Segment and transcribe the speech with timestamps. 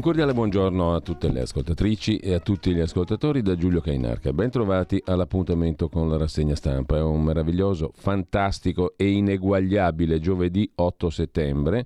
[0.00, 4.32] Un cordiale buongiorno a tutte le ascoltatrici e a tutti gli ascoltatori da Giulio Cainarca.
[4.32, 6.96] Bentrovati all'appuntamento con la rassegna stampa.
[6.96, 11.84] È un meraviglioso, fantastico e ineguagliabile giovedì 8 settembre.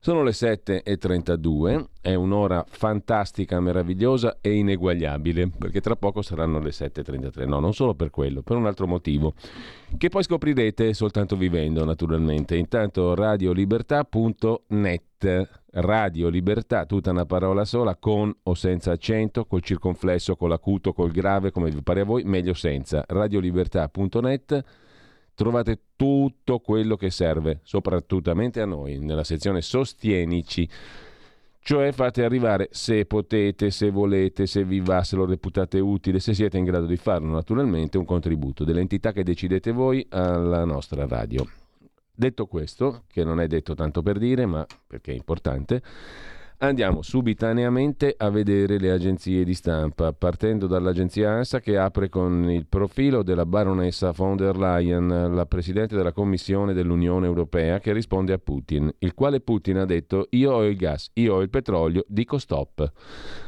[0.00, 7.46] Sono le 7.32, è un'ora fantastica, meravigliosa e ineguagliabile, perché tra poco saranno le 7.33.
[7.46, 9.34] No, non solo per quello, per un altro motivo,
[9.96, 12.56] che poi scoprirete soltanto vivendo, naturalmente.
[12.56, 20.48] Intanto radiolibertà.net, Radio Libertà, tutta una parola sola, con o senza accento, col circonflesso, con
[20.48, 23.04] l'acuto, col grave, come vi pare a voi, meglio senza.
[23.06, 24.64] Radiolibertà.net
[25.34, 30.66] trovate tutto quello che serve, soprattutto a noi, nella sezione Sostienici.
[31.60, 36.32] Cioè fate arrivare se potete, se volete, se vi va, se lo reputate utile, se
[36.32, 41.65] siete in grado di farlo naturalmente, un contributo dell'entità che decidete voi alla nostra radio.
[42.16, 45.82] Detto questo, che non è detto tanto per dire, ma perché è importante,
[46.58, 52.64] Andiamo subitaneamente a vedere le agenzie di stampa, partendo dall'agenzia ANSA che apre con il
[52.66, 58.38] profilo della baronessa von der Leyen, la presidente della Commissione dell'Unione Europea, che risponde a
[58.38, 62.38] Putin, il quale Putin ha detto io ho il gas, io ho il petrolio, dico
[62.38, 62.90] stop.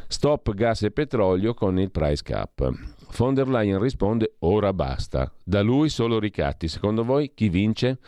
[0.07, 2.71] Stop gas e petrolio con il price cap.
[3.17, 5.33] Von der Leyen risponde ora basta.
[5.43, 6.69] Da lui solo ricatti.
[6.69, 7.99] Secondo voi chi vince?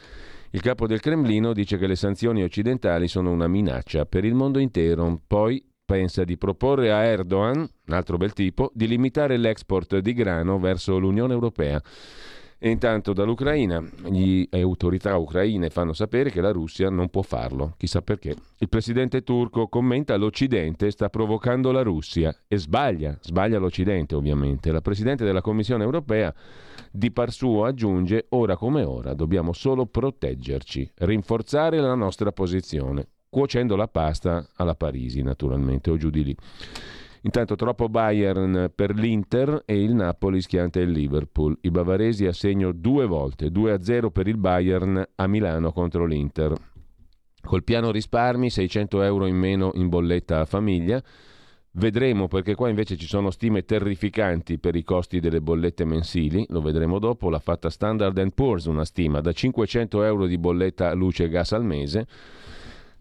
[0.52, 4.58] Il capo del Cremlino dice che le sanzioni occidentali sono una minaccia per il mondo
[4.58, 10.12] intero, poi pensa di proporre a Erdogan, un altro bel tipo, di limitare l'export di
[10.12, 11.80] grano verso l'Unione Europea.
[12.62, 18.02] E intanto dall'Ucraina le autorità ucraine fanno sapere che la Russia non può farlo, chissà
[18.02, 18.36] perché.
[18.58, 24.72] Il presidente turco commenta l'Occidente sta provocando la Russia e sbaglia, sbaglia l'Occidente ovviamente.
[24.72, 26.34] La presidente della Commissione europea
[26.92, 33.74] di par suo aggiunge ora come ora dobbiamo solo proteggerci, rinforzare la nostra posizione, cuocendo
[33.74, 36.36] la pasta alla Parisi naturalmente o giù di lì.
[37.22, 41.56] Intanto troppo Bayern per l'Inter e il Napoli schianta il Liverpool.
[41.60, 46.54] I bavaresi a segno due volte, 2-0 per il Bayern a Milano contro l'Inter.
[47.42, 51.02] Col piano risparmi 600 euro in meno in bolletta a famiglia.
[51.72, 56.60] Vedremo perché qua invece ci sono stime terrificanti per i costi delle bollette mensili, lo
[56.60, 61.28] vedremo dopo, l'ha fatta Standard Poor's una stima da 500 euro di bolletta luce e
[61.28, 62.06] gas al mese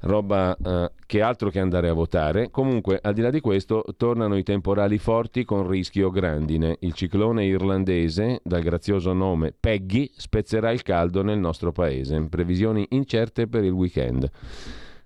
[0.01, 2.49] roba eh, che altro che andare a votare.
[2.51, 6.77] Comunque, al di là di questo, tornano i temporali forti con rischio grandine.
[6.81, 12.21] Il ciclone irlandese, dal grazioso nome Peggy, spezzerà il caldo nel nostro paese.
[12.29, 14.29] Previsioni incerte per il weekend.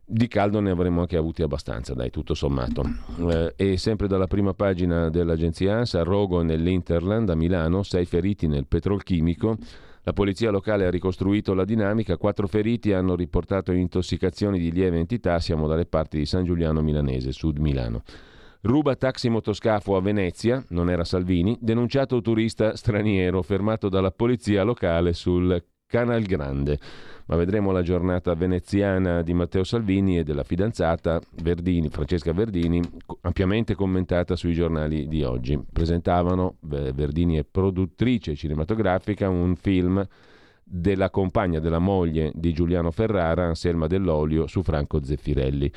[0.06, 2.84] Di caldo ne avremmo anche avuti abbastanza, dai, tutto sommato.
[3.30, 8.68] Eh, e sempre dalla prima pagina dell'agenzia ANSA, rogo nell'Interland a Milano, sei feriti nel
[8.68, 9.58] petrolchimico.
[10.06, 15.40] La polizia locale ha ricostruito la dinamica, quattro feriti hanno riportato intossicazioni di lieve entità,
[15.40, 18.04] siamo dalle parti di San Giuliano Milanese, sud Milano.
[18.64, 25.14] Ruba taxi motoscafo a Venezia, non era Salvini, denunciato turista straniero fermato dalla polizia locale
[25.14, 26.80] sul Canal Grande
[27.26, 32.82] ma vedremo la giornata veneziana di Matteo Salvini e della fidanzata Verdini, Francesca Verdini,
[33.22, 35.60] ampiamente commentata sui giornali di oggi.
[35.72, 40.06] Presentavano, Verdini è produttrice cinematografica, un film
[40.64, 45.72] della compagna della moglie di Giuliano Ferrara, Anselma Dell'Olio, su Franco Zeffirelli.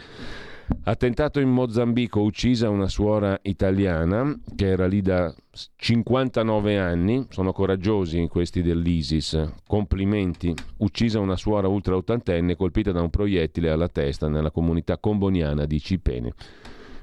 [0.82, 5.32] Attentato in Mozambico, uccisa una suora italiana che era lì da
[5.76, 10.52] 59 anni, sono coraggiosi questi dell'ISIS, complimenti.
[10.78, 15.80] Uccisa una suora ultra ottantenne colpita da un proiettile alla testa nella comunità comboniana di
[15.80, 16.32] Cipene.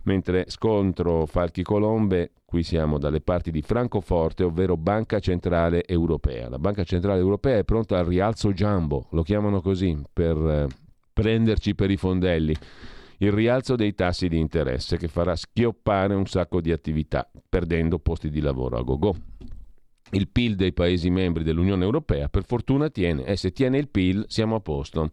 [0.04, 6.50] Mentre scontro Falchi Colombe, qui siamo dalle parti di Francoforte, ovvero Banca Centrale Europea.
[6.50, 10.68] La Banca Centrale Europea è pronta al rialzo jumbo, lo chiamano così, per eh,
[11.14, 12.54] prenderci per i fondelli
[13.24, 18.30] il rialzo dei tassi di interesse che farà schioppare un sacco di attività, perdendo posti
[18.30, 19.16] di lavoro a go-go.
[20.12, 24.26] Il PIL dei Paesi membri dell'Unione Europea per fortuna tiene, e se tiene il PIL
[24.28, 25.10] siamo a posto.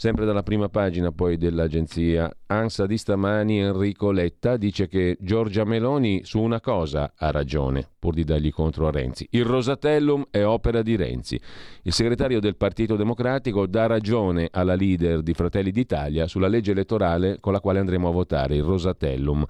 [0.00, 6.22] Sempre dalla prima pagina poi dell'agenzia ANSA di stamani Enrico Letta dice che Giorgia Meloni
[6.24, 9.26] su una cosa ha ragione, pur di dargli contro a Renzi.
[9.32, 11.38] Il Rosatellum è opera di Renzi.
[11.82, 17.36] Il segretario del Partito Democratico dà ragione alla leader di Fratelli d'Italia sulla legge elettorale
[17.38, 19.44] con la quale andremo a votare, il Rosatellum.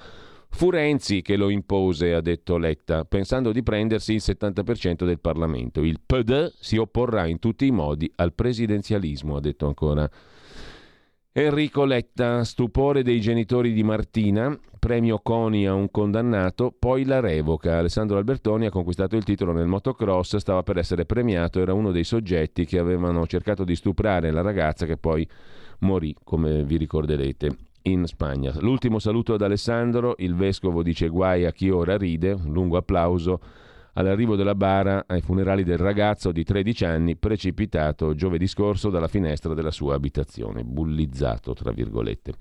[0.49, 5.81] Fu Renzi che lo impose, ha detto Letta, pensando di prendersi il 70% del Parlamento.
[5.81, 10.11] Il PD si opporrà in tutti i modi al presidenzialismo, ha detto ancora
[11.43, 17.79] Enrico Letta, stupore dei genitori di Martina, premio CONI a un condannato, poi la revoca.
[17.79, 22.05] Alessandro Albertoni ha conquistato il titolo nel motocross, stava per essere premiato, era uno dei
[22.05, 25.27] soggetti che avevano cercato di stuprare la ragazza che poi
[25.79, 28.53] morì, come vi ricorderete in Spagna.
[28.59, 33.41] L'ultimo saluto ad Alessandro, il vescovo dice guai a chi ora ride, un lungo applauso
[33.95, 39.55] all'arrivo della bara ai funerali del ragazzo di 13 anni precipitato giovedì scorso dalla finestra
[39.55, 42.35] della sua abitazione, bullizzato tra virgolette.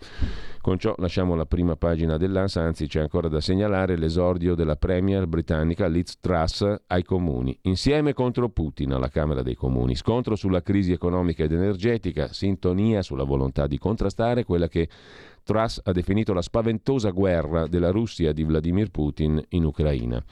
[0.61, 5.27] Con ciò lasciamo la prima pagina dell'ANSA, anzi c'è ancora da segnalare l'esordio della Premier
[5.27, 10.91] britannica Liz Truss ai comuni, insieme contro Putin alla Camera dei Comuni, scontro sulla crisi
[10.91, 14.87] economica ed energetica, sintonia sulla volontà di contrastare quella che
[15.43, 20.23] Truss ha definito la spaventosa guerra della Russia di Vladimir Putin in Ucraina.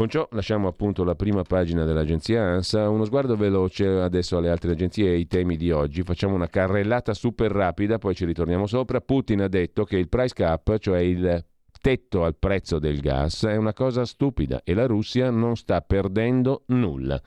[0.00, 4.70] Con ciò lasciamo appunto la prima pagina dell'agenzia ANSA, uno sguardo veloce adesso alle altre
[4.70, 9.02] agenzie e ai temi di oggi, facciamo una carrellata super rapida, poi ci ritorniamo sopra.
[9.02, 11.44] Putin ha detto che il price cap, cioè il
[11.82, 16.62] tetto al prezzo del gas, è una cosa stupida e la Russia non sta perdendo
[16.68, 17.20] nulla.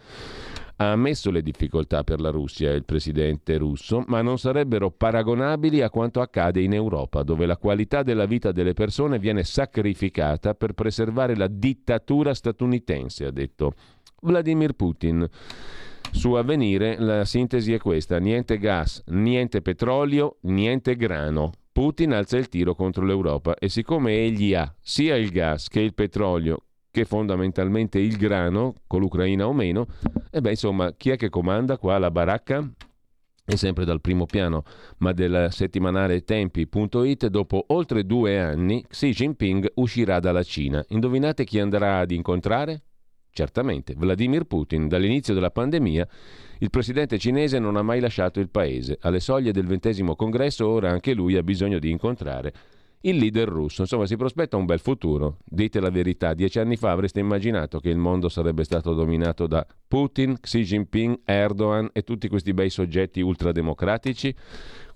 [0.83, 5.89] Ha ammesso le difficoltà per la Russia il presidente russo, ma non sarebbero paragonabili a
[5.89, 11.37] quanto accade in Europa, dove la qualità della vita delle persone viene sacrificata per preservare
[11.37, 13.75] la dittatura statunitense, ha detto
[14.23, 15.25] Vladimir Putin.
[16.11, 21.51] Su avvenire la sintesi è questa, niente gas, niente petrolio, niente grano.
[21.71, 25.93] Putin alza il tiro contro l'Europa e siccome egli ha sia il gas che il
[25.93, 29.87] petrolio che fondamentalmente il grano, con l'Ucraina o meno,
[30.29, 32.69] e beh insomma chi è che comanda qua la baracca?
[33.43, 34.63] È sempre dal primo piano,
[34.97, 40.85] ma del settimanale tempi.it, dopo oltre due anni Xi Jinping uscirà dalla Cina.
[40.89, 42.83] Indovinate chi andrà ad incontrare?
[43.31, 44.87] Certamente, Vladimir Putin.
[44.87, 46.07] Dall'inizio della pandemia
[46.59, 48.99] il presidente cinese non ha mai lasciato il paese.
[49.01, 52.53] Alle soglie del ventesimo congresso ora anche lui ha bisogno di incontrare
[53.05, 53.81] il leader russo.
[53.81, 55.37] Insomma, si prospetta un bel futuro.
[55.43, 59.65] Dite la verità, dieci anni fa avreste immaginato che il mondo sarebbe stato dominato da
[59.87, 64.35] Putin, Xi Jinping, Erdogan e tutti questi bei soggetti ultrademocratici?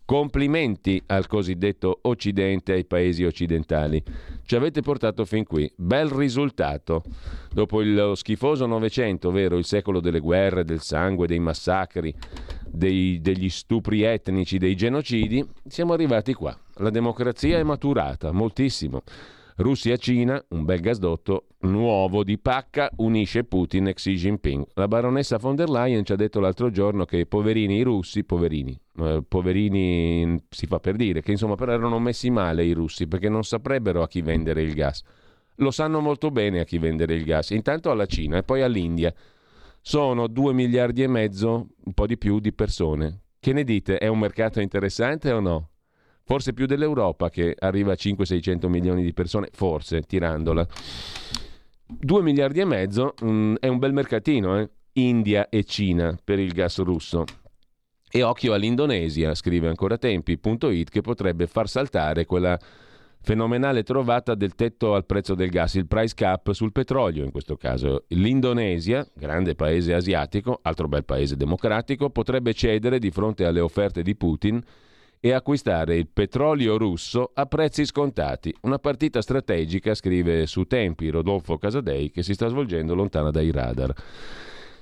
[0.07, 4.01] Complimenti al cosiddetto Occidente, ai paesi occidentali.
[4.45, 5.69] Ci avete portato fin qui.
[5.75, 7.03] Bel risultato.
[7.51, 12.15] Dopo il schifoso Novecento, ovvero il secolo delle guerre, del sangue, dei massacri,
[12.65, 16.57] dei, degli stupri etnici, dei genocidi, siamo arrivati qua.
[16.75, 19.01] La democrazia è maturata moltissimo.
[19.57, 24.67] Russia-Cina, un bel gasdotto nuovo di pacca, unisce Putin e Xi Jinping.
[24.75, 28.79] La baronessa von der Leyen ci ha detto l'altro giorno che poverini i russi, poverini,
[28.99, 33.29] eh, poverini si fa per dire, che insomma però erano messi male i russi perché
[33.29, 35.01] non saprebbero a chi vendere il gas.
[35.55, 39.11] Lo sanno molto bene a chi vendere il gas, intanto alla Cina e poi all'India.
[39.81, 43.21] Sono 2 miliardi e mezzo, un po' di più, di persone.
[43.39, 43.97] Che ne dite?
[43.97, 45.69] È un mercato interessante o no?
[46.27, 50.67] Forse più dell'Europa che arriva a 500-600 milioni di persone, forse tirandola.
[51.87, 54.69] 2 miliardi e mezzo mh, mm, è un bel mercatino, eh?
[54.93, 57.23] India e Cina per il gas russo.
[58.09, 62.59] E occhio all'Indonesia, scrive ancora tempi.it, che potrebbe far saltare quella
[63.21, 67.55] fenomenale trovata del tetto al prezzo del gas, il price cap sul petrolio in questo
[67.55, 68.03] caso.
[68.09, 74.15] L'Indonesia, grande paese asiatico, altro bel paese democratico, potrebbe cedere di fronte alle offerte di
[74.15, 74.61] Putin
[75.19, 78.55] e acquistare il petrolio russo a prezzi scontati.
[78.61, 83.93] Una partita strategica, scrive su Tempi Rodolfo Casadei, che si sta svolgendo lontana dai radar.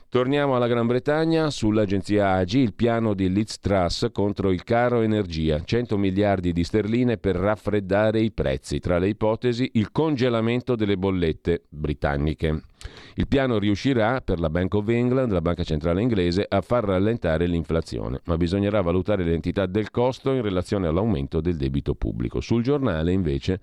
[0.07, 5.61] Torniamo alla Gran Bretagna, sull'agenzia AGI il piano di Liz Truss contro il caro energia,
[5.61, 11.63] 100 miliardi di sterline per raffreddare i prezzi, tra le ipotesi il congelamento delle bollette
[11.67, 12.61] britanniche.
[13.15, 17.45] Il piano riuscirà per la Bank of England, la banca centrale inglese, a far rallentare
[17.47, 22.39] l'inflazione, ma bisognerà valutare l'entità del costo in relazione all'aumento del debito pubblico.
[22.39, 23.59] Sul giornale invece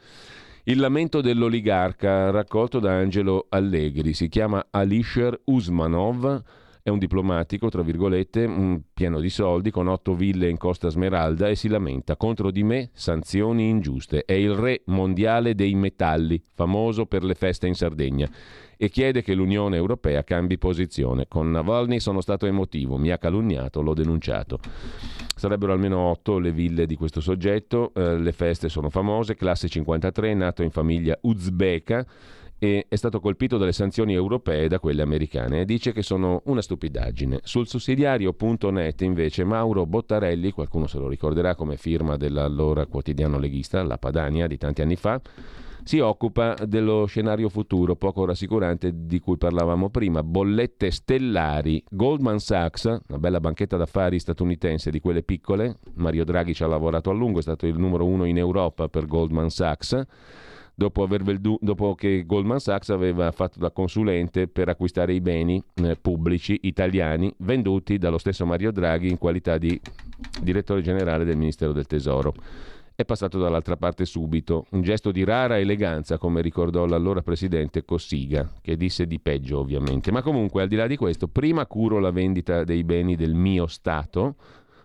[0.65, 6.43] il lamento dell'oligarca raccolto da Angelo Allegri si chiama Alisher Usmanov
[6.85, 11.55] è un diplomatico, tra virgolette, pieno di soldi, con otto ville in Costa Smeralda e
[11.55, 14.25] si lamenta contro di me sanzioni ingiuste.
[14.25, 18.29] È il re mondiale dei metalli, famoso per le feste in Sardegna
[18.83, 21.27] e chiede che l'Unione Europea cambi posizione.
[21.29, 24.59] Con Navalny sono stato emotivo, mi ha calunniato, l'ho denunciato.
[25.37, 30.35] Sarebbero almeno otto le ville di questo soggetto, eh, le feste sono famose, classe 53,
[30.35, 32.05] nato in famiglia uzbeka
[32.59, 36.43] e è stato colpito dalle sanzioni europee e da quelle americane e dice che sono
[36.47, 37.39] una stupidaggine.
[37.45, 43.99] Sul sussidiario.net invece Mauro Bottarelli, qualcuno se lo ricorderà come firma dell'allora quotidiano leghista, La
[43.99, 45.21] Padania di tanti anni fa,
[45.85, 52.85] si occupa dello scenario futuro poco rassicurante di cui parlavamo prima, bollette stellari, Goldman Sachs,
[52.85, 57.39] una bella banchetta d'affari statunitense di quelle piccole, Mario Draghi ci ha lavorato a lungo,
[57.39, 60.01] è stato il numero uno in Europa per Goldman Sachs,
[60.75, 65.97] dopo, vendu- dopo, che Goldman Sachs aveva fatto da consulente per acquistare i beni eh,
[66.01, 69.79] pubblici italiani venduti dallo stesso Mario Draghi in qualità di
[70.41, 72.35] direttore generale del Ministero del Tesoro.
[73.03, 78.49] È passato dall'altra parte subito, un gesto di rara eleganza, come ricordò l'allora presidente Cossiga,
[78.63, 80.13] che disse di peggio ovviamente.
[80.13, 83.67] Ma comunque, al di là di questo, prima curo la vendita dei beni del mio
[83.67, 84.37] Stato,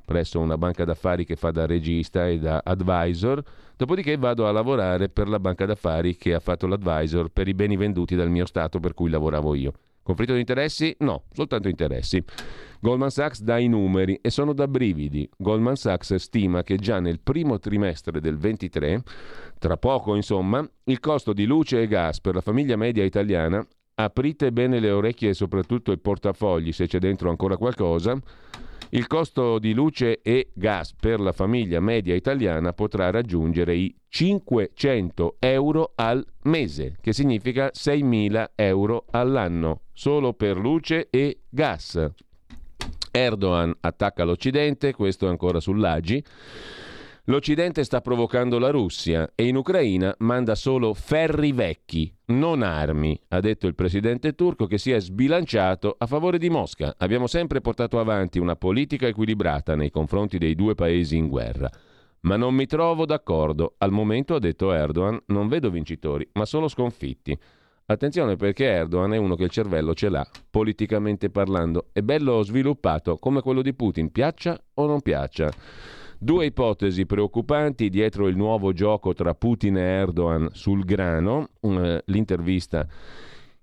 [0.04, 3.44] presso una banca d'affari che fa da regista e da advisor,
[3.76, 7.78] dopodiché vado a lavorare per la banca d'affari che ha fatto l'advisor per i beni
[7.78, 9.74] venduti dal mio Stato per cui lavoravo io.
[10.08, 10.96] Conflitto di interessi?
[11.00, 12.24] No, soltanto interessi.
[12.80, 15.30] Goldman Sachs dà i numeri e sono da brividi.
[15.36, 19.04] Goldman Sachs stima che già nel primo trimestre del 23,
[19.60, 24.54] tra poco insomma, il costo di luce e gas per la famiglia media italiana, aprite
[24.54, 28.18] bene le orecchie e soprattutto i portafogli se c'è dentro ancora qualcosa,
[28.92, 35.36] il costo di luce e gas per la famiglia media italiana potrà raggiungere i 500
[35.40, 42.12] euro al mese, che significa 6.000 euro all'anno, solo per luce e gas.
[43.12, 46.24] Erdogan attacca l'Occidente, questo è ancora sull'Agi.
[47.30, 53.42] L'Occidente sta provocando la Russia e in Ucraina manda solo ferri vecchi, non armi, ha
[53.42, 56.96] detto il presidente turco che si è sbilanciato a favore di Mosca.
[56.98, 61.70] Abbiamo sempre portato avanti una politica equilibrata nei confronti dei due paesi in guerra.
[62.22, 63.76] Ma non mi trovo d'accordo.
[63.80, 67.38] Al momento, ha detto Erdogan, non vedo vincitori, ma solo sconfitti.
[67.88, 71.90] Attenzione perché Erdogan è uno che il cervello ce l'ha, politicamente parlando.
[71.92, 75.52] È bello sviluppato, come quello di Putin, piaccia o non piaccia.
[76.20, 81.50] Due ipotesi preoccupanti dietro il nuovo gioco tra Putin e Erdogan sul grano.
[81.60, 82.88] Uh, l'intervista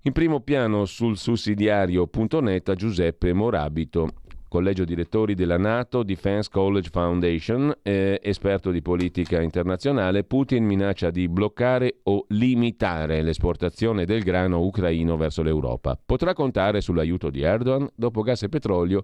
[0.03, 4.09] in primo piano sul sussidiario.net a Giuseppe Morabito,
[4.47, 11.29] collegio direttori della NATO Defense College Foundation, eh, esperto di politica internazionale, Putin minaccia di
[11.29, 15.99] bloccare o limitare l'esportazione del grano ucraino verso l'Europa.
[16.05, 17.89] Potrà contare sull'aiuto di Erdogan?
[17.97, 19.03] Dopo gas e petrolio,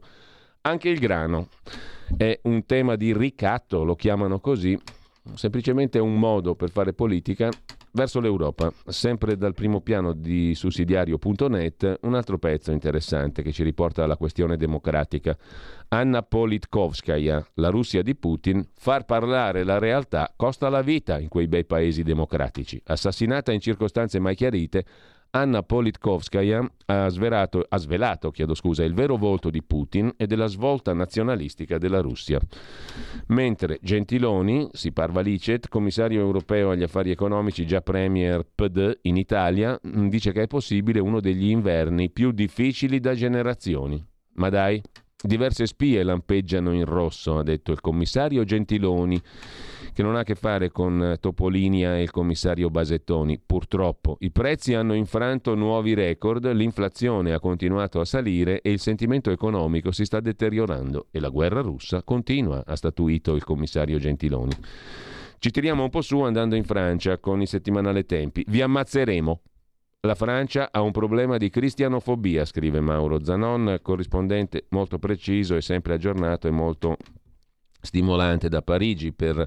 [0.62, 1.48] anche il grano.
[2.16, 4.78] È un tema di ricatto, lo chiamano così,
[5.34, 7.50] semplicemente un modo per fare politica
[7.92, 8.72] verso l'Europa.
[8.86, 14.56] Sempre dal primo piano di sussidiario.net, un altro pezzo interessante che ci riporta alla questione
[14.56, 15.36] democratica.
[15.88, 21.48] Anna Politkovskaya, la Russia di Putin, far parlare la realtà costa la vita in quei
[21.48, 22.80] bei paesi democratici.
[22.86, 24.84] Assassinata in circostanze mai chiarite,
[25.30, 30.92] Anna Politkovskaya ha, svelato, ha svelato scusa, il vero volto di Putin e della svolta
[30.92, 32.40] nazionalistica della Russia.
[33.28, 39.78] Mentre Gentiloni, si parva licet, commissario europeo agli affari economici, già premier PD in Italia,
[39.86, 44.04] mm, dice che è possibile uno degli inverni più difficili da generazioni.
[44.34, 44.82] Ma dai,
[45.22, 49.20] diverse spie lampeggiano in rosso, ha detto il commissario Gentiloni
[49.92, 53.40] che non ha a che fare con eh, Topolinia e il commissario Basettoni.
[53.44, 59.30] Purtroppo i prezzi hanno infranto nuovi record, l'inflazione ha continuato a salire e il sentimento
[59.30, 64.52] economico si sta deteriorando e la guerra russa continua, ha statuito il commissario Gentiloni.
[65.38, 68.44] Ci tiriamo un po' su andando in Francia con il settimanale Tempi.
[68.46, 69.40] Vi ammazzeremo.
[70.00, 75.94] La Francia ha un problema di cristianofobia, scrive Mauro Zanon, corrispondente molto preciso e sempre
[75.94, 76.96] aggiornato e molto
[77.80, 79.46] stimolante da Parigi per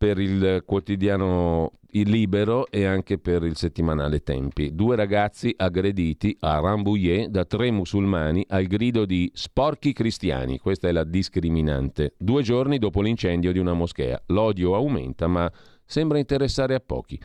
[0.00, 4.74] per il quotidiano Il Libero e anche per il settimanale Tempi.
[4.74, 10.58] Due ragazzi aggrediti a Rambouillet da tre musulmani al grido di sporchi cristiani.
[10.58, 12.14] Questa è la discriminante.
[12.16, 14.22] Due giorni dopo l'incendio di una moschea.
[14.28, 15.52] L'odio aumenta, ma
[15.84, 17.20] sembra interessare a pochi.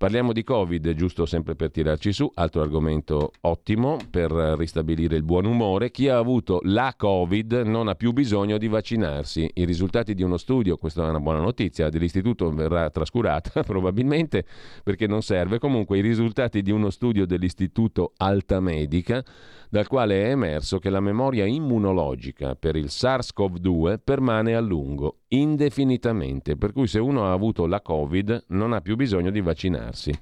[0.00, 5.44] Parliamo di Covid, giusto sempre per tirarci su, altro argomento ottimo per ristabilire il buon
[5.44, 5.90] umore.
[5.90, 9.50] Chi ha avuto la Covid non ha più bisogno di vaccinarsi.
[9.52, 14.46] I risultati di uno studio, questa è una buona notizia, dell'istituto verrà trascurata probabilmente
[14.82, 15.58] perché non serve.
[15.58, 19.22] Comunque i risultati di uno studio dell'istituto Alta Medica
[19.70, 26.56] dal quale è emerso che la memoria immunologica per il SARS-CoV-2 permane a lungo, indefinitamente,
[26.56, 30.12] per cui se uno ha avuto la Covid non ha più bisogno di vaccinarsi.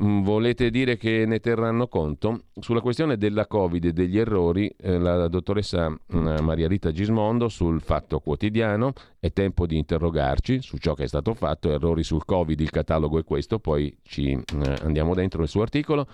[0.00, 2.44] Mm, volete dire che ne terranno conto?
[2.60, 7.82] Sulla questione della Covid e degli errori, eh, la dottoressa mm, Maria Rita Gismondo sul
[7.82, 12.60] Fatto Quotidiano, è tempo di interrogarci su ciò che è stato fatto, errori sul Covid,
[12.60, 16.06] il catalogo è questo, poi ci eh, andiamo dentro nel suo articolo.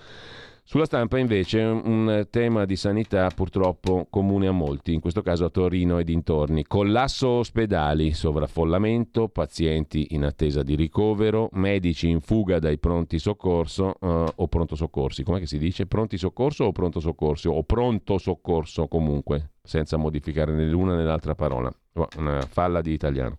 [0.67, 5.51] Sulla stampa invece un tema di sanità purtroppo comune a molti, in questo caso a
[5.51, 6.65] Torino e dintorni.
[6.65, 14.25] Collasso ospedali, sovraffollamento, pazienti in attesa di ricovero, medici in fuga dai pronti soccorso uh,
[14.35, 15.23] o pronto soccorsi.
[15.23, 15.85] Com'è che si dice?
[15.85, 17.51] Pronti soccorso o pronto soccorso?
[17.51, 21.71] O pronto soccorso comunque, senza modificare né l'una né l'altra parola.
[22.17, 23.37] Una falla di italiano.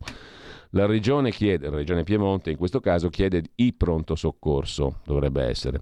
[0.69, 5.81] La regione chiede, la regione Piemonte in questo caso chiede i pronto soccorso, dovrebbe essere.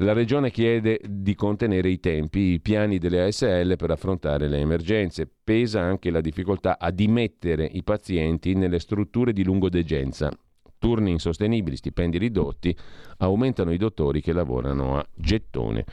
[0.00, 5.28] La Regione chiede di contenere i tempi, i piani delle ASL per affrontare le emergenze.
[5.42, 10.30] Pesa anche la difficoltà a dimettere i pazienti nelle strutture di lungodegenza.
[10.78, 12.76] Turni insostenibili, stipendi ridotti,
[13.18, 15.84] aumentano i dottori che lavorano a gettone.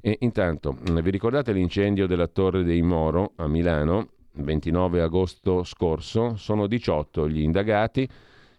[0.00, 4.08] E intanto, vi ricordate l'incendio della Torre dei Moro a Milano?
[4.32, 8.08] 29 agosto scorso, sono 18 gli indagati.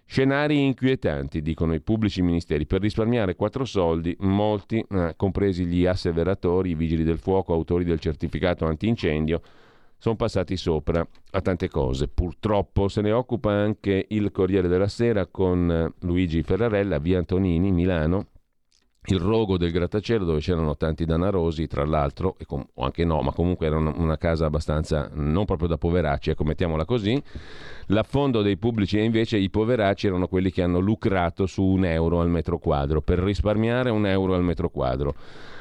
[0.07, 2.65] Scenari inquietanti, dicono i pubblici ministeri.
[2.65, 7.99] Per risparmiare quattro soldi, molti, eh, compresi gli asseveratori, i vigili del fuoco, autori del
[7.99, 9.41] certificato antincendio,
[9.97, 12.07] sono passati sopra a tante cose.
[12.07, 17.71] Purtroppo se ne occupa anche il Corriere della Sera con eh, Luigi Ferrarella, via Antonini,
[17.71, 18.27] Milano,
[19.07, 23.31] il rogo del grattacielo dove c'erano tanti danarosi, tra l'altro, com- o anche no, ma
[23.31, 27.21] comunque era una casa abbastanza non proprio da poveracci, ecco, mettiamola così.
[27.87, 32.21] L'affondo dei pubblici e invece i poveracci erano quelli che hanno lucrato su un euro
[32.21, 35.15] al metro quadro, per risparmiare un euro al metro quadro.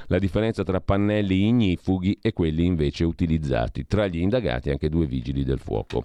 [0.08, 3.86] La differenza tra pannelli ignifughi e quelli invece utilizzati.
[3.86, 6.04] Tra gli indagati anche due vigili del fuoco.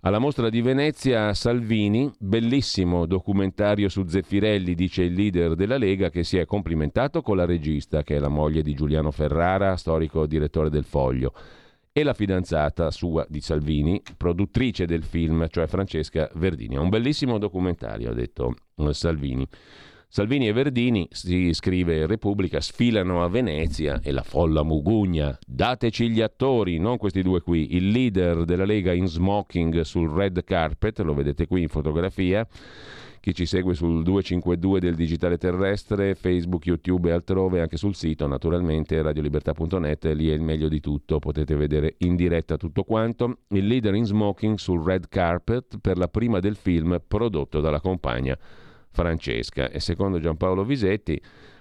[0.00, 6.22] Alla mostra di Venezia Salvini, bellissimo documentario su Zeffirelli, dice il leader della Lega, che
[6.22, 10.70] si è complimentato con la regista, che è la moglie di Giuliano Ferrara, storico direttore
[10.70, 11.32] del Foglio,
[11.92, 16.76] e la fidanzata sua di Salvini, produttrice del film, cioè Francesca Verdini.
[16.76, 18.54] È un bellissimo documentario, ha detto
[18.90, 19.48] Salvini.
[20.08, 25.36] Salvini e Verdini, si scrive Repubblica, sfilano a Venezia e la folla mugugna.
[25.44, 27.74] Dateci gli attori, non questi due qui.
[27.74, 32.46] Il leader della Lega in smoking sul red carpet, lo vedete qui in fotografia.
[33.20, 38.28] Chi ci segue sul 252 del digitale terrestre, Facebook, YouTube e altrove, anche sul sito
[38.28, 43.40] naturalmente radiolibertà.net, lì è il meglio di tutto, potete vedere in diretta tutto quanto.
[43.48, 48.38] Il leader in smoking sul red carpet per la prima del film prodotto dalla compagna
[48.96, 49.68] Francesca.
[49.68, 51.20] E secondo Giampaolo Visetti,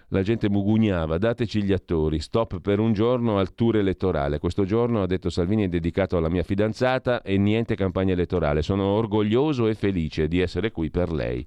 [0.10, 4.40] la gente mugugnava, dateci gli attori, stop per un giorno al tour elettorale.
[4.40, 8.62] Questo giorno, ha detto Salvini, è dedicato alla mia fidanzata e niente campagna elettorale.
[8.62, 11.46] Sono orgoglioso e felice di essere qui per lei.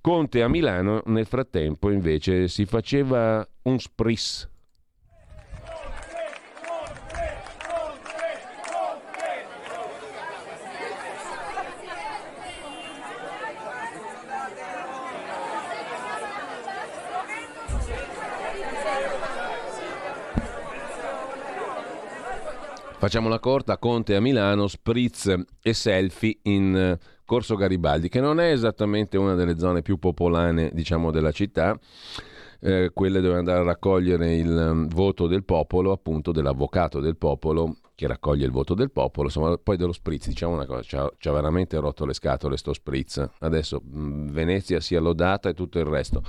[0.00, 4.48] Conte a Milano, nel frattempo, invece, si faceva un spris
[23.04, 28.50] Facciamola corta, Conte a Milano, spritz e selfie in eh, Corso Garibaldi, che non è
[28.50, 31.78] esattamente una delle zone più popolane, diciamo, della città.
[32.60, 37.76] Eh, quelle dove andare a raccogliere il um, voto del popolo, appunto dell'avvocato del popolo
[37.94, 41.32] che raccoglie il voto del popolo, insomma, poi dello spritz, diciamo una cosa, ci ha,
[41.32, 43.22] veramente rotto le scatole sto spritz.
[43.40, 46.22] Adesso mh, mm, Venezia sia lodata e tutto il resto,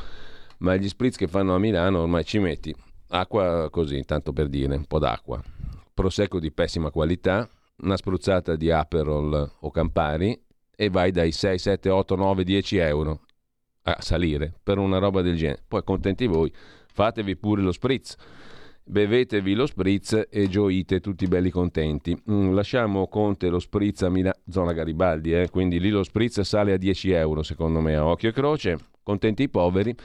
[0.58, 2.76] ma gli spritz che fanno a Milano ormai ci metti
[3.10, 5.42] acqua così, tanto per dire, un po' d'acqua,
[5.96, 10.40] prosecco di pessima qualità, una spruzzata di Aperol o Campari
[10.76, 13.22] e vai dai 6, 7, 8, 9, 10 euro
[13.84, 15.64] a salire per una roba del genere.
[15.66, 16.52] Poi contenti voi,
[16.92, 18.16] fatevi pure lo spritz.
[18.88, 22.16] Bevetevi lo spritz e gioite tutti belli contenti.
[22.30, 25.50] Mm, lasciamo Conte lo spritz a Milano, zona Garibaldi, eh?
[25.50, 28.78] quindi lì lo spritz sale a 10 euro secondo me a occhio e croce.
[29.02, 29.96] Contenti i poveri.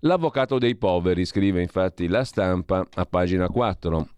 [0.00, 4.08] L'avvocato dei poveri, scrive infatti la stampa a pagina 4.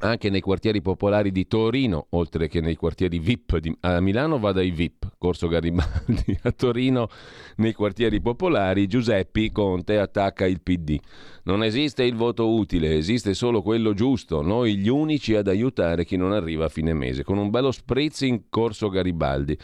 [0.00, 3.58] Anche nei quartieri popolari di Torino, oltre che nei quartieri VIP.
[3.58, 6.38] Di, a Milano vada i VIP, Corso Garibaldi.
[6.42, 7.08] A Torino,
[7.56, 10.98] nei quartieri popolari, Giuseppi Conte attacca il PD.
[11.44, 14.42] Non esiste il voto utile, esiste solo quello giusto.
[14.42, 18.22] Noi gli unici ad aiutare chi non arriva a fine mese, con un bello spritz
[18.22, 19.56] in Corso Garibaldi.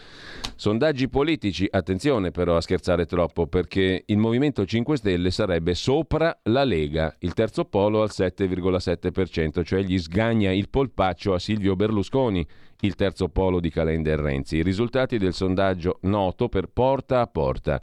[0.57, 6.65] Sondaggi politici, attenzione però a scherzare troppo, perché il Movimento 5 Stelle sarebbe sopra la
[6.65, 12.47] Lega, il terzo polo al 7,7%, cioè gli sgami guadagna il polpaccio a Silvio Berlusconi,
[12.81, 14.59] il terzo polo di Calenda e Renzi.
[14.59, 17.83] I risultati del sondaggio noto per porta a porta.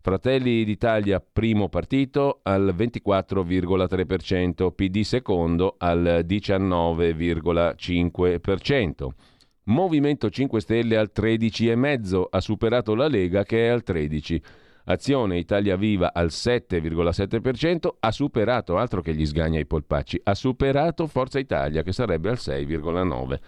[0.00, 9.08] Fratelli d'Italia primo partito al 24,3%, PD secondo al 19,5%.
[9.64, 14.40] Movimento 5 Stelle al 13,5%, ha superato la Lega che è al 13%.
[14.90, 21.06] Azione Italia Viva al 7,7%, ha superato, altro che gli sgagna i polpacci, ha superato
[21.06, 23.38] Forza Italia che sarebbe al 6,9%.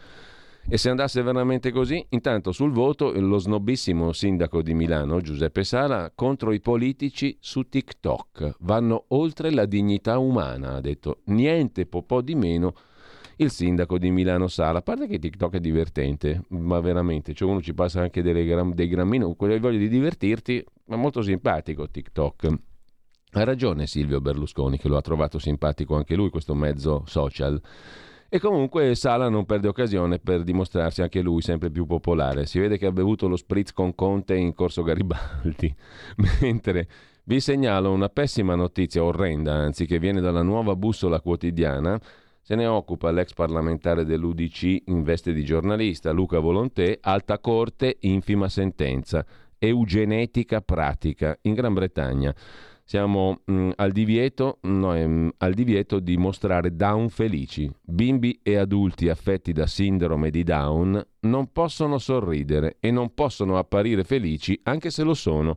[0.69, 6.13] E se andasse veramente così, intanto sul voto lo snobissimo sindaco di Milano, Giuseppe Sala,
[6.15, 8.57] contro i politici su TikTok.
[8.61, 11.23] Vanno oltre la dignità umana, ha detto.
[11.25, 12.75] Niente po di meno
[13.41, 14.79] il sindaco di Milano Sala.
[14.79, 18.89] A parte che TikTok è divertente, ma veramente, cioè uno ci passa anche gram, dei
[18.89, 22.49] grammini, quello che voglia di divertirti, ma molto simpatico TikTok.
[23.33, 27.61] Ha ragione Silvio Berlusconi che lo ha trovato simpatico anche lui questo mezzo social.
[28.29, 32.47] E comunque Sala non perde occasione per dimostrarsi anche lui sempre più popolare.
[32.47, 35.75] Si vede che ha bevuto lo spritz con Conte in corso Garibaldi.
[36.41, 36.89] Mentre
[37.25, 42.01] vi segnalo una pessima notizia, orrenda anzi, che viene dalla nuova bussola quotidiana
[42.41, 48.49] se ne occupa l'ex parlamentare dell'UDC in veste di giornalista, Luca Volontè, alta corte, infima
[48.49, 49.25] sentenza,
[49.59, 52.35] eugenetica pratica in Gran Bretagna.
[52.91, 57.71] Siamo mh, mm, al, divieto, no, mh, mm, al divieto di mostrare Down felici.
[57.81, 64.03] Bimbi e adulti affetti da sindrome di Down non possono sorridere e non possono apparire
[64.03, 65.57] felici anche se lo sono.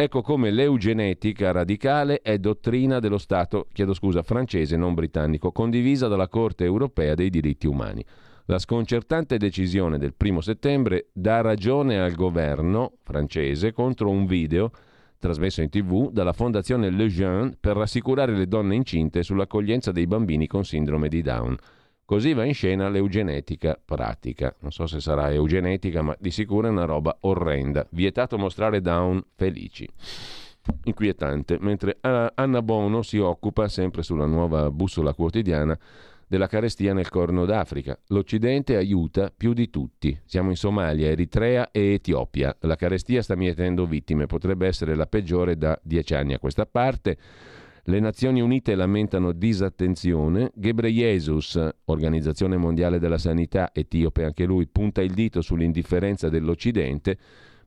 [0.00, 6.28] Ecco come l'eugenetica radicale è dottrina dello Stato, chiedo scusa, francese, non britannico, condivisa dalla
[6.28, 8.04] Corte europea dei diritti umani.
[8.44, 14.70] La sconcertante decisione del primo settembre dà ragione al governo francese contro un video
[15.18, 20.46] trasmesso in tv dalla Fondazione Le Jeune per rassicurare le donne incinte sull'accoglienza dei bambini
[20.46, 21.56] con sindrome di Down.
[22.08, 24.56] Così va in scena l'eugenetica pratica.
[24.60, 27.86] Non so se sarà eugenetica, ma di sicuro è una roba orrenda.
[27.90, 29.86] Vietato mostrare down felici.
[30.84, 31.58] Inquietante.
[31.60, 35.78] Mentre eh, Anna Bono si occupa, sempre sulla nuova bussola quotidiana,
[36.26, 37.98] della carestia nel Corno d'Africa.
[38.06, 40.18] L'Occidente aiuta più di tutti.
[40.24, 42.56] Siamo in Somalia, Eritrea e Etiopia.
[42.60, 47.18] La carestia sta mietendo vittime, potrebbe essere la peggiore da dieci anni a questa parte.
[47.88, 55.14] Le Nazioni Unite lamentano disattenzione, Ghebreyesus, Organizzazione Mondiale della Sanità, etiope anche lui, punta il
[55.14, 57.16] dito sull'indifferenza dell'Occidente,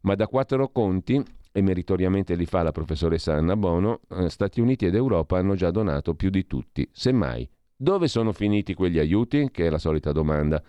[0.01, 1.19] ma da quattro conti,
[1.51, 5.71] e meritoriamente li fa la professoressa Anna Bono, eh, Stati Uniti ed Europa hanno già
[5.71, 6.87] donato più di tutti.
[6.91, 9.49] Semmai, dove sono finiti quegli aiuti?
[9.49, 10.61] Che è la solita domanda.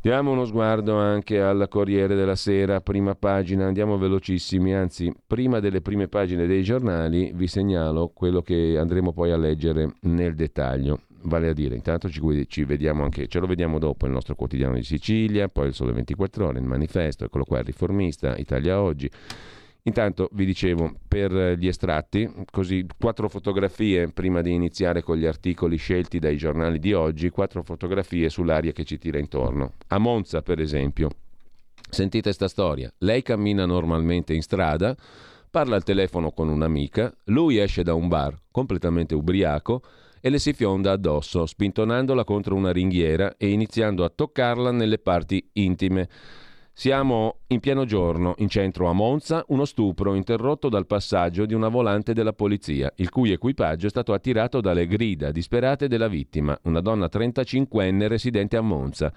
[0.00, 5.80] Diamo uno sguardo anche al Corriere della Sera, prima pagina, andiamo velocissimi, anzi prima delle
[5.80, 11.00] prime pagine dei giornali vi segnalo quello che andremo poi a leggere nel dettaglio.
[11.22, 14.74] Vale a dire, intanto ci, ci vediamo anche, ce lo vediamo dopo il nostro quotidiano
[14.74, 19.10] di Sicilia, poi il Sole 24 Ore, il manifesto, eccolo qua, il riformista, Italia Oggi.
[19.82, 25.76] Intanto vi dicevo, per gli estratti, così quattro fotografie prima di iniziare con gli articoli
[25.76, 29.74] scelti dai giornali di oggi, quattro fotografie sull'aria che ci tira intorno.
[29.88, 31.08] A Monza, per esempio,
[31.88, 32.92] sentite sta storia.
[32.98, 34.94] Lei cammina normalmente in strada,
[35.50, 39.82] parla al telefono con un'amica, lui esce da un bar completamente ubriaco
[40.20, 45.48] e le si fionda addosso, spintonandola contro una ringhiera e iniziando a toccarla nelle parti
[45.54, 46.08] intime.
[46.78, 51.66] Siamo in pieno giorno, in centro a Monza, uno stupro interrotto dal passaggio di una
[51.66, 56.78] volante della polizia, il cui equipaggio è stato attirato dalle grida disperate della vittima, una
[56.80, 59.12] donna 35enne residente a Monza.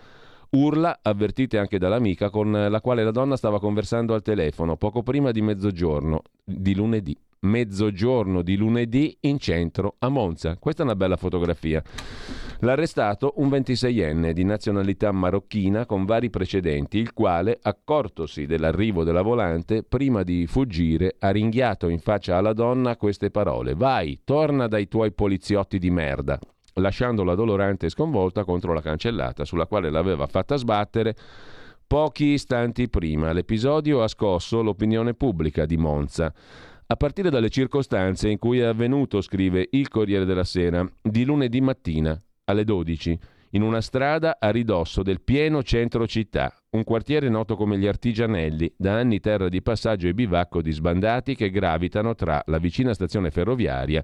[0.49, 5.29] Urla avvertite anche dall'amica con la quale la donna stava conversando al telefono poco prima
[5.29, 10.57] di mezzogiorno di lunedì mezzogiorno di lunedì in centro a Monza.
[10.57, 11.81] Questa è una bella fotografia.
[12.59, 19.81] L'arrestato, un 26enne di nazionalità marocchina con vari precedenti, il quale, accortosi dell'arrivo della volante,
[19.81, 25.11] prima di fuggire, ha ringhiato in faccia alla donna queste parole: Vai, torna dai tuoi
[25.11, 26.39] poliziotti di merda
[26.75, 31.13] lasciandola dolorante e sconvolta contro la cancellata sulla quale l'aveva fatta sbattere
[31.85, 33.33] pochi istanti prima.
[33.33, 36.33] L'episodio ha scosso l'opinione pubblica di Monza
[36.91, 41.61] a partire dalle circostanze in cui è avvenuto, scrive il Corriere della Sera, di lunedì
[41.61, 43.17] mattina alle 12.
[43.53, 48.73] in una strada a ridosso del pieno centro città, un quartiere noto come gli Artigianelli,
[48.77, 53.29] da anni terra di passaggio e bivacco di sbandati che gravitano tra la vicina stazione
[53.29, 54.03] ferroviaria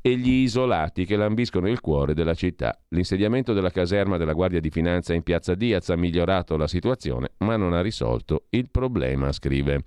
[0.00, 2.80] e gli isolati che lambiscono il cuore della città.
[2.90, 7.56] L'insediamento della caserma della Guardia di Finanza in piazza Diaz ha migliorato la situazione, ma
[7.56, 9.82] non ha risolto il problema, scrive.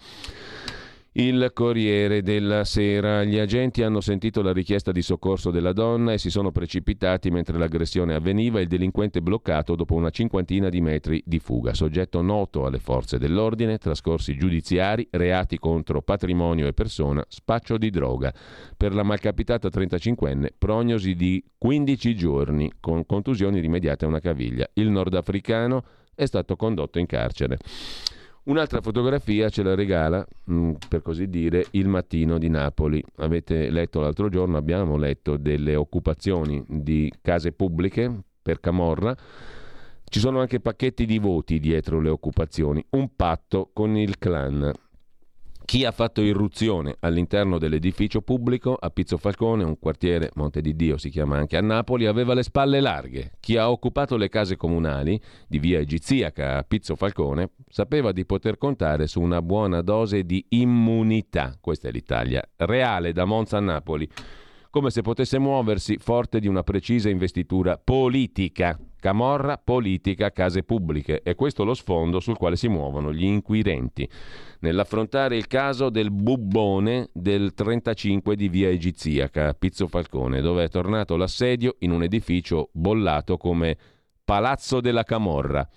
[1.20, 3.24] Il Corriere della Sera.
[3.24, 7.58] Gli agenti hanno sentito la richiesta di soccorso della donna e si sono precipitati mentre
[7.58, 11.74] l'aggressione avveniva il delinquente bloccato dopo una cinquantina di metri di fuga.
[11.74, 18.32] Soggetto noto alle forze dell'ordine, trascorsi giudiziari, reati contro patrimonio e persona, spaccio di droga.
[18.78, 24.70] Per la malcapitata 35enne, prognosi di 15 giorni con contusioni rimediate a una caviglia.
[24.74, 27.58] Il nordafricano è stato condotto in carcere.
[28.48, 33.04] Un'altra fotografia ce la regala, mm, per così dire, il mattino di Napoli.
[33.18, 38.10] Avete letto l'altro giorno, abbiamo letto delle occupazioni di case pubbliche
[38.42, 39.14] per Camorra.
[40.06, 44.72] Ci sono anche pacchetti di voti dietro le occupazioni, un patto con il clan.
[45.68, 50.96] Chi ha fatto irruzione all'interno dell'edificio pubblico a Pizzo Falcone, un quartiere, Monte di Dio
[50.96, 53.34] si chiama anche a Napoli, aveva le spalle larghe.
[53.42, 58.58] Chi ha occupato le case comunali di via Egiziaca a Pizzo Falcone sapeva di poter
[58.58, 61.58] contare su una buona dose di immunità.
[61.60, 64.08] Questa è l'Italia reale da Monza a Napoli
[64.70, 68.80] come se potesse muoversi forte di una precisa investitura politica.
[69.00, 71.22] Camorra, politica, case pubbliche.
[71.22, 74.10] È questo lo sfondo sul quale si muovono gli inquirenti
[74.60, 81.16] nell'affrontare il caso del bubbone del 35 di via Egiziaca, Pizzo Falcone, dove è tornato
[81.16, 83.78] l'assedio in un edificio bollato come
[84.24, 85.68] Palazzo della Camorra.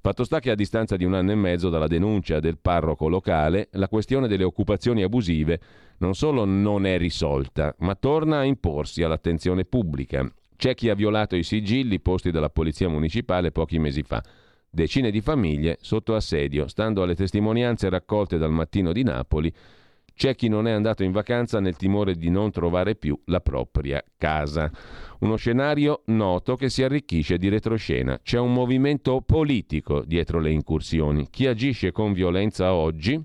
[0.00, 3.68] Fatto sta che a distanza di un anno e mezzo dalla denuncia del parroco locale,
[3.72, 5.60] la questione delle occupazioni abusive
[5.98, 10.28] non solo non è risolta, ma torna a imporsi all'attenzione pubblica.
[10.62, 14.22] C'è chi ha violato i sigilli posti dalla Polizia Municipale pochi mesi fa.
[14.70, 19.52] Decine di famiglie sotto assedio, stando alle testimonianze raccolte dal mattino di Napoli,
[20.14, 24.00] c'è chi non è andato in vacanza nel timore di non trovare più la propria
[24.16, 24.70] casa.
[25.18, 28.20] Uno scenario noto che si arricchisce di retroscena.
[28.22, 31.26] C'è un movimento politico dietro le incursioni.
[31.28, 33.20] Chi agisce con violenza oggi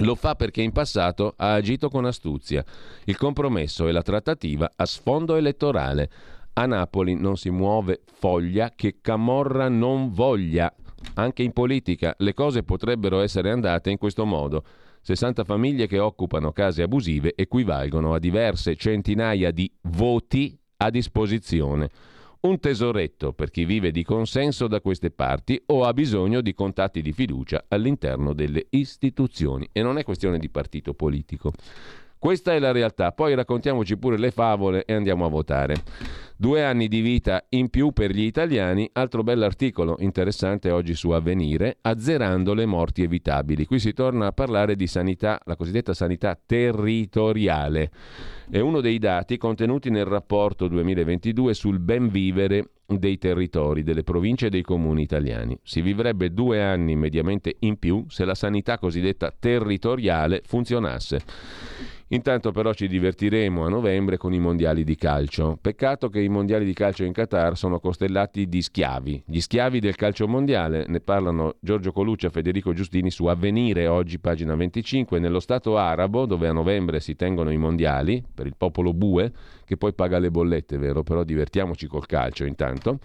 [0.00, 2.62] lo fa perché in passato ha agito con astuzia.
[3.04, 6.10] Il compromesso e la trattativa a sfondo elettorale.
[6.54, 10.72] A Napoli non si muove foglia che Camorra non voglia.
[11.14, 14.62] Anche in politica le cose potrebbero essere andate in questo modo.
[15.00, 21.88] 60 famiglie che occupano case abusive equivalgono a diverse centinaia di voti a disposizione.
[22.40, 27.00] Un tesoretto per chi vive di consenso da queste parti o ha bisogno di contatti
[27.00, 29.66] di fiducia all'interno delle istituzioni.
[29.72, 31.52] E non è questione di partito politico.
[32.22, 35.74] Questa è la realtà, poi raccontiamoci pure le favole e andiamo a votare.
[36.36, 41.78] Due anni di vita in più per gli italiani, altro bell'articolo interessante oggi su Avvenire,
[41.80, 43.66] azzerando le morti evitabili.
[43.66, 47.90] Qui si torna a parlare di sanità, la cosiddetta sanità territoriale.
[48.48, 54.46] È uno dei dati contenuti nel rapporto 2022 sul ben vivere dei territori, delle province
[54.46, 55.58] e dei comuni italiani.
[55.62, 61.20] Si vivrebbe due anni mediamente in più se la sanità cosiddetta territoriale funzionasse.
[62.12, 65.56] Intanto però ci divertiremo a novembre con i mondiali di calcio.
[65.58, 69.96] Peccato che i mondiali di calcio in Qatar sono costellati di schiavi, gli schiavi del
[69.96, 70.84] calcio mondiale.
[70.88, 75.18] Ne parlano Giorgio Coluccia e Federico Giustini su Avvenire, oggi pagina 25.
[75.20, 79.32] Nello Stato arabo, dove a novembre si tengono i mondiali, per il popolo bue,
[79.72, 81.02] che poi paga le bollette, vero?
[81.02, 82.98] Però divertiamoci col calcio intanto.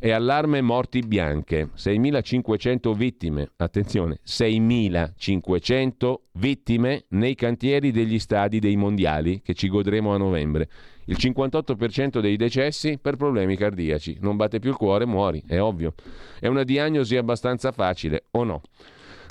[0.00, 3.52] E allarme morti bianche, 6.500 vittime.
[3.56, 10.68] Attenzione, 6.500 vittime nei cantieri degli stadi dei mondiali che ci godremo a novembre.
[11.04, 14.18] Il 58% dei decessi per problemi cardiaci.
[14.20, 15.94] Non batte più il cuore, muori, è ovvio.
[16.40, 18.62] È una diagnosi abbastanza facile, o no?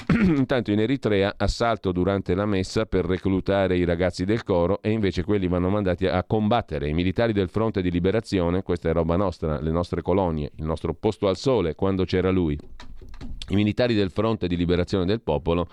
[0.24, 5.24] Intanto in Eritrea assalto durante la messa per reclutare i ragazzi del coro e invece
[5.24, 6.88] quelli vanno mandati a combattere.
[6.88, 10.94] I militari del fronte di liberazione, questa è roba nostra, le nostre colonie, il nostro
[10.94, 12.58] posto al sole quando c'era lui.
[13.50, 15.68] I militari del fronte di liberazione del popolo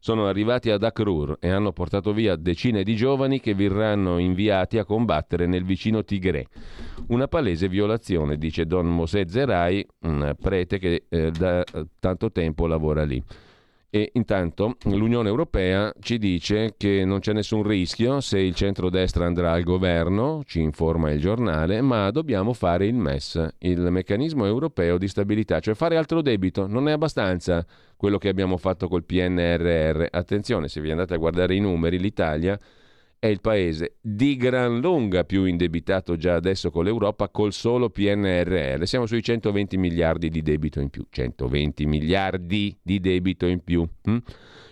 [0.00, 4.84] sono arrivati ad Akrur e hanno portato via decine di giovani che verranno inviati a
[4.84, 6.46] combattere nel vicino Tigre.
[7.08, 11.64] Una palese violazione, dice Don Mosè Zerai, un prete che eh, da
[12.00, 13.22] tanto tempo lavora lì.
[13.90, 19.52] E intanto l'Unione Europea ci dice che non c'è nessun rischio se il centrodestra andrà
[19.52, 25.08] al governo, ci informa il giornale, ma dobbiamo fare il MES, il meccanismo europeo di
[25.08, 26.66] stabilità, cioè fare altro debito.
[26.66, 27.64] Non è abbastanza
[27.96, 30.04] quello che abbiamo fatto col PNRR.
[30.10, 32.60] Attenzione, se vi andate a guardare i numeri, l'Italia
[33.20, 38.84] è il paese di gran lunga più indebitato già adesso con l'Europa col solo PNRR.
[38.84, 41.04] Siamo sui 120 miliardi di debito in più.
[41.08, 43.86] 120 miliardi di debito in più.
[44.02, 44.16] Hm?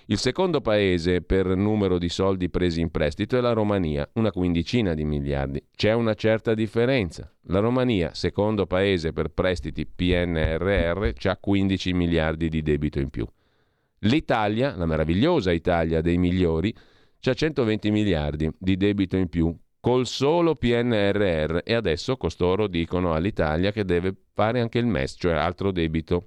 [0.08, 4.94] Il secondo paese per numero di soldi presi in prestito è la Romania, una quindicina
[4.94, 5.60] di miliardi.
[5.74, 7.28] C'è una certa differenza.
[7.48, 13.26] La Romania, secondo paese per prestiti PNRR, ha 15 miliardi di debito in più.
[14.00, 16.72] L'Italia, la meravigliosa Italia dei migliori,
[17.30, 23.70] ha 120 miliardi di debito in più col solo PNRR e adesso costoro dicono all'Italia
[23.70, 26.26] che deve fare anche il MES, cioè altro debito.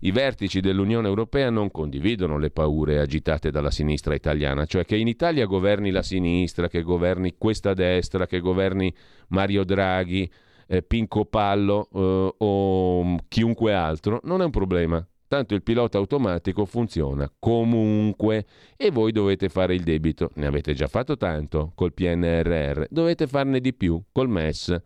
[0.00, 5.08] I vertici dell'Unione Europea non condividono le paure agitate dalla sinistra italiana, cioè che in
[5.08, 8.94] Italia governi la sinistra, che governi questa destra, che governi
[9.28, 10.30] Mario Draghi,
[10.66, 15.08] eh, Pinco Pallo eh, o chiunque altro, non è un problema.
[15.34, 20.30] Tanto il pilota automatico funziona comunque e voi dovete fare il debito.
[20.34, 24.80] Ne avete già fatto tanto col PNRR, dovete farne di più col MES.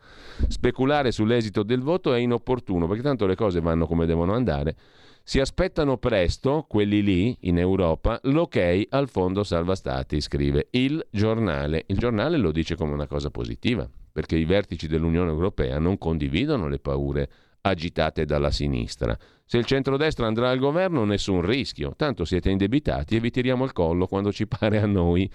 [0.48, 4.74] Speculare sull'esito del voto è inopportuno perché tanto le cose vanno come devono andare.
[5.22, 11.84] Si aspettano presto, quelli lì in Europa, l'ok al fondo salva stati, scrive il giornale.
[11.88, 16.68] Il giornale lo dice come una cosa positiva, perché i vertici dell'Unione Europea non condividono
[16.68, 17.30] le paure
[17.68, 19.16] agitate dalla sinistra.
[19.44, 23.72] Se il centrodestra andrà al governo, nessun rischio, tanto siete indebitati e vi tiriamo il
[23.72, 25.30] collo quando ci pare a noi.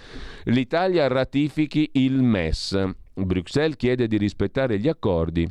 [0.45, 2.79] L'Italia ratifichi il MES.
[3.15, 5.49] Bruxelles chiede di rispettare gli accordi.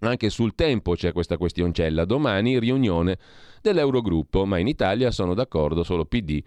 [0.00, 2.04] Anche sul tempo c'è questa questioncella.
[2.04, 3.18] Domani riunione
[3.62, 6.42] dell'Eurogruppo, ma in Italia sono d'accordo solo PD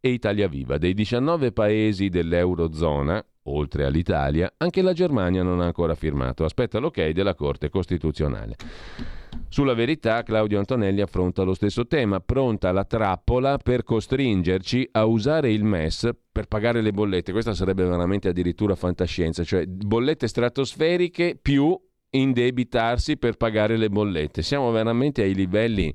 [0.00, 0.78] e Italia Viva.
[0.78, 6.44] Dei 19 paesi dell'Eurozona, oltre all'Italia, anche la Germania non ha ancora firmato.
[6.44, 8.56] Aspetta l'ok della Corte Costituzionale.
[9.48, 15.50] Sulla verità Claudio Antonelli affronta lo stesso tema, pronta la trappola per costringerci a usare
[15.50, 17.32] il MES per pagare le bollette.
[17.32, 21.78] Questa sarebbe veramente addirittura fantascienza, cioè bollette stratosferiche più
[22.10, 24.42] indebitarsi per pagare le bollette.
[24.42, 25.94] Siamo veramente ai livelli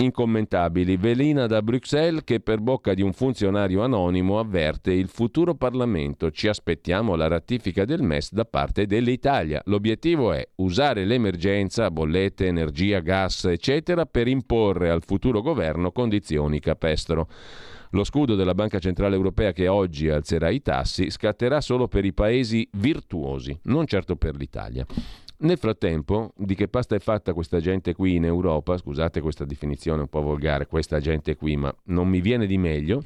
[0.00, 0.96] incommentabili.
[0.96, 6.30] Velina da Bruxelles che per bocca di un funzionario anonimo avverte il futuro Parlamento.
[6.30, 9.60] Ci aspettiamo la ratifica del MES da parte dell'Italia.
[9.64, 17.28] L'obiettivo è usare l'emergenza, bollette, energia, gas, eccetera, per imporre al futuro governo condizioni capestro.
[17.92, 22.12] Lo scudo della Banca Centrale Europea che oggi alzerà i tassi scatterà solo per i
[22.12, 24.84] paesi virtuosi, non certo per l'Italia.
[25.40, 28.76] Nel frattempo, di che pasta è fatta questa gente qui in Europa?
[28.76, 33.04] Scusate questa definizione un po' volgare, questa gente qui, ma non mi viene di meglio.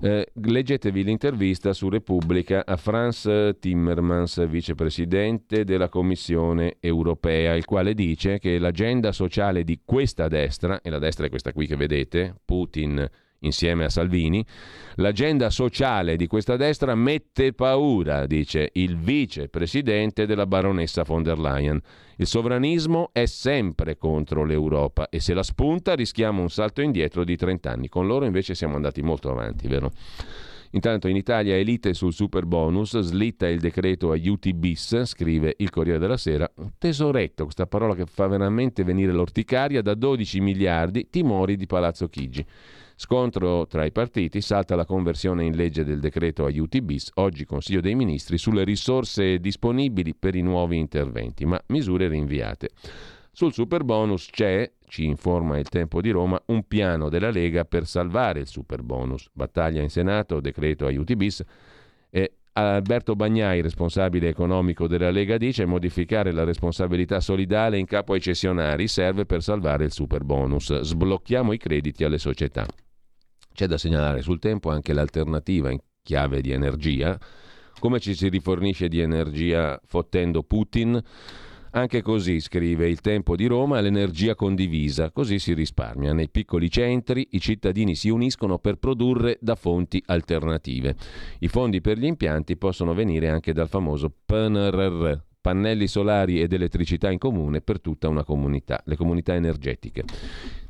[0.00, 8.38] Eh, leggetevi l'intervista su Repubblica a Franz Timmermans, vicepresidente della Commissione europea, il quale dice
[8.38, 13.04] che l'agenda sociale di questa destra, e la destra è questa qui che vedete, Putin,
[13.40, 14.44] insieme a Salvini,
[14.96, 21.80] l'agenda sociale di questa destra mette paura, dice il vicepresidente della baronessa von der Leyen.
[22.16, 27.36] Il sovranismo è sempre contro l'Europa e se la spunta rischiamo un salto indietro di
[27.36, 27.88] 30 anni.
[27.88, 29.92] Con loro invece siamo andati molto avanti, vero?
[30.72, 35.98] Intanto in Italia elite sul super bonus, slitta il decreto aiuti bis, scrive il Corriere
[35.98, 41.56] della Sera, un tesoretto, questa parola che fa veramente venire l'orticaria, da 12 miliardi, timori
[41.56, 42.44] di Palazzo Chigi.
[43.00, 47.80] Scontro tra i partiti, salta la conversione in legge del decreto aiuti bis, oggi Consiglio
[47.80, 52.70] dei Ministri, sulle risorse disponibili per i nuovi interventi, ma misure rinviate.
[53.30, 57.86] Sul super bonus c'è, ci informa il Tempo di Roma, un piano della Lega per
[57.86, 59.28] salvare il super bonus.
[59.32, 61.44] Battaglia in Senato, decreto aiuti bis.
[62.10, 68.20] E Alberto Bagnai, responsabile economico della Lega, dice modificare la responsabilità solidale in capo ai
[68.20, 70.80] cessionari serve per salvare il super bonus.
[70.80, 72.66] Sblocchiamo i crediti alle società.
[73.58, 77.18] C'è da segnalare sul tempo anche l'alternativa in chiave di energia,
[77.80, 81.02] come ci si rifornisce di energia fottendo Putin.
[81.72, 86.12] Anche così, scrive il Tempo di Roma, l'energia condivisa, così si risparmia.
[86.12, 90.94] Nei piccoli centri i cittadini si uniscono per produrre da fonti alternative.
[91.40, 95.18] I fondi per gli impianti possono venire anche dal famoso PNRR,
[95.48, 100.04] pannelli solari ed elettricità in comune per tutta una comunità, le comunità energetiche.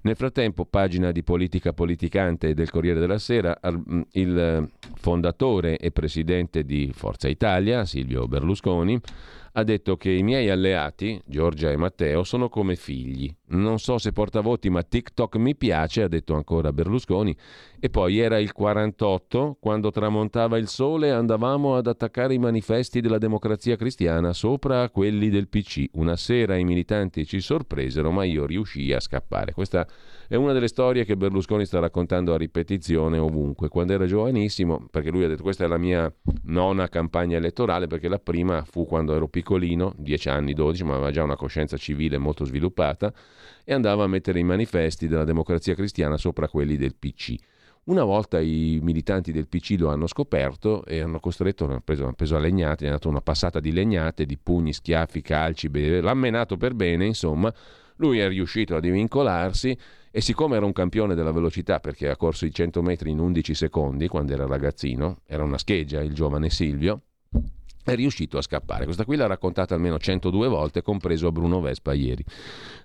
[0.03, 6.63] Nel frattempo, pagina di politica politicante del Corriere della Sera, mm, il fondatore e presidente
[6.63, 9.01] di Forza Italia, Silvio Berlusconi,
[9.53, 13.35] ha detto che i miei alleati, Giorgia e Matteo, sono come figli.
[13.49, 17.37] Non so se porta voti, ma TikTok mi piace, ha detto ancora Berlusconi.
[17.81, 23.19] E poi era il 48, quando tramontava il sole andavamo ad attaccare i manifesti della
[23.19, 25.85] democrazia cristiana sopra quelli del PC.
[25.93, 29.53] Una sera i militanti ci sorpresero, ma io riuscii a scappare.
[29.53, 29.87] Questa
[30.29, 33.69] è una delle storie che Berlusconi sta raccontando a ripetizione ovunque.
[33.69, 36.13] Quando era giovanissimo, perché lui ha detto questa è la mia
[36.43, 41.11] nona campagna elettorale, perché la prima fu quando ero piccolino, 10 anni, 12, ma aveva
[41.11, 43.11] già una coscienza civile molto sviluppata,
[43.65, 47.35] e andava a mettere i manifesti della democrazia cristiana sopra quelli del PC.
[47.85, 52.13] Una volta i militanti del PC lo hanno scoperto e hanno costretto, hanno preso, hanno
[52.13, 55.71] preso a legnate, gli hanno dato una passata di legnate, di pugni, schiaffi, calci,
[56.03, 57.51] l'ha menato per bene, insomma,
[57.99, 59.77] lui è riuscito a divincolarsi
[60.11, 63.55] e siccome era un campione della velocità perché ha corso i 100 metri in 11
[63.55, 67.03] secondi quando era ragazzino, era una scheggia il giovane Silvio,
[67.85, 68.85] è riuscito a scappare.
[68.85, 72.25] Questa qui l'ha raccontata almeno 102 volte, compreso a Bruno Vespa ieri.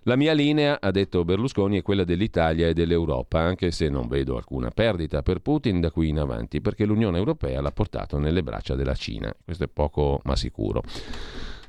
[0.04, 4.38] La mia linea, ha detto Berlusconi, è quella dell'Italia e dell'Europa, anche se non vedo
[4.38, 8.76] alcuna perdita per Putin da qui in avanti, perché l'Unione Europea l'ha portato nelle braccia
[8.76, 9.34] della Cina.
[9.44, 10.84] Questo è poco ma sicuro.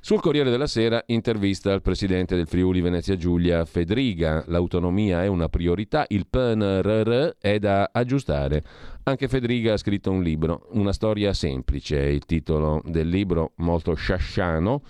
[0.04, 4.44] Sul Corriere della Sera intervista al presidente del Friuli Venezia Giulia Fedriga.
[4.48, 8.62] L'autonomia è una priorità, il PNRR è da aggiustare.
[9.04, 14.82] Anche Fedriga ha scritto un libro, una storia semplice, il titolo del libro molto sciasciano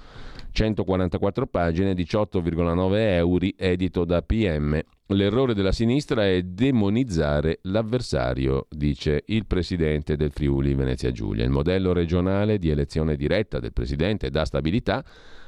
[0.55, 4.81] 144 pagine, 18,9 euro, edito da PM.
[5.09, 11.45] L'errore della sinistra è demonizzare l'avversario, dice il presidente del Friuli Venezia Giulia.
[11.45, 15.05] Il modello regionale di elezione diretta del presidente dà stabilità.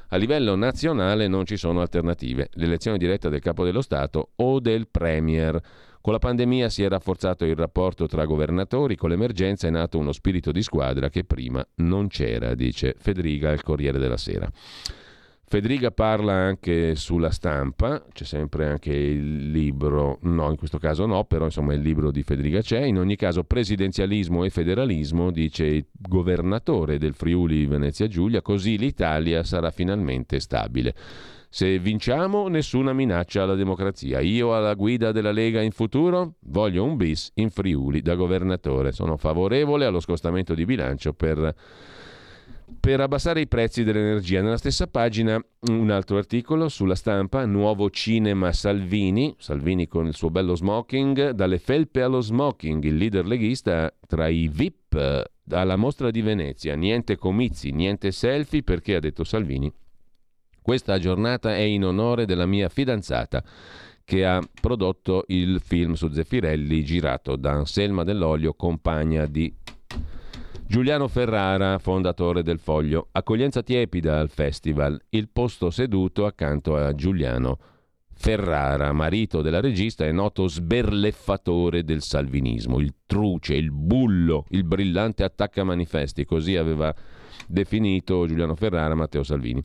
[0.08, 2.48] A livello nazionale non ci sono alternative.
[2.54, 5.60] L'elezione diretta del capo dello Stato o del Premier.
[6.06, 10.12] Con la pandemia si è rafforzato il rapporto tra governatori, con l'emergenza è nato uno
[10.12, 14.48] spirito di squadra che prima non c'era, dice Federica al Corriere della Sera.
[15.48, 21.24] Federica parla anche sulla stampa, c'è sempre anche il libro, no, in questo caso no,
[21.24, 22.82] però insomma il libro di Federica c'è.
[22.84, 29.42] In ogni caso, presidenzialismo e federalismo, dice il governatore del Friuli Venezia Giulia, così l'Italia
[29.42, 30.94] sarà finalmente stabile.
[31.56, 34.20] Se vinciamo, nessuna minaccia alla democrazia.
[34.20, 38.92] Io alla guida della Lega in futuro voglio un bis in Friuli da governatore.
[38.92, 41.54] Sono favorevole allo scostamento di bilancio per
[42.78, 44.42] per abbassare i prezzi dell'energia.
[44.42, 50.28] Nella stessa pagina un altro articolo sulla stampa, nuovo cinema Salvini, Salvini con il suo
[50.28, 56.20] bello smoking, dalle felpe allo smoking, il leader leghista tra i VIP alla mostra di
[56.20, 59.72] Venezia, niente comizi, niente selfie perché ha detto Salvini,
[60.66, 63.40] questa giornata è in onore della mia fidanzata
[64.04, 69.54] che ha prodotto il film su Zeffirelli girato da Anselma Dell'Olio, compagna di
[70.66, 73.10] Giuliano Ferrara, fondatore del Foglio.
[73.12, 75.00] Accoglienza tiepida al festival.
[75.10, 77.60] Il posto seduto accanto a Giuliano
[78.12, 85.22] Ferrara, marito della regista e noto sberleffatore del salvinismo, il truce, il bullo, il brillante
[85.22, 86.92] attacca manifesti, così aveva
[87.46, 89.62] definito Giuliano Ferrara Matteo Salvini.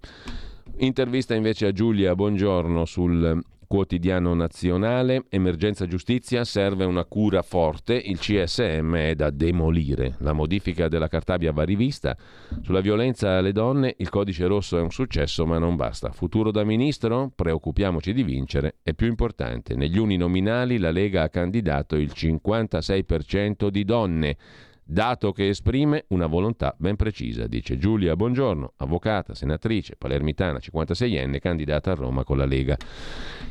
[0.78, 3.42] Intervista invece a Giulia Buongiorno sul
[3.72, 10.16] quotidiano nazionale, emergenza giustizia, serve una cura forte, il CSM è da demolire.
[10.18, 12.18] La modifica della Cartabia va rivista.
[12.64, 16.12] Sulla violenza alle donne il codice rosso è un successo ma non basta.
[16.12, 17.32] Futuro da ministro?
[17.34, 18.76] Preoccupiamoci di vincere.
[18.84, 19.76] È più importante.
[19.76, 24.38] Negli uninominali la Lega ha candidato il 56% di donne
[24.84, 31.92] dato che esprime una volontà ben precisa, dice Giulia Buongiorno, avvocata, senatrice, palermitana, 56enne, candidata
[31.92, 32.78] a Roma con la Lega.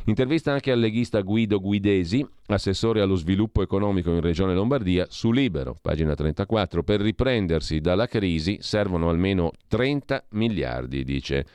[0.05, 5.77] Intervista anche al leghista Guido Guidesi, assessore allo sviluppo economico in Regione Lombardia, su Libero,
[5.81, 6.83] pagina 34.
[6.83, 11.45] Per riprendersi dalla crisi servono almeno 30 miliardi, dice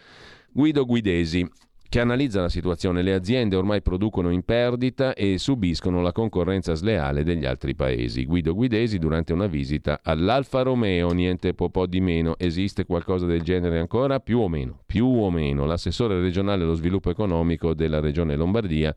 [0.51, 1.47] Guido Guidesi
[1.89, 3.03] che analizza la situazione.
[3.03, 8.25] Le aziende ormai producono in perdita e subiscono la concorrenza sleale degli altri paesi.
[8.25, 12.35] Guido Guidesi durante una visita all'Alfa Romeo, niente po', po di meno.
[12.39, 14.21] Esiste qualcosa del genere ancora?
[14.21, 15.65] Più o meno, più o meno.
[15.65, 18.95] L'assessore regionale allo sviluppo economico della regione Lombardia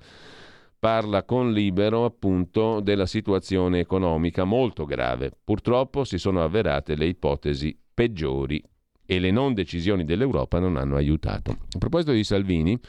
[0.79, 5.31] parla con Libero appunto della situazione economica molto grave.
[5.43, 8.63] Purtroppo si sono avverate le ipotesi peggiori
[9.11, 11.57] e le non decisioni dell'Europa non hanno aiutato.
[11.71, 12.79] A proposito di Salvini,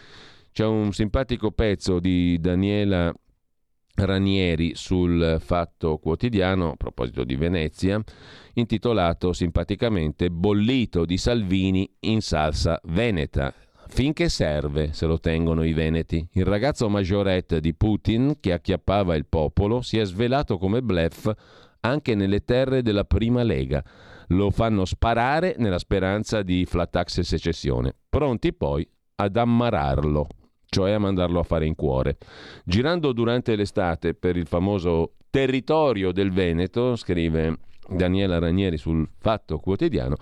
[0.53, 3.11] c'è un simpatico pezzo di Daniela
[3.95, 7.99] Ranieri sul Fatto Quotidiano, a proposito di Venezia,
[8.53, 13.55] intitolato simpaticamente Bollito di Salvini in salsa veneta.
[13.89, 16.29] Finché serve se lo tengono i veneti.
[16.33, 21.33] Il ragazzo maggiorette di Putin, che acchiappava il popolo, si è svelato come blef
[21.81, 23.83] anche nelle terre della prima lega
[24.33, 30.27] lo fanno sparare nella speranza di flat tax e secessione, pronti poi ad ammararlo.
[30.73, 32.17] cioè a mandarlo a fare in cuore.
[32.65, 37.59] Girando durante l'estate per il famoso territorio del Veneto, scrive
[37.89, 40.15] Daniela Ranieri sul Fatto Quotidiano,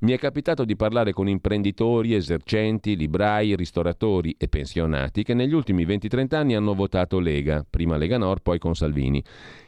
[0.00, 5.86] mi è capitato di parlare con imprenditori, esercenti, librai, ristoratori e pensionati che negli ultimi
[5.86, 9.24] 20-30 anni hanno votato Lega, prima Lega Nord, poi con Salvini,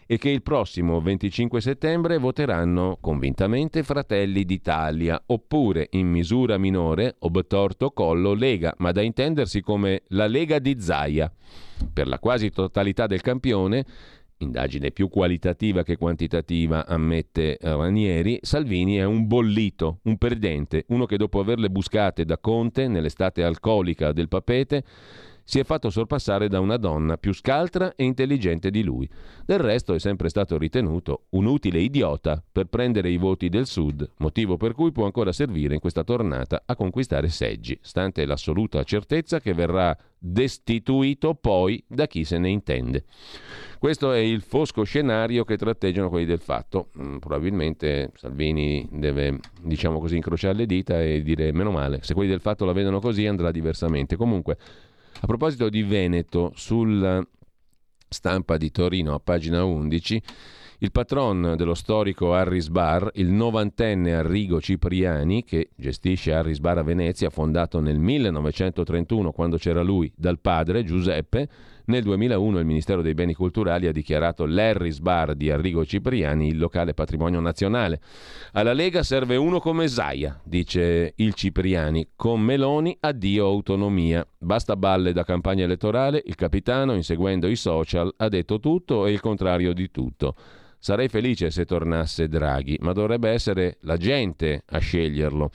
[0.07, 7.91] e che il prossimo 25 settembre voteranno convintamente Fratelli d'Italia, oppure in misura minore, obtorto
[7.91, 11.31] collo Lega, ma da intendersi come la Lega di Zaia.
[11.93, 13.85] Per la quasi totalità del campione
[14.39, 21.17] indagine più qualitativa che quantitativa, ammette Ranieri, Salvini è un bollito, un perdente, uno che
[21.17, 24.85] dopo averle buscate da Conte nell'estate alcolica del papete
[25.47, 29.09] si è fatto sorpassare da una donna più scaltra e intelligente di lui.
[29.45, 34.11] Del resto è sempre stato ritenuto un utile idiota per prendere i voti del Sud,
[34.19, 39.39] motivo per cui può ancora servire in questa tornata a conquistare seggi, stante l'assoluta certezza
[39.39, 43.05] che verrà destituito poi da chi se ne intende.
[43.79, 46.89] Questo è il fosco scenario che tratteggiano quelli del fatto.
[46.99, 52.01] Mm, probabilmente Salvini deve, diciamo così, incrociare le dita e dire meno male.
[52.03, 54.17] Se quelli del fatto la vedono così andrà diversamente.
[54.17, 54.57] Comunque,
[55.21, 57.27] a proposito di Veneto, sulla
[58.09, 60.23] stampa di Torino a pagina 11,
[60.81, 66.83] il patron dello storico Harris Bar, il novantenne Arrigo Cipriani, che gestisce Harris Bar a
[66.83, 71.49] Venezia, fondato nel 1931 quando c'era lui, dal padre Giuseppe,
[71.87, 76.59] nel 2001 il Ministero dei Beni Culturali ha dichiarato l'Harris Bar di Arrigo Cipriani il
[76.59, 78.01] locale patrimonio nazionale.
[78.53, 82.11] Alla Lega serve uno come Zaia, dice il Cipriani.
[82.17, 84.27] Con Meloni addio autonomia.
[84.39, 89.21] Basta balle da campagna elettorale, il capitano, inseguendo i social, ha detto tutto e il
[89.21, 90.35] contrario di tutto.
[90.87, 95.51] Sarei felice se tornasse Draghi, ma dovrebbe essere la gente a sceglierlo.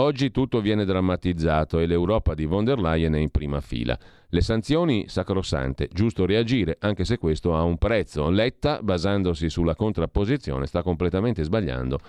[0.00, 3.96] Oggi tutto viene drammatizzato e l'Europa di von der Leyen è in prima fila.
[4.28, 8.28] Le sanzioni sacrosante, giusto reagire, anche se questo ha un prezzo.
[8.30, 12.00] Letta, basandosi sulla contrapposizione, sta completamente sbagliando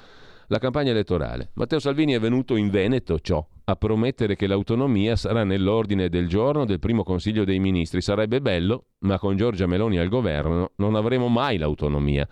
[0.48, 1.52] la campagna elettorale.
[1.54, 6.66] Matteo Salvini è venuto in Veneto, ciò, a promettere che l'autonomia sarà nell'ordine del giorno
[6.66, 8.02] del primo Consiglio dei Ministri.
[8.02, 12.28] Sarebbe bello, ma con Giorgia Meloni al governo non avremo mai l'autonomia.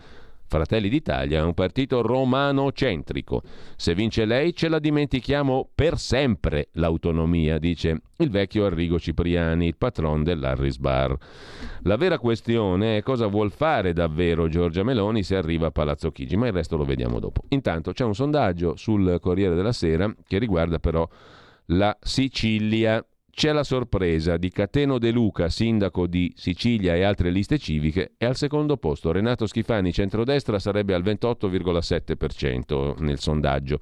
[0.53, 3.41] Fratelli d'Italia è un partito romano-centrico.
[3.75, 9.77] Se vince lei ce la dimentichiamo per sempre l'autonomia, dice il vecchio Arrigo Cipriani, il
[9.77, 11.17] patron dell'Harris Bar.
[11.81, 16.35] La vera questione è cosa vuol fare davvero Giorgia Meloni se arriva a Palazzo Chigi,
[16.35, 17.41] ma il resto lo vediamo dopo.
[17.47, 21.09] Intanto c'è un sondaggio sul Corriere della Sera che riguarda però
[21.67, 23.03] la Sicilia
[23.35, 28.27] c'è la sorpresa di Cateno De Luca, sindaco di Sicilia e altre liste civiche, e
[28.27, 33.79] al secondo posto Renato Schifani, centrodestra, sarebbe al 28,7% nel sondaggio.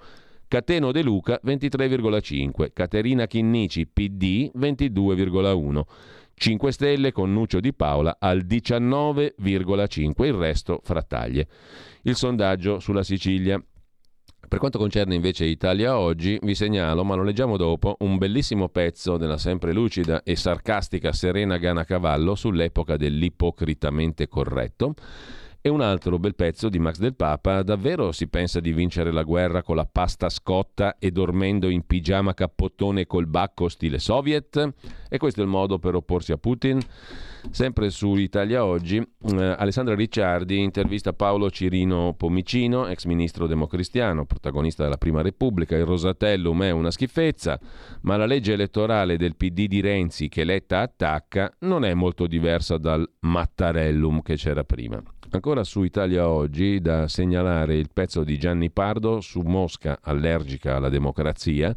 [0.47, 5.83] Cateno De Luca 23,5%, Caterina Chinnici PD 22,1%.
[6.33, 11.47] 5 Stelle con Nuccio Di Paola al 19,5%, il resto frattaglie.
[12.03, 13.61] Il sondaggio sulla Sicilia.
[14.51, 19.15] Per quanto concerne invece Italia oggi, vi segnalo, ma lo leggiamo dopo, un bellissimo pezzo
[19.15, 24.93] della sempre lucida e sarcastica Serena Gana Cavallo sull'epoca dell'ipocritamente corretto
[25.61, 29.23] e un altro bel pezzo di Max del Papa, davvero si pensa di vincere la
[29.23, 34.73] guerra con la pasta scotta e dormendo in pigiama cappottone col bacco stile soviet?
[35.07, 36.77] E questo è il modo per opporsi a Putin?
[37.49, 44.83] Sempre su Italia Oggi, eh, Alessandra Ricciardi intervista Paolo Cirino Pomicino, ex ministro democristiano, protagonista
[44.83, 45.75] della Prima Repubblica.
[45.75, 47.59] Il Rosatellum è una schifezza,
[48.01, 52.77] ma la legge elettorale del PD di Renzi che Letta attacca non è molto diversa
[52.77, 55.01] dal Mattarellum che c'era prima.
[55.33, 60.89] Ancora su Italia Oggi da segnalare il pezzo di Gianni Pardo su Mosca allergica alla
[60.89, 61.73] democrazia.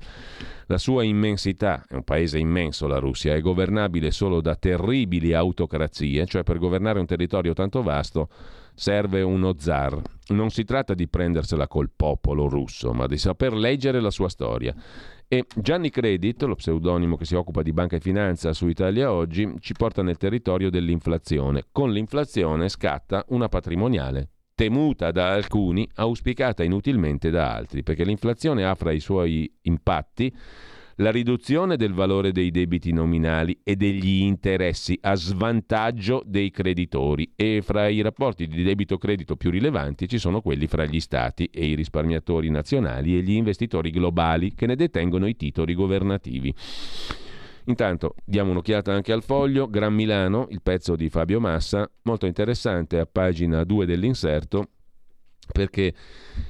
[0.67, 6.25] La sua immensità, è un paese immenso la Russia, è governabile solo da terribili autocrazie,
[6.27, 8.29] cioè per governare un territorio tanto vasto
[8.75, 10.01] serve uno zar.
[10.29, 14.75] Non si tratta di prendersela col popolo russo, ma di saper leggere la sua storia.
[15.29, 19.55] E Gianni Credit, lo pseudonimo che si occupa di banca e finanza su Italia Oggi,
[19.61, 21.65] ci porta nel territorio dell'inflazione.
[21.73, 28.75] Con l'inflazione scatta una patrimoniale, temuta da alcuni, auspicata inutilmente da altri, perché l'inflazione ha
[28.75, 30.33] fra i suoi impatti
[30.99, 37.63] la riduzione del valore dei debiti nominali e degli interessi a svantaggio dei creditori e
[37.63, 41.75] fra i rapporti di debito-credito più rilevanti ci sono quelli fra gli stati e i
[41.75, 46.55] risparmiatori nazionali e gli investitori globali che ne detengono i titoli governativi.
[47.67, 52.99] Intanto diamo un'occhiata anche al foglio, Gran Milano, il pezzo di Fabio Massa, molto interessante
[52.99, 54.69] a pagina 2 dell'inserto,
[55.51, 55.95] perché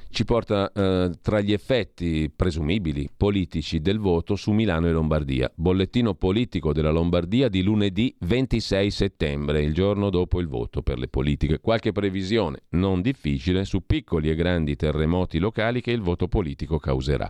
[0.09, 5.49] ci porta eh, tra gli effetti presumibili politici del voto su Milano e Lombardia.
[5.55, 11.07] Bollettino politico della Lombardia di lunedì 26 settembre, il giorno dopo il voto per le
[11.07, 11.59] politiche.
[11.59, 17.29] Qualche previsione non difficile su piccoli e grandi terremoti locali che il voto politico causerà.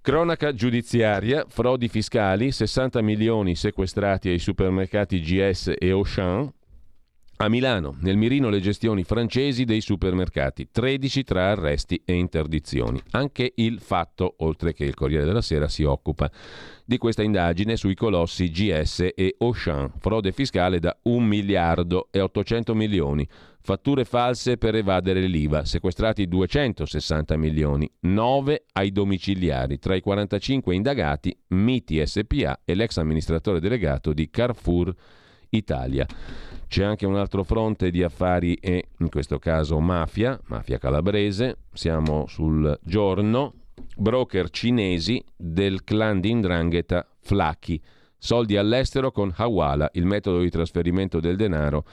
[0.00, 6.50] Cronaca giudiziaria, frodi fiscali, 60 milioni sequestrati ai supermercati GS e Auchan,
[7.40, 13.00] a Milano, nel mirino le gestioni francesi dei supermercati, 13 tra arresti e interdizioni.
[13.12, 16.28] Anche il fatto, oltre che il Corriere della Sera, si occupa
[16.84, 22.74] di questa indagine sui colossi GS e Auchan, frode fiscale da 1 miliardo e 800
[22.74, 23.24] milioni,
[23.60, 31.38] fatture false per evadere l'IVA, sequestrati 260 milioni, 9 ai domiciliari, tra i 45 indagati
[31.48, 34.92] Miti SPA e l'ex amministratore delegato di Carrefour
[35.50, 36.06] Italia.
[36.68, 41.60] C'è anche un altro fronte di affari e in questo caso mafia, mafia calabrese.
[41.72, 43.54] Siamo sul giorno.
[43.96, 47.80] Broker cinesi del clan di Indrangheta Flacchi.
[48.18, 51.84] Soldi all'estero con Hawala, il metodo di trasferimento del denaro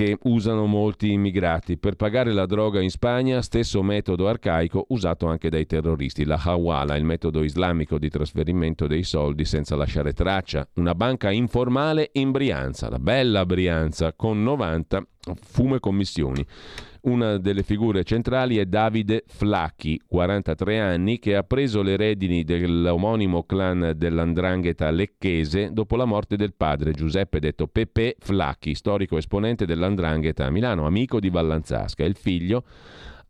[0.00, 1.76] che usano molti immigrati.
[1.76, 6.96] Per pagare la droga in Spagna, stesso metodo arcaico usato anche dai terroristi, la Hawala,
[6.96, 10.66] il metodo islamico di trasferimento dei soldi senza lasciare traccia.
[10.76, 15.06] Una banca informale in Brianza, la bella Brianza, con 90
[15.42, 16.46] fume commissioni.
[17.02, 23.44] Una delle figure centrali è Davide Flacchi, 43 anni, che ha preso le redini dell'omonimo
[23.44, 30.44] clan dell'andrangheta lecchese dopo la morte del padre Giuseppe detto Pepe Flacchi, storico esponente dell'andrangheta
[30.44, 32.04] a Milano, amico di Vallanzasca.
[32.04, 32.64] Il figlio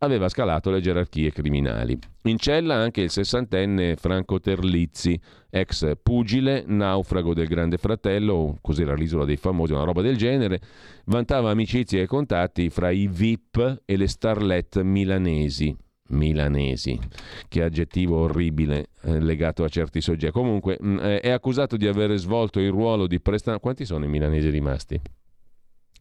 [0.03, 1.97] aveva scalato le gerarchie criminali.
[2.23, 9.25] In cella anche il sessantenne Franco Terlizzi, ex pugile, naufrago del Grande Fratello, cos'era l'isola
[9.25, 10.59] dei famosi, una roba del genere,
[11.05, 15.75] vantava amicizie e contatti fra i VIP e le starlet milanesi.
[16.11, 16.99] Milanesi,
[17.47, 20.33] che aggettivo orribile eh, legato a certi soggetti.
[20.33, 23.59] Comunque mh, mm, è accusato di aver svolto il ruolo di prestano.
[23.59, 24.99] Quanti sono i milanesi rimasti?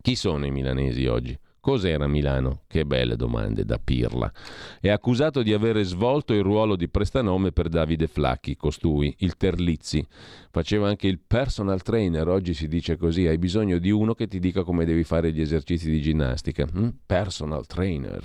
[0.03, 1.39] Chi sono i milanesi oggi?
[1.61, 2.63] Cos'era Milano?
[2.67, 4.33] Che belle domande da pirla.
[4.81, 10.03] È accusato di aver svolto il ruolo di prestanome per Davide Flacchi, costui, il Terlizzi.
[10.51, 14.39] Faceva anche il personal trainer, oggi si dice così, hai bisogno di uno che ti
[14.39, 16.67] dica come devi fare gli esercizi di ginnastica.
[16.67, 16.89] Hm?
[17.05, 18.25] Personal trainer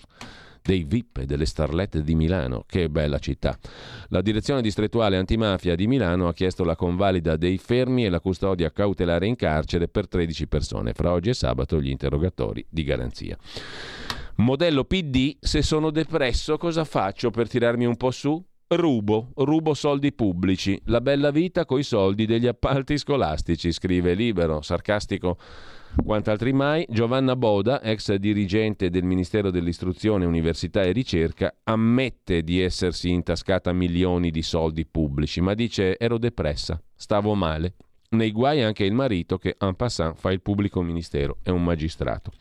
[0.65, 2.63] dei VIP e delle starlette di Milano.
[2.65, 3.57] Che bella città.
[4.07, 8.71] La direzione distrettuale antimafia di Milano ha chiesto la convalida dei fermi e la custodia
[8.71, 10.93] cautelare in carcere per 13 persone.
[10.93, 13.37] Fra oggi e sabato gli interrogatori di garanzia.
[14.37, 18.43] Modello PD, se sono depresso cosa faccio per tirarmi un po' su?
[18.67, 25.37] Rubo, rubo soldi pubblici, la bella vita coi soldi degli appalti scolastici, scrive Libero, sarcastico
[26.03, 33.09] Quant'altri mai, Giovanna Boda, ex dirigente del Ministero dell'Istruzione, Università e Ricerca, ammette di essersi
[33.09, 37.75] intascata milioni di soldi pubblici, ma dice ero depressa, stavo male.
[38.09, 42.31] Nei guai anche il marito che en passant fa il pubblico ministero, è un magistrato.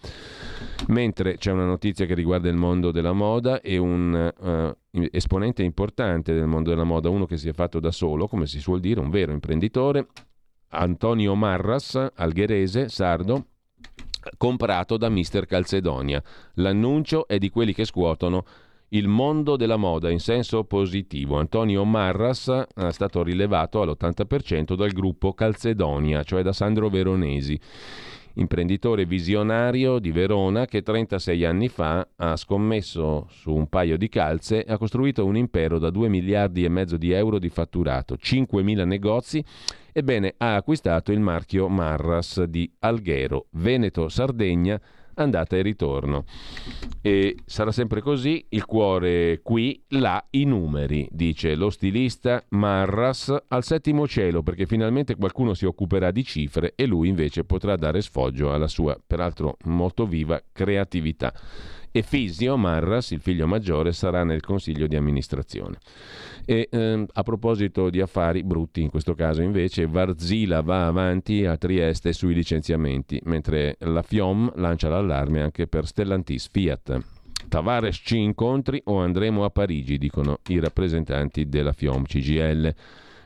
[0.88, 6.34] Mentre c'è una notizia che riguarda il mondo della moda e un uh, esponente importante
[6.34, 9.00] del mondo della moda, uno che si è fatto da solo, come si suol dire,
[9.00, 10.07] un vero imprenditore,
[10.75, 13.47] Antonio Marras, algherese, sardo,
[14.37, 16.22] comprato da Mister Calcedonia.
[16.55, 18.45] L'annuncio è di quelli che scuotono
[18.89, 21.39] il mondo della moda in senso positivo.
[21.39, 27.59] Antonio Marras è stato rilevato all'80% dal gruppo Calcedonia, cioè da Sandro Veronesi
[28.35, 34.64] imprenditore visionario di Verona che 36 anni fa ha scommesso su un paio di calze
[34.64, 38.85] e ha costruito un impero da 2 miliardi e mezzo di euro di fatturato, 5.000
[38.85, 39.45] negozi
[39.97, 44.80] Ebbene, ha acquistato il marchio Marras di Alghero, Veneto, Sardegna,
[45.14, 46.24] andata e ritorno.
[47.01, 53.62] E sarà sempre così, il cuore qui, là i numeri, dice lo stilista Marras al
[53.62, 58.53] settimo cielo, perché finalmente qualcuno si occuperà di cifre e lui invece potrà dare sfoggio
[58.53, 61.32] alla sua, peraltro molto viva, creatività.
[61.97, 65.78] E Fisio Marras, il figlio maggiore, sarà nel consiglio di amministrazione.
[66.47, 71.57] E ehm, a proposito di affari brutti, in questo caso invece, Varzila va avanti a
[71.57, 77.01] Trieste sui licenziamenti, mentre la FIOM lancia l'allarme anche per Stellantis Fiat.
[77.49, 82.74] Tavares ci incontri o andremo a Parigi, dicono i rappresentanti della FIOM CGL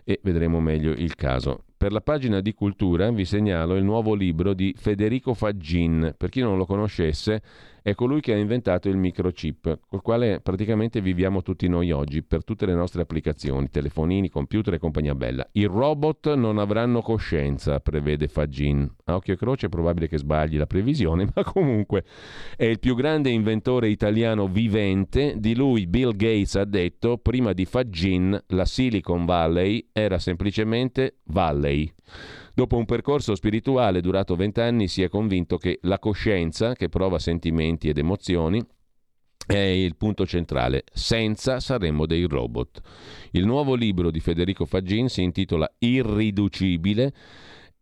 [0.04, 1.64] e vedremo meglio il caso.
[1.78, 6.12] Per la pagina di cultura vi segnalo il nuovo libro di Federico Faggin.
[6.18, 7.40] Per chi non lo conoscesse,
[7.88, 12.44] è colui che ha inventato il microchip, col quale praticamente viviamo tutti noi oggi per
[12.44, 15.48] tutte le nostre applicazioni, telefonini, computer e compagnia bella.
[15.52, 18.96] I robot non avranno coscienza, prevede Faggin.
[19.04, 22.04] A occhio e croce è probabile che sbagli la previsione, ma comunque
[22.56, 25.34] è il più grande inventore italiano vivente.
[25.38, 31.67] Di lui Bill Gates ha detto, prima di Faggin, la Silicon Valley era semplicemente Valley.
[32.54, 37.88] Dopo un percorso spirituale durato vent'anni si è convinto che la coscienza, che prova sentimenti
[37.88, 38.64] ed emozioni,
[39.46, 40.84] è il punto centrale.
[40.92, 42.80] Senza saremmo dei robot.
[43.30, 47.12] Il nuovo libro di Federico Faggin si intitola Irriducibile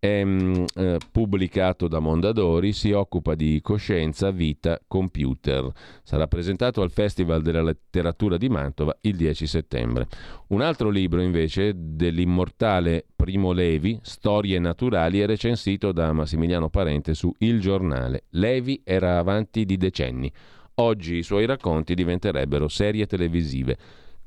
[0.07, 5.71] è mm, eh, pubblicato da Mondadori, si occupa di coscienza, vita, computer.
[6.03, 10.07] Sarà presentato al Festival della Letteratura di Mantova il 10 settembre.
[10.49, 17.33] Un altro libro invece dell'immortale Primo Levi, Storie naturali, è recensito da Massimiliano Parente su
[17.39, 18.25] Il Giornale.
[18.31, 20.33] Levi era avanti di decenni.
[20.79, 23.77] Oggi i suoi racconti diventerebbero serie televisive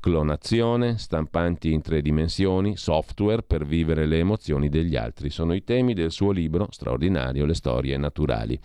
[0.00, 5.30] clonazione, stampanti in tre dimensioni, software per vivere le emozioni degli altri.
[5.30, 8.58] Sono i temi del suo libro straordinario Le storie naturali.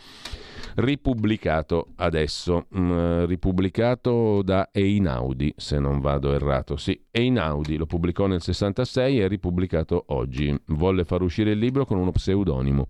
[0.75, 6.77] Ripubblicato adesso, mm, ripubblicato da Einaudi, se non vado errato.
[6.77, 10.57] Sì, Einaudi lo pubblicò nel 66 e ripubblicato oggi.
[10.67, 12.87] Volle far uscire il libro con uno pseudonimo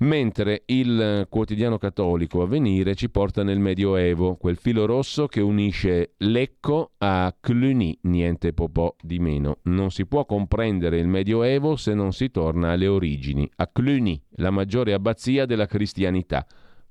[0.00, 6.92] mentre il quotidiano cattolico Avvenire ci porta nel Medioevo, quel filo rosso che unisce Lecco
[6.98, 9.58] a Cluny, niente po' di meno.
[9.62, 14.50] Non si può comprendere il Medioevo se non si torna alle origini, a Cluny, la
[14.50, 16.46] maggiore abbazia della cristianità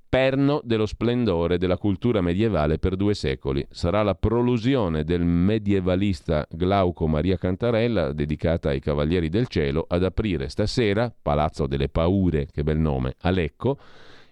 [0.09, 3.65] perno dello splendore della cultura medievale per due secoli.
[3.69, 10.49] Sarà la prolusione del medievalista Glauco Maria Cantarella, dedicata ai Cavalieri del Cielo, ad aprire
[10.49, 13.77] stasera, Palazzo delle Paure, che bel nome, a Lecco,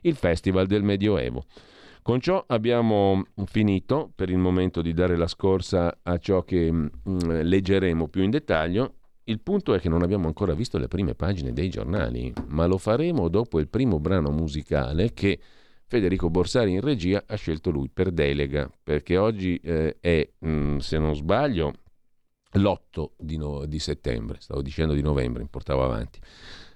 [0.02, 1.44] il Festival del Medioevo.
[2.02, 6.90] Con ciò abbiamo finito per il momento di dare la scorsa a ciò che mh,
[7.08, 8.94] mm, leggeremo più in dettaglio.
[9.26, 12.78] Il punto è che non abbiamo ancora visto le prime pagine dei giornali, ma lo
[12.78, 15.38] faremo dopo il primo brano musicale che
[15.90, 20.78] Federico Borsari in regia ha scelto lui per delega, perché oggi eh, è, mh, mm,
[20.80, 21.74] se non sbaglio,
[22.52, 26.20] l'8 di, no- di, settembre, stavo dicendo di novembre, mi portavo avanti,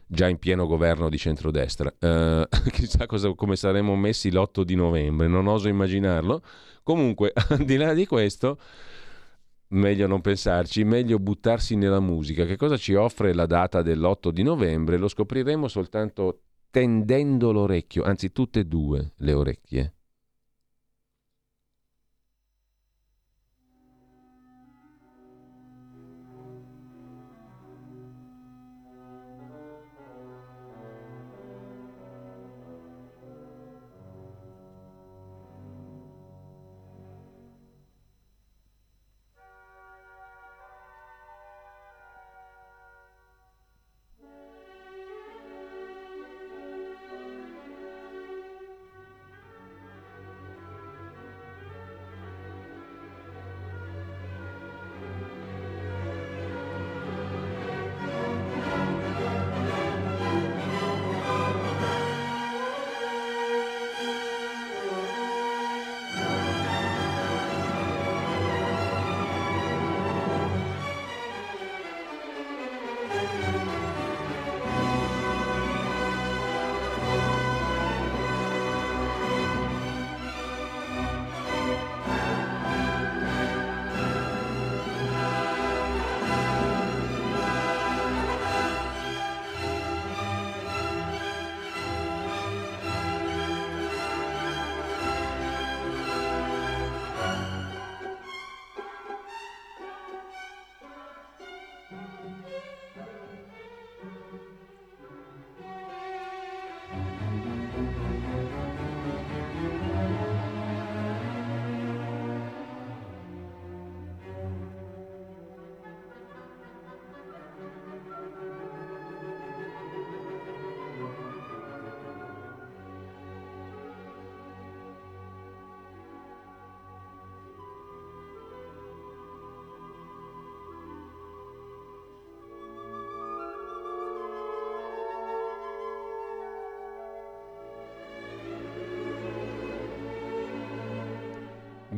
[0.07, 1.93] già in pieno governo di centrodestra.
[1.99, 6.41] Uh, chissà cosa, come saremmo messi l'8 di novembre, non oso immaginarlo.
[6.81, 8.59] Comunque, al di là di questo,
[9.69, 12.45] meglio non pensarci, meglio buttarsi nella musica.
[12.45, 14.95] Che cosa ci offre la data dell'8 di novembre?
[14.95, 19.93] Lo scopriremo soltanto tendendo l'orecchio, anzi tutte e due le orecchie.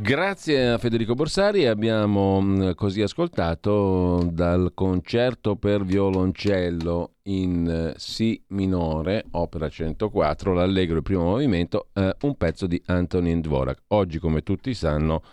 [0.04, 8.44] Grazie a Federico Borsari abbiamo mm, così ascoltato dal concerto per violoncello in eh, Si
[8.48, 13.84] minore, opera 104, l'allegro il primo movimento, eh, un pezzo di Antonin Dvorak.
[13.88, 15.24] Oggi, come tutti sanno,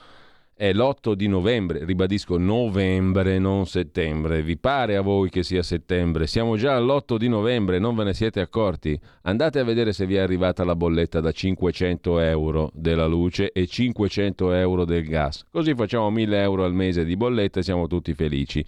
[0.60, 4.42] è l'8 di novembre, ribadisco novembre, non settembre.
[4.42, 6.26] Vi pare a voi che sia settembre?
[6.26, 9.00] Siamo già all'8 di novembre, non ve ne siete accorti?
[9.22, 13.66] Andate a vedere se vi è arrivata la bolletta da 500 euro della luce e
[13.66, 15.46] 500 euro del gas.
[15.50, 18.62] Così facciamo 1000 euro al mese di bolletta e siamo tutti felici.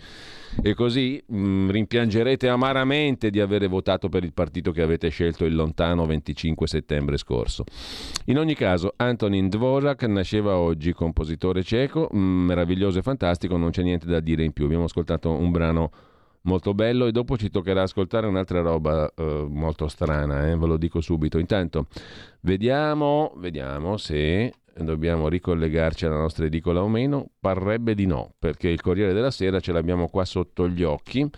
[0.61, 5.45] E così mh, mm, rimpiangerete amaramente di avere votato per il partito che avete scelto
[5.45, 7.65] il lontano 25 settembre scorso.
[8.27, 13.71] In ogni caso, Antonin Dvorak nasceva oggi, compositore cieco, mh, mm, meraviglioso e fantastico, non
[13.71, 14.65] c'è niente da dire in più.
[14.67, 15.91] Abbiamo ascoltato un brano
[16.43, 20.77] molto bello e dopo ci toccherà ascoltare un'altra roba eh, molto strana, eh, ve lo
[20.77, 21.39] dico subito.
[21.39, 21.87] Intanto
[22.41, 27.31] vediamo, vediamo se dobbiamo ricollegarci alla nostra edicola o meno?
[27.39, 31.31] Parrebbe di no, perché il Corriere della Sera ce l'abbiamo qua sotto gli occhi.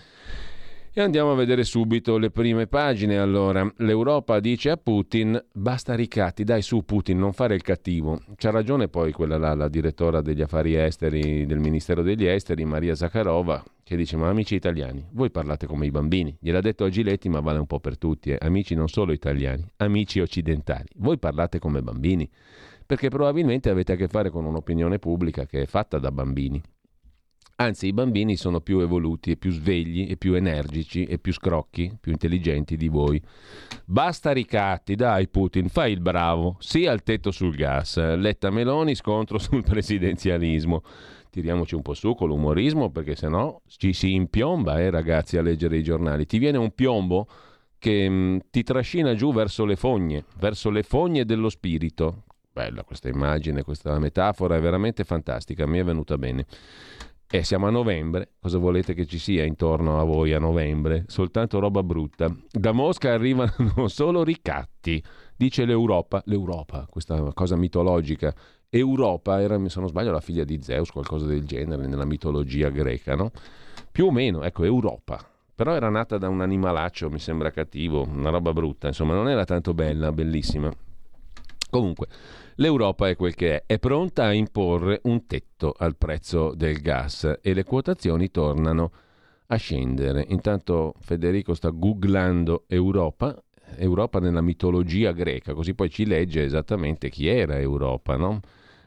[0.97, 3.19] E andiamo a vedere subito le prime pagine.
[3.19, 8.21] Allora, l'Europa dice a Putin: basta ricatti, dai su Putin, non fare il cattivo.
[8.37, 12.95] C'ha ragione poi quella là, la direttora degli affari esteri del Ministero degli Esteri, Maria
[12.95, 16.37] Zakharova, che dice: Ma amici italiani, voi parlate come i bambini.
[16.39, 18.31] Gliel'ha detto a Giletti, ma vale un po' per tutti.
[18.31, 18.39] Eh.
[18.41, 20.87] Amici non solo italiani, amici occidentali.
[20.99, 22.31] Voi parlate come bambini
[22.87, 26.63] perché probabilmente avete a che fare con un'opinione pubblica che è fatta da bambini.
[27.57, 31.97] Anzi, i bambini sono più evoluti e più svegli e più energici e più scrocchi,
[32.01, 33.23] più intelligenti di voi.
[33.85, 39.39] Basta ricatti, dai Putin, fai il bravo, sì al tetto sul gas, Letta Meloni scontro
[39.39, 40.83] sul presidenzialismo.
[41.31, 45.77] Tiriamoci un po' su con l'umorismo perché sennò ci si impiomba, eh, ragazzi, a leggere
[45.77, 46.27] i giornali.
[46.27, 47.29] Ti viene un piombo
[47.79, 52.24] che mh, mm, ti trascina giù verso le fogne, verso le fogne dello spirito,
[52.55, 56.47] Bella questa immagine, questa metafora è veramente fantastica, mi è venuta bene.
[57.29, 61.03] E siamo a novembre, cosa volete che ci sia intorno a voi a novembre?
[61.09, 62.33] Soltanto roba brutta.
[62.49, 63.51] Da Mosca arrivano
[63.89, 65.03] solo ricatti,
[65.35, 68.33] dice l'Europa, l'Europa, questa cosa mitologica.
[68.69, 73.17] Europa era, se non sbaglio, la figlia di Zeus, qualcosa del genere, nella mitologia greca,
[73.17, 73.33] no?
[73.91, 75.19] Più o meno, ecco, Europa.
[75.57, 79.45] Però era nata da un animalaccio, mi sembra cattivo, una roba brutta, insomma, non era
[79.45, 80.73] tanto bella, bellissima.
[81.75, 82.07] Comunque,
[82.57, 87.39] L'Europa è quel che è, è pronta a imporre un tetto al prezzo del gas
[87.43, 88.93] e le quotazioni tornano
[89.47, 90.25] a scendere.
[90.29, 93.37] Intanto Federico sta googlando Europa,
[93.77, 98.41] Europa nella mitologia greca, così poi ci legge esattamente chi era Europa, no?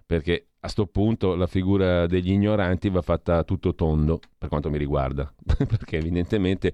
[0.06, 4.78] Perché a questo punto la figura degli ignoranti va fatta tutto tondo, per quanto mi
[4.78, 6.74] riguarda, perché evidentemente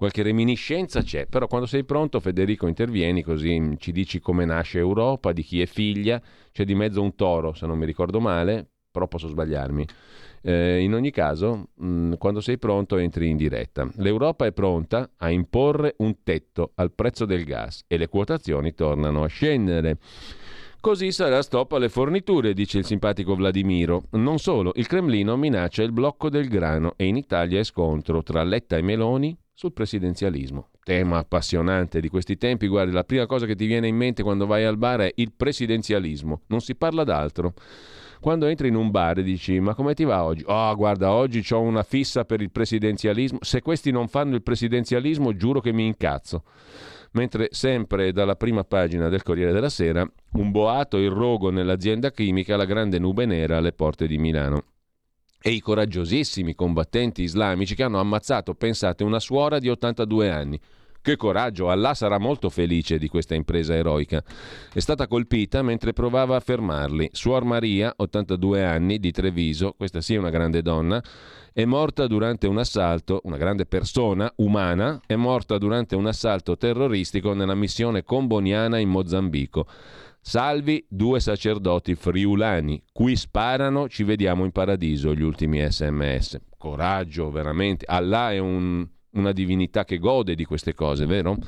[0.00, 5.30] qualche reminiscenza c'è, però quando sei pronto Federico intervieni così ci dici come nasce Europa,
[5.32, 6.18] di chi è figlia,
[6.52, 9.84] c'è di mezzo un toro se non mi ricordo male, però posso sbagliarmi.
[10.40, 13.86] Eh, in ogni caso, mh, mm, quando sei pronto entri in diretta.
[13.96, 19.22] L'Europa è pronta a imporre un tetto al prezzo del gas e le quotazioni tornano
[19.22, 19.98] a scendere.
[20.80, 24.04] Così sarà stop alle forniture, dice il simpatico Vladimiro.
[24.12, 28.42] Non solo, il Cremlino minaccia il blocco del grano e in Italia è scontro tra
[28.42, 30.68] Letta e Meloni sul presidenzialismo.
[30.82, 34.46] Tema appassionante di questi tempi, guardi, la prima cosa che ti viene in mente quando
[34.46, 37.52] vai al bar è il presidenzialismo, non si parla d'altro.
[38.20, 40.44] Quando entri in un bar e dici ma come ti va oggi?
[40.46, 45.36] Oh guarda oggi ho una fissa per il presidenzialismo, se questi non fanno il presidenzialismo
[45.36, 46.44] giuro che mi incazzo.
[47.12, 52.56] Mentre sempre dalla prima pagina del Corriere della Sera, un boato il rogo nell'azienda chimica,
[52.56, 54.69] la grande nube nera alle porte di Milano
[55.42, 60.60] e i coraggiosissimi combattenti islamici che hanno ammazzato, pensate, una suora di 82 anni.
[61.02, 64.22] Che coraggio, Allah sarà molto felice di questa impresa eroica.
[64.70, 67.08] È stata colpita mentre provava a fermarli.
[67.12, 71.02] Suor Maria, 82 anni, di Treviso, questa sì è una grande donna,
[71.54, 77.32] è morta durante un assalto, una grande persona umana, è morta durante un assalto terroristico
[77.32, 79.66] nella missione comboniana in Mozambico.
[80.22, 86.38] Salvi due sacerdoti friulani, qui sparano, ci vediamo in paradiso, gli ultimi sms.
[86.58, 87.86] Coraggio, veramente.
[87.88, 91.38] Allah è un, una divinità che gode di queste cose, vero?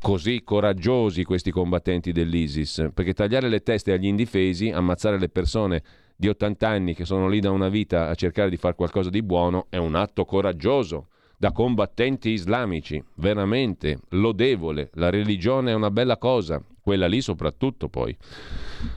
[0.00, 5.82] Così coraggiosi questi combattenti dell'ISIS, perché tagliare le teste agli indifesi, ammazzare le persone
[6.16, 9.22] di 80 anni che sono lì da una vita a cercare di fare qualcosa di
[9.22, 11.08] buono, è un atto coraggioso
[11.38, 14.90] da combattenti islamici, veramente lodevole.
[14.94, 18.16] La religione è una bella cosa, quella lì soprattutto poi.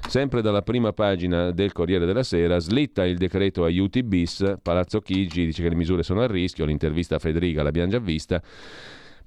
[0.07, 5.45] Sempre dalla prima pagina del Corriere della Sera, slitta il decreto aiuti bis, Palazzo Chigi
[5.45, 8.39] dice che le misure sono a rischio, l'intervista a Federica l'abbiamo già vista.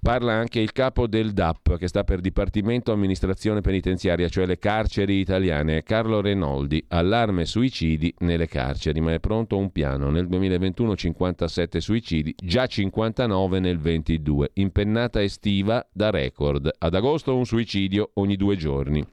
[0.05, 5.21] Parla anche il capo del DAP, che sta per Dipartimento Amministrazione Penitenziaria, cioè le carceri
[5.21, 6.85] italiane, Carlo Renoldi.
[6.89, 10.11] Allarme suicidi nelle carceri, ma è pronto un piano.
[10.11, 14.51] Nel 2021 57 suicidi, già 59 nel 22.
[14.55, 16.69] Impennata estiva da record.
[16.79, 19.07] Ad agosto un suicidio ogni due giorni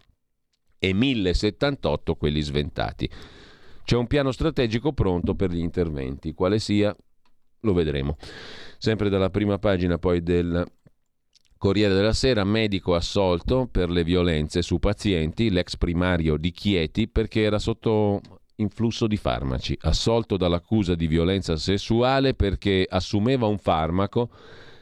[0.79, 3.07] e 1078 quelli sventati.
[3.83, 6.33] C'è un piano strategico pronto per gli interventi.
[6.33, 6.95] Quale sia,
[7.59, 8.17] lo vedremo.
[8.79, 10.65] Sempre dalla prima pagina poi del
[11.59, 17.41] Corriere della Sera, medico assolto per le violenze su pazienti, l'ex primario di Chieti perché
[17.41, 18.21] era sotto
[18.55, 24.29] influsso di farmaci, assolto dall'accusa di violenza sessuale perché assumeva un farmaco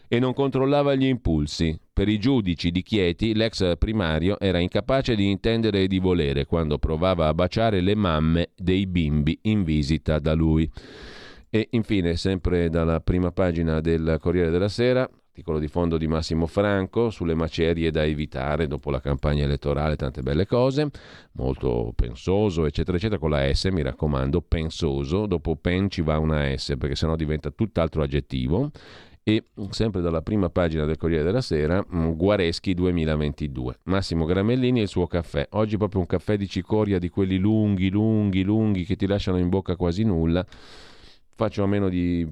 [0.08, 1.76] e non controllava gli impulsi.
[1.92, 6.78] Per i giudici di Chieti, l'ex primario era incapace di intendere e di volere quando
[6.78, 10.70] provava a baciare le mamme dei bimbi in visita da lui.
[11.50, 16.48] E infine, sempre dalla prima pagina del Corriere della Sera, articolo di fondo di Massimo
[16.48, 20.90] Franco sulle macerie da evitare dopo la campagna elettorale, tante belle cose,
[21.34, 26.58] molto pensoso, eccetera, eccetera, con la S, mi raccomando, pensoso, dopo pen ci va una
[26.58, 28.72] S perché sennò diventa tutt'altro aggettivo.
[29.22, 33.80] E sempre dalla prima pagina del Corriere della Sera, mm, Guareschi 2022.
[33.84, 35.46] Massimo Gramellini e il suo caffè.
[35.52, 39.50] Oggi proprio un caffè di cicoria di quelli lunghi, lunghi, lunghi che ti lasciano in
[39.50, 40.44] bocca quasi nulla.
[41.36, 42.26] Faccio a meno di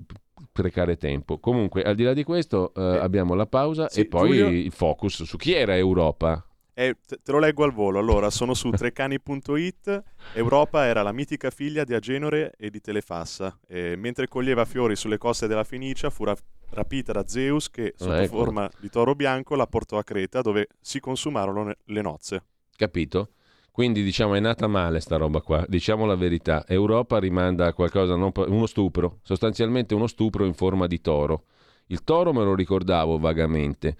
[0.55, 1.37] sprecare tempo.
[1.39, 4.47] Comunque, al di là di questo, eh, eh, abbiamo la pausa sì, e poi Giulio...
[4.47, 6.45] il focus su chi era Europa.
[6.73, 7.99] Eh, te lo leggo al volo.
[7.99, 10.03] Allora, sono su trecani.it.
[10.33, 13.57] Europa era la mitica figlia di Agenore e di Telefassa.
[13.67, 16.35] E mentre coglieva fiori sulle coste della Fenicia, fu ra-
[16.69, 18.37] rapita da Zeus che, sotto ah, ecco.
[18.37, 22.43] forma di toro bianco, la portò a Creta, dove si consumarono le nozze.
[22.75, 23.29] Capito?
[23.75, 26.65] Quindi diciamo è nata male sta roba qua, diciamo la verità.
[26.65, 31.43] Europa rimanda a qualcosa, non, uno stupro, sostanzialmente uno stupro in forma di toro.
[31.87, 33.97] Il toro me lo ricordavo vagamente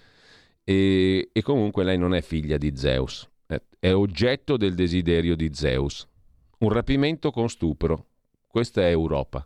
[0.64, 5.50] e, e comunque lei non è figlia di Zeus, è, è oggetto del desiderio di
[5.54, 6.08] Zeus.
[6.60, 8.06] Un rapimento con stupro.
[8.48, 9.46] Questa è Europa.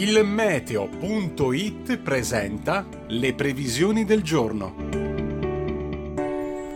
[0.00, 4.72] Il meteo.it presenta le previsioni del giorno.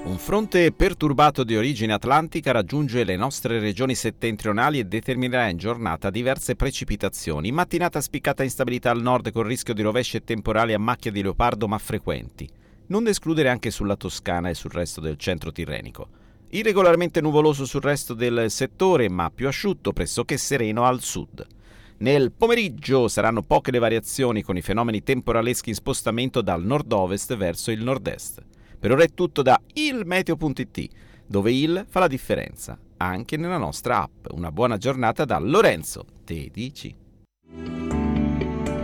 [0.03, 6.11] Un fronte perturbato di origine atlantica raggiunge le nostre regioni settentrionali e determinerà in giornata
[6.11, 7.53] diverse precipitazioni.
[7.53, 11.69] Mattinata spiccata instabilità al nord con rischio di rovesci e temporali a macchia di leopardo
[11.69, 12.51] ma frequenti.
[12.87, 16.09] Non da escludere anche sulla Toscana e sul resto del centro tirrenico.
[16.49, 21.61] Irregolarmente nuvoloso sul resto del settore ma più asciutto pressoché sereno al sud.
[22.03, 27.71] Nel pomeriggio saranno poche le variazioni con i fenomeni temporaleschi in spostamento dal nord-ovest verso
[27.71, 28.43] il nord-est.
[28.77, 30.89] Per ora è tutto da ilmeteo.it,
[31.25, 34.27] dove il fa la differenza, anche nella nostra app.
[34.33, 36.93] Una buona giornata da Lorenzo Tedici.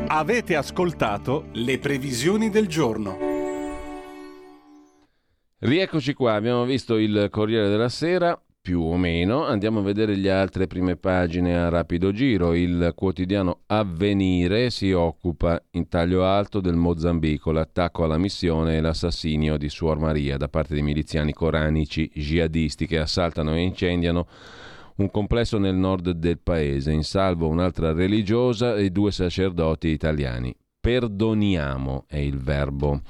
[0.07, 3.19] Avete ascoltato le previsioni del giorno.
[5.59, 9.45] Rieccoci qua, abbiamo visto il Corriere della Sera, più o meno.
[9.45, 12.55] Andiamo a vedere le altre prime pagine a rapido giro.
[12.55, 19.57] Il quotidiano Avvenire si occupa in taglio alto del Mozambico, l'attacco alla missione e l'assassinio
[19.57, 24.27] di Suor Maria da parte di miliziani coranici jihadisti che assaltano e incendiano
[24.97, 30.55] un complesso nel nord del paese, in salvo un'altra religiosa e due sacerdoti italiani.
[30.81, 33.01] Perdoniamo è il verbo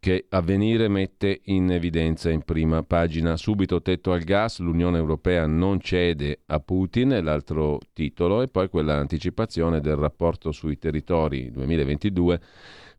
[0.00, 3.36] che Avvenire mette in evidenza in prima pagina.
[3.36, 8.96] Subito tetto al gas, l'Unione Europea non cede a Putin, l'altro titolo, e poi quella
[8.96, 12.40] anticipazione del rapporto sui territori 2022.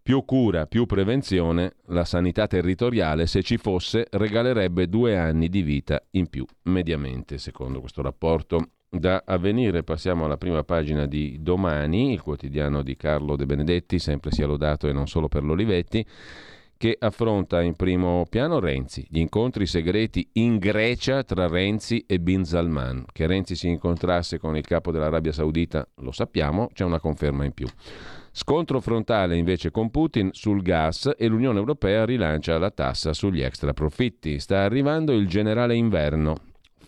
[0.02, 6.02] Più cura, più prevenzione, la sanità territoriale, se ci fosse, regalerebbe due anni di vita
[6.12, 12.24] in più, mediamente, secondo questo rapporto Da avvenire passiamo alla prima pagina di domani, il
[12.24, 16.04] quotidiano di Carlo De Benedetti, sempre sia lodato e non solo per l'Olivetti,
[16.80, 22.46] che affronta in primo piano Renzi, gli incontri segreti in Grecia tra Renzi e Bin
[22.46, 23.04] Salman.
[23.12, 27.52] Che Renzi si incontrasse con il capo dell'Arabia Saudita lo sappiamo, c'è una conferma in
[27.52, 27.68] più.
[28.32, 33.74] Scontro frontale invece con Putin sul gas e l'Unione Europea rilancia la tassa sugli extra
[33.74, 34.40] profitti.
[34.40, 36.38] Sta arrivando il generale inverno.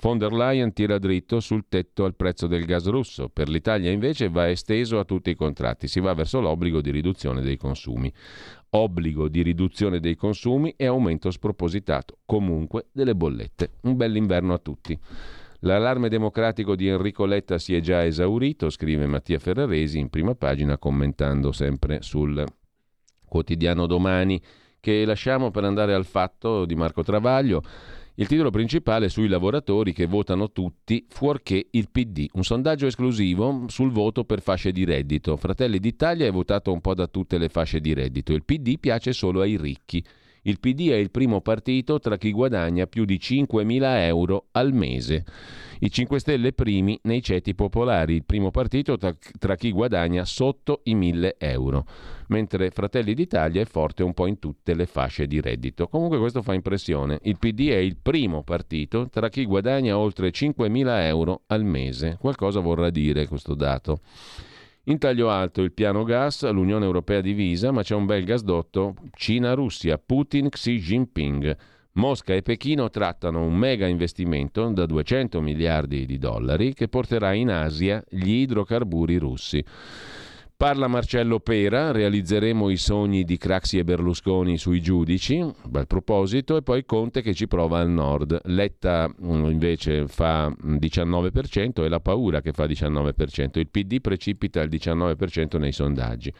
[0.01, 3.29] Von der Leyen tira dritto sul tetto al prezzo del gas russo.
[3.29, 5.87] Per l'Italia invece va esteso a tutti i contratti.
[5.87, 8.11] Si va verso l'obbligo di riduzione dei consumi.
[8.73, 13.71] Obbligo di riduzione dei consumi e aumento spropositato comunque delle bollette.
[13.81, 14.97] Un bell'inverno a tutti.
[15.63, 20.77] L'allarme democratico di Enrico Letta si è già esaurito, scrive Mattia Ferraresi in prima pagina
[20.77, 22.45] commentando sempre sul
[23.25, 24.41] quotidiano domani
[24.79, 27.61] che lasciamo per andare al fatto di Marco Travaglio.
[28.21, 32.27] Il titolo principale è sui lavoratori che votano tutti fuorché il PD.
[32.33, 35.35] Un sondaggio esclusivo sul voto per fasce di reddito.
[35.37, 38.31] Fratelli d'Italia è votato un po' da tutte le fasce di reddito.
[38.33, 40.05] Il PD piace solo ai ricchi.
[40.43, 45.23] Il PD è il primo partito tra chi guadagna più di 5.000 euro al mese.
[45.81, 50.81] I 5 Stelle primi nei ceti popolari, il primo partito tra, tra chi guadagna sotto
[50.85, 51.85] i 1.000 euro,
[52.27, 55.87] mentre Fratelli d'Italia è forte un po' in tutte le fasce di reddito.
[55.87, 57.19] Comunque questo fa impressione.
[57.23, 62.17] Il PD è il primo partito tra chi guadagna oltre 5.000 euro al mese.
[62.19, 63.99] Qualcosa vorrà dire questo dato.
[64.85, 70.01] In taglio alto il piano gas, l'Unione Europea divisa, ma c'è un bel gasdotto Cina-Russia,
[70.03, 71.55] Putin, Xi Jinping.
[71.93, 77.51] Mosca e Pechino trattano un mega investimento da 200 miliardi di dollari che porterà in
[77.51, 79.63] Asia gli idrocarburi russi.
[80.61, 86.61] Parla Marcello Pera, realizzeremo i sogni di Craxi e Berlusconi sui giudici, bel proposito, e
[86.61, 88.39] poi Conte che ci prova al nord.
[88.43, 93.57] Letta mm, invece fa 19% e la paura che fa 19%.
[93.57, 96.31] Il PD precipita il 19% nei sondaggi.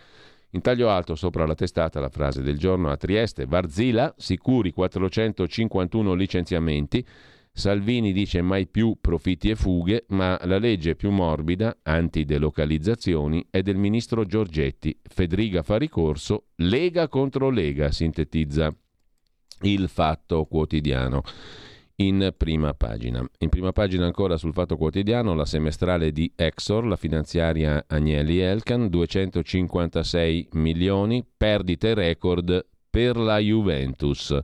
[0.52, 6.14] In taglio alto sopra la testata la frase del giorno a Trieste, Varzila, sicuri 451
[6.14, 7.04] licenziamenti,
[7.54, 13.76] Salvini dice mai più profitti e fughe, ma la legge più morbida, antidelocalizzazioni, è del
[13.76, 14.98] ministro Giorgetti.
[15.04, 18.74] Federica fa ricorso, Lega contro Lega, sintetizza
[19.64, 21.24] il fatto quotidiano
[22.02, 23.24] in prima pagina.
[23.40, 28.90] In prima pagina ancora sul Fatto Quotidiano la semestrale di Exor, la finanziaria Agnelli Elkan,
[28.90, 34.38] 256 milioni, perdite record per la Juventus.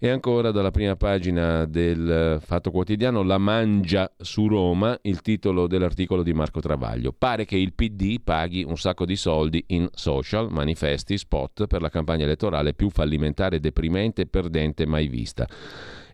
[0.00, 6.22] E ancora dalla prima pagina del Fatto Quotidiano, La mangia su Roma, il titolo dell'articolo
[6.22, 7.12] di Marco Travaglio.
[7.12, 11.88] Pare che il PD paghi un sacco di soldi in social, manifesti, spot per la
[11.88, 15.48] campagna elettorale più fallimentare, deprimente e perdente mai vista.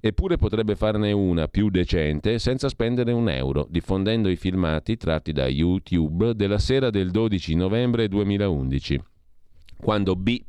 [0.01, 5.47] Eppure potrebbe farne una più decente senza spendere un euro, diffondendo i filmati tratti da
[5.47, 9.13] YouTube della sera del 12 novembre 2011
[9.85, 10.45] quando B.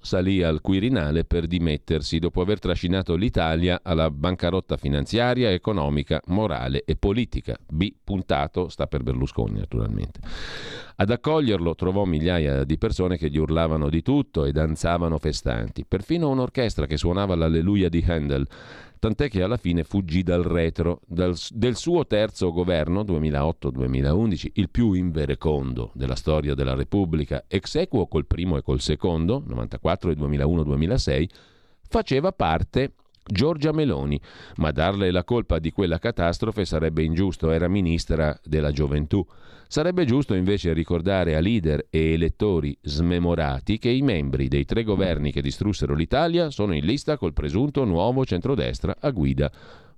[0.00, 6.94] salì al Quirinale per dimettersi dopo aver trascinato l'Italia alla bancarotta finanziaria, economica, morale e
[6.94, 7.58] politica.
[7.68, 7.92] B.
[8.04, 10.20] puntato sta per Berlusconi naturalmente.
[10.94, 16.28] Ad accoglierlo trovò migliaia di persone che gli urlavano di tutto e danzavano festanti, perfino
[16.28, 18.46] un'orchestra che suonava l'Alleluia di Handel
[18.98, 24.92] tant'è che alla fine fuggì dal retro dal, del suo terzo governo 2008-2011, il più
[24.92, 31.28] inverecondo della storia della Repubblica, ex equo col primo e col secondo, 94 e 2001-2006,
[31.88, 32.92] faceva parte
[33.30, 34.18] Giorgia Meloni,
[34.56, 39.24] ma darle la colpa di quella catastrofe sarebbe ingiusto, era ministra della gioventù.
[39.66, 45.30] Sarebbe giusto invece ricordare a leader e elettori smemorati che i membri dei tre governi
[45.30, 49.52] che distrussero l'Italia sono in lista col presunto nuovo centrodestra a guida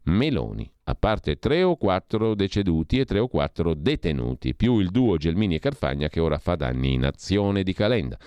[0.04, 5.16] Meloni, a parte tre o quattro deceduti e tre o quattro detenuti, più il duo
[5.16, 8.18] Gelmini e Carfagna che ora fa danni in azione di Calenda.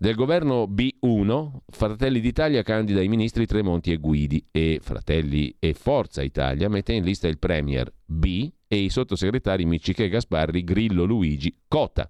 [0.00, 6.22] Del governo B1, Fratelli d'Italia candida i ministri Tremonti e Guidi e Fratelli e Forza
[6.22, 11.52] Italia mette in lista il Premier B e i sottosegretari Micciche e Gasparri, Grillo, Luigi,
[11.66, 12.08] Cota.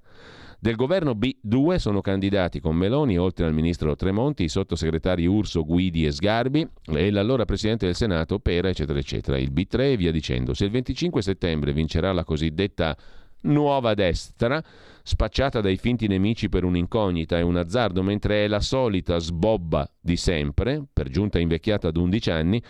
[0.60, 6.04] Del governo B2 sono candidati con Meloni, oltre al ministro Tremonti, i sottosegretari Urso, Guidi
[6.04, 9.38] e Sgarbi e l'allora presidente del Senato Pera, eccetera, eccetera.
[9.38, 10.54] Il B3 e via dicendo.
[10.54, 12.96] Se il 25 settembre vincerà la cosiddetta
[13.42, 14.60] nuova destra,
[15.04, 20.16] spacciata dai finti nemici per un'incognita e un azzardo, mentre è la solita sbobba di
[20.16, 22.60] sempre, per giunta invecchiata ad 11 anni,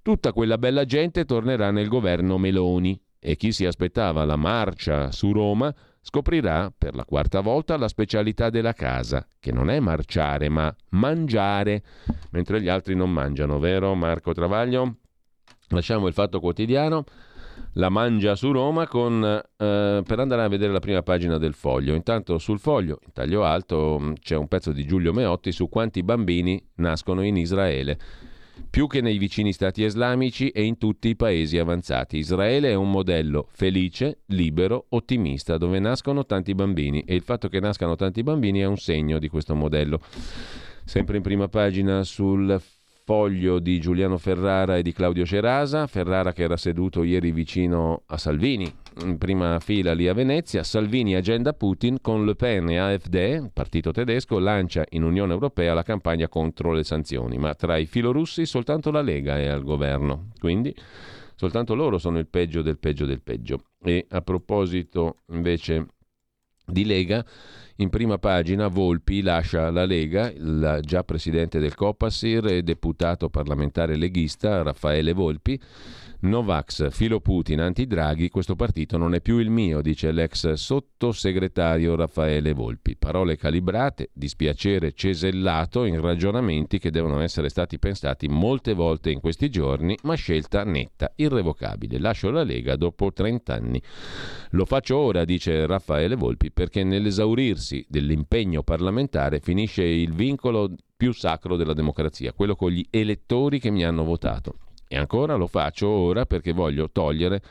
[0.00, 5.30] tutta quella bella gente tornerà nel governo Meloni e chi si aspettava la marcia su
[5.30, 5.74] Roma
[6.04, 11.82] scoprirà per la quarta volta la specialità della casa, che non è marciare ma mangiare,
[12.30, 14.96] mentre gli altri non mangiano, vero Marco Travaglio?
[15.68, 17.04] Lasciamo il fatto quotidiano
[17.74, 21.94] la mangia su Roma con, eh, per andare a vedere la prima pagina del foglio.
[21.94, 26.62] Intanto sul foglio, in taglio alto, c'è un pezzo di Giulio Meotti su quanti bambini
[26.76, 27.98] nascono in Israele.
[28.70, 32.18] Più che nei vicini stati islamici e in tutti i paesi avanzati.
[32.18, 37.60] Israele è un modello felice, libero, ottimista, dove nascono tanti bambini e il fatto che
[37.60, 40.00] nascano tanti bambini è un segno di questo modello.
[40.84, 42.60] Sempre in prima pagina sul
[43.04, 48.16] foglio di Giuliano Ferrara e di Claudio Cerasa, Ferrara che era seduto ieri vicino a
[48.16, 48.72] Salvini,
[49.02, 53.90] in prima fila lì a Venezia, Salvini agenda Putin con Le Pen e AfD, partito
[53.90, 58.90] tedesco, lancia in Unione Europea la campagna contro le sanzioni, ma tra i filorussi soltanto
[58.90, 60.74] la Lega è al governo, quindi
[61.34, 63.64] soltanto loro sono il peggio del peggio del peggio.
[63.82, 65.86] E a proposito invece
[66.66, 67.24] di Lega,
[67.76, 73.96] in prima pagina Volpi lascia la Lega, il già presidente del Copasir e deputato parlamentare
[73.96, 75.60] leghista Raffaele Volpi.
[76.24, 82.54] Novax, filo Putin, anti-Draghi, questo partito non è più il mio, dice l'ex sottosegretario Raffaele
[82.54, 82.96] Volpi.
[82.96, 89.50] Parole calibrate, dispiacere cesellato in ragionamenti che devono essere stati pensati molte volte in questi
[89.50, 91.98] giorni, ma scelta netta, irrevocabile.
[91.98, 93.82] Lascio la Lega dopo 30 anni.
[94.52, 101.56] Lo faccio ora, dice Raffaele Volpi, perché nell'esaurirsi dell'impegno parlamentare finisce il vincolo più sacro
[101.56, 104.56] della democrazia, quello con gli elettori che mi hanno votato.
[104.88, 107.42] E ancora lo faccio ora perché voglio togliere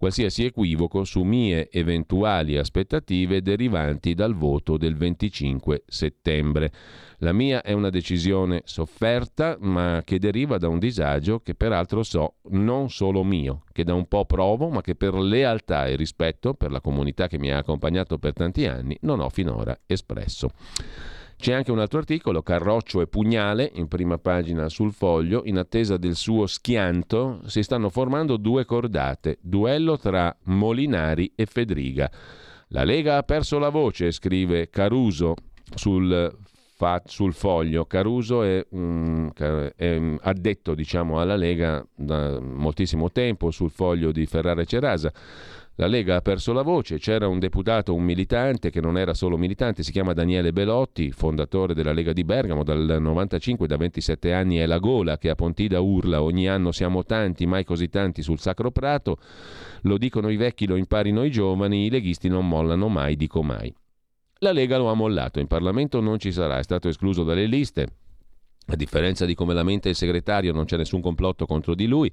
[0.00, 6.72] qualsiasi equivoco su mie eventuali aspettative derivanti dal voto del 25 settembre.
[7.18, 12.36] La mia è una decisione sofferta, ma che deriva da un disagio che peraltro so
[12.44, 16.70] non solo mio, che da un po' provo, ma che per lealtà e rispetto per
[16.70, 20.50] la comunità che mi ha accompagnato per tanti anni non ho finora espresso.
[21.40, 25.96] C'è anche un altro articolo, Carroccio e Pugnale, in prima pagina sul foglio, in attesa
[25.96, 32.10] del suo schianto si stanno formando due cordate, duello tra Molinari e Fedriga.
[32.68, 35.34] La Lega ha perso la voce, scrive Caruso
[35.74, 36.30] sul,
[36.76, 37.86] fa, sul foglio.
[37.86, 44.60] Caruso è, um, è addetto diciamo, alla Lega da moltissimo tempo sul foglio di Ferrara
[44.60, 45.10] e Cerasa.
[45.80, 49.38] La Lega ha perso la voce, c'era un deputato, un militante che non era solo
[49.38, 54.56] militante, si chiama Daniele Belotti, fondatore della Lega di Bergamo, dal 95 da 27 anni
[54.56, 58.38] è la gola che a Pontida urla ogni anno siamo tanti, mai così tanti sul
[58.38, 59.16] Sacro Prato,
[59.84, 63.74] lo dicono i vecchi, lo imparino i giovani, i leghisti non mollano mai, dico mai.
[64.40, 67.88] La Lega lo ha mollato, in Parlamento non ci sarà, è stato escluso dalle liste,
[68.66, 72.12] a differenza di come lamenta il segretario, non c'è nessun complotto contro di lui.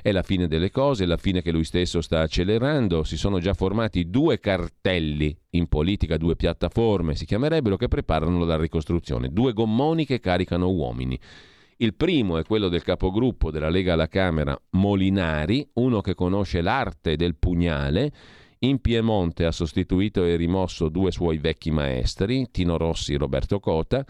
[0.00, 3.02] È la fine delle cose, la fine che lui stesso sta accelerando.
[3.02, 8.56] Si sono già formati due cartelli in politica, due piattaforme, si chiamerebbero, che preparano la
[8.56, 9.30] ricostruzione.
[9.32, 11.18] Due gommoni che caricano uomini.
[11.80, 17.14] Il primo è quello del capogruppo della Lega alla Camera, Molinari, uno che conosce l'arte
[17.16, 18.12] del pugnale
[18.60, 24.04] in Piemonte ha sostituito e rimosso due suoi vecchi maestri, Tino Rossi e Roberto Cota.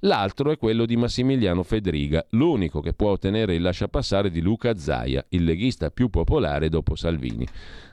[0.00, 5.24] L'altro è quello di Massimiliano Fedriga, l'unico che può ottenere il lasciapassare di Luca Zaia,
[5.30, 7.46] il leghista più popolare dopo Salvini.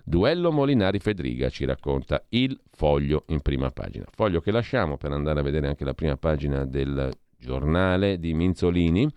[0.03, 4.05] Duello Molinari-Fedriga, ci racconta il foglio in prima pagina.
[4.13, 9.09] Foglio che lasciamo per andare a vedere anche la prima pagina del giornale di Minzolini.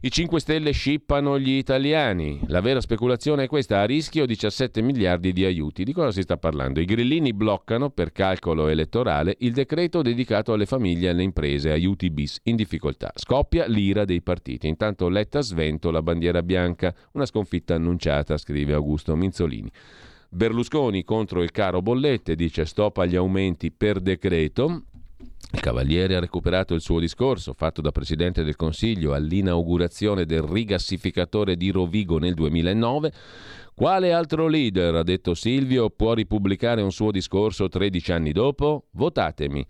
[0.00, 2.40] I 5 Stelle scippano gli italiani.
[2.48, 5.84] La vera speculazione è questa, a rischio 17 miliardi di aiuti.
[5.84, 6.80] Di cosa si sta parlando?
[6.80, 12.10] I grillini bloccano, per calcolo elettorale, il decreto dedicato alle famiglie e alle imprese, aiuti
[12.10, 13.12] bis, in difficoltà.
[13.14, 14.68] Scoppia l'ira dei partiti.
[14.68, 19.70] Intanto Letta svento la bandiera bianca, una sconfitta annunciata, scrive Augusto Minzolini.
[20.28, 24.82] Berlusconi contro il caro bollette, dice stop agli aumenti per decreto.
[25.54, 31.56] Il Cavaliere ha recuperato il suo discorso fatto da Presidente del Consiglio all'inaugurazione del rigassificatore
[31.56, 33.12] di Rovigo nel 2009.
[33.72, 38.86] Quale altro leader, ha detto Silvio, può ripubblicare un suo discorso 13 anni dopo?
[38.90, 39.64] Votatemi.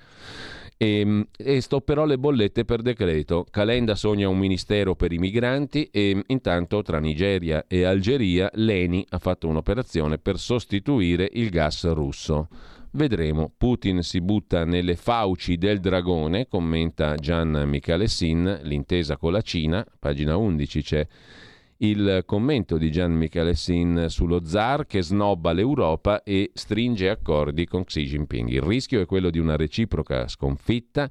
[0.78, 3.44] E, ehm, e, stopperò le bollette per decreto.
[3.50, 9.18] Calenda sogna un ministero per i migranti e intanto tra Nigeria e Algeria l'ENI ha
[9.18, 12.48] fatto un'operazione per sostituire il gas russo.
[12.96, 13.52] Vedremo.
[13.56, 20.36] Putin si butta nelle fauci del dragone, commenta Gian Michalessin, l'intesa con la Cina, pagina
[20.36, 21.06] 11 c'è
[21.78, 28.04] il commento di Gian Michalessin sullo zar che snobba l'Europa e stringe accordi con Xi
[28.04, 28.48] Jinping.
[28.50, 31.10] Il rischio è quello di una reciproca sconfitta,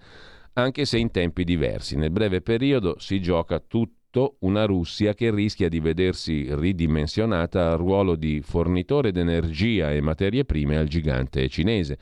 [0.53, 1.97] anche se in tempi diversi.
[1.97, 7.77] Nel breve periodo si gioca tutto soprattutto una Russia che rischia di vedersi ridimensionata al
[7.79, 11.97] ruolo di fornitore d'energia e materie prime al gigante cinese.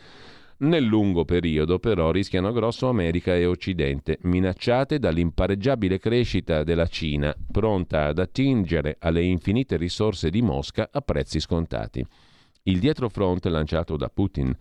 [0.58, 8.08] Nel lungo periodo però rischiano grosso America e Occidente, minacciate dall'impareggiabile crescita della Cina, pronta
[8.08, 12.06] ad attingere alle infinite risorse di Mosca a prezzi scontati.
[12.64, 14.56] Il dietrofront lanciato da Putin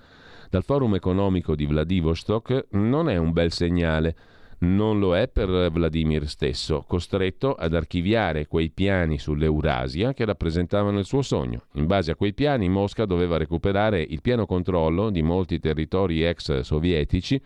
[0.48, 4.16] dal forum economico di Vladivostok non è un bel segnale
[4.60, 11.04] non lo è per Vladimir stesso, costretto ad archiviare quei piani sull'Eurasia che rappresentavano il
[11.04, 11.64] suo sogno.
[11.74, 16.60] In base a quei piani Mosca doveva recuperare il pieno controllo di molti territori ex
[16.60, 17.40] sovietici,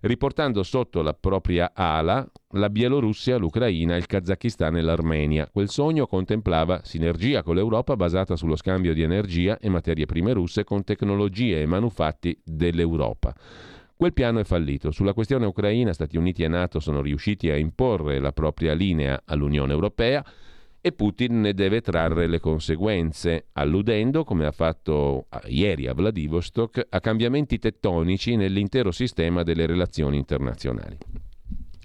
[0.00, 5.48] riportando sotto la propria ala la Bielorussia, l'Ucraina, il Kazakistan e l'Armenia.
[5.50, 10.64] Quel sogno contemplava sinergia con l'Europa basata sullo scambio di energia e materie prime russe
[10.64, 13.34] con tecnologie e manufatti dell'Europa.
[13.98, 14.92] Quel piano è fallito.
[14.92, 19.72] Sulla questione ucraina Stati Uniti e Nato sono riusciti a imporre la propria linea all'Unione
[19.72, 20.24] Europea
[20.80, 27.00] e Putin ne deve trarre le conseguenze, alludendo, come ha fatto ieri a Vladivostok, a
[27.00, 30.96] cambiamenti tettonici nell'intero sistema delle relazioni internazionali.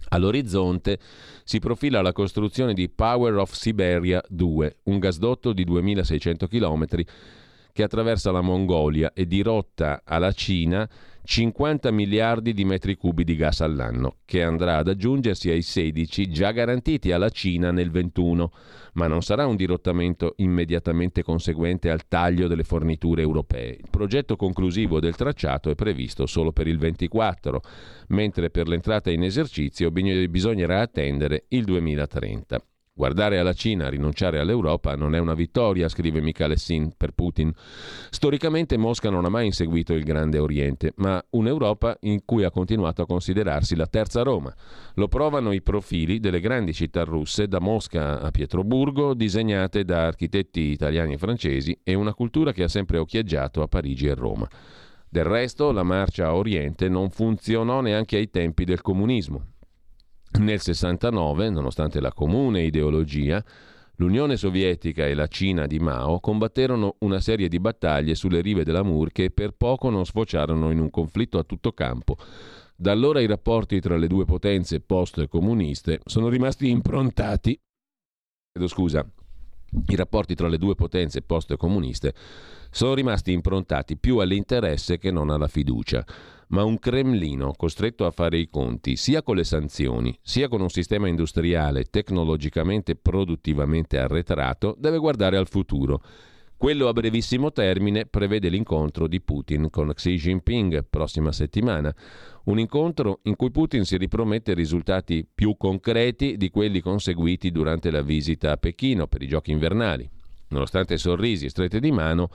[0.09, 0.99] All'orizzonte
[1.43, 6.85] si profila la costruzione di Power of Siberia 2, un gasdotto di 2600 km
[7.73, 10.87] che attraversa la Mongolia e dirotta alla Cina
[11.25, 16.51] 50 miliardi di metri cubi di gas all'anno, che andrà ad aggiungersi ai 16 già
[16.51, 18.51] garantiti alla Cina nel 21,
[18.93, 23.69] ma non sarà un dirottamento immediatamente conseguente al taglio delle forniture europee.
[23.69, 27.61] Il progetto conclusivo del tracciato è previsto solo per il 24,
[28.09, 32.61] mentre per l'entrata in esercizio bisognerà attendere il 2030.
[32.95, 37.51] Guardare alla Cina, rinunciare all'Europa non è una vittoria, scrive Michele Sin per Putin.
[38.11, 43.01] Storicamente Mosca non ha mai inseguito il Grande Oriente, ma un'Europa in cui ha continuato
[43.01, 44.53] a considerarsi la terza Roma.
[44.93, 50.61] Lo provano i profili delle grandi città russe, da Mosca a Pietroburgo, disegnate da architetti
[50.61, 54.47] italiani e francesi, e una cultura che ha sempre occhieggiato a Parigi e Roma.
[55.09, 59.52] Del resto, la marcia a Oriente non funzionò neanche ai tempi del comunismo.
[60.39, 63.43] Nel 69, nonostante la comune ideologia,
[63.97, 69.11] l'Unione Sovietica e la Cina di Mao combatterono una serie di battaglie sulle rive dell'Amur
[69.11, 72.17] che per poco non sfociarono in un conflitto a tutto campo.
[72.75, 77.57] Da allora i rapporti tra le due potenze post-comuniste sono rimasti improntati.
[78.65, 79.07] Scusa,
[79.87, 82.13] i rapporti tra le due potenze post-comuniste
[82.71, 86.03] sono rimasti improntati più all'interesse che non alla fiducia
[86.53, 90.69] ma un Cremlino costretto a fare i conti sia con le sanzioni, sia con un
[90.69, 96.01] sistema industriale tecnologicamente produttivamente arretrato, deve guardare al futuro.
[96.55, 101.93] Quello a brevissimo termine prevede l'incontro di Putin con Xi Jinping prossima settimana,
[102.45, 108.03] un incontro in cui Putin si ripromette risultati più concreti di quelli conseguiti durante la
[108.03, 110.07] visita a Pechino per i giochi invernali.
[110.49, 112.29] Nonostante sorrisi e strette di mano,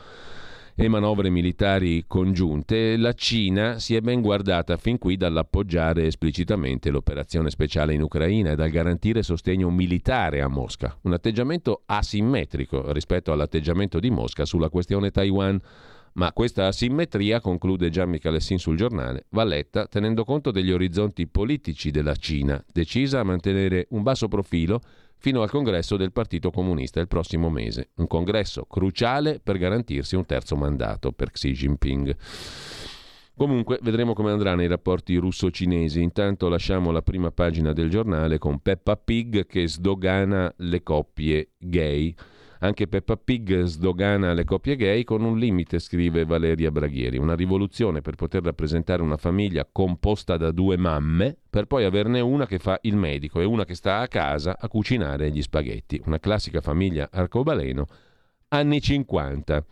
[0.80, 7.50] e manovre militari congiunte, la Cina si è ben guardata fin qui dall'appoggiare esplicitamente l'operazione
[7.50, 13.98] speciale in Ucraina e dal garantire sostegno militare a Mosca, un atteggiamento asimmetrico rispetto all'atteggiamento
[13.98, 15.60] di Mosca sulla questione Taiwan.
[16.12, 21.90] Ma questa asimmetria, conclude Gian Michalessin sul giornale, va letta tenendo conto degli orizzonti politici
[21.90, 24.80] della Cina, decisa a mantenere un basso profilo
[25.18, 30.24] fino al congresso del Partito Comunista il prossimo mese, un congresso cruciale per garantirsi un
[30.24, 32.16] terzo mandato per Xi Jinping.
[33.36, 36.02] Comunque vedremo come andranno i rapporti russo-cinesi.
[36.02, 42.12] Intanto lasciamo la prima pagina del giornale con Peppa Pig che sdogana le coppie gay.
[42.60, 47.16] Anche Peppa Pig sdogana le coppie gay con un limite, scrive Valeria Braghieri.
[47.16, 52.46] Una rivoluzione per poter rappresentare una famiglia composta da due mamme, per poi averne una
[52.46, 56.02] che fa il medico e una che sta a casa a cucinare gli spaghetti.
[56.06, 57.86] Una classica famiglia arcobaleno,
[58.48, 59.64] anni 50.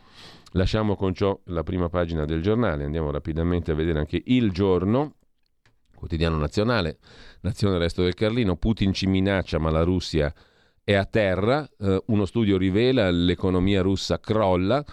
[0.53, 5.15] Lasciamo con ciò la prima pagina del giornale, andiamo rapidamente a vedere anche il giorno.
[5.93, 6.99] Quotidiano nazionale,
[7.41, 10.33] Nazione Resto del Carlino, Putin ci minaccia ma la Russia
[10.89, 14.85] è a terra, eh, uno studio rivela l'economia russa crolla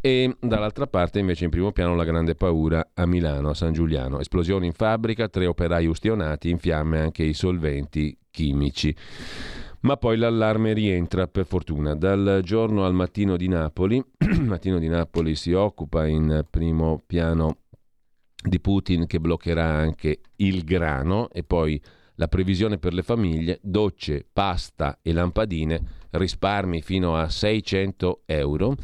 [0.00, 4.18] e dall'altra parte invece in primo piano la grande paura a Milano, a San Giuliano.
[4.18, 8.92] Esplosione in fabbrica, tre operai ustionati, in fiamme anche i solventi chimici.
[9.82, 11.94] Ma poi l'allarme rientra, per fortuna.
[11.94, 14.04] Dal giorno al mattino di Napoli,
[14.42, 17.58] mattino di Napoli si occupa in primo piano
[18.34, 21.80] di Putin che bloccherà anche il grano e poi
[22.16, 25.80] la previsione per le famiglie, docce, pasta e lampadine,
[26.10, 28.76] risparmi fino a 600 euro.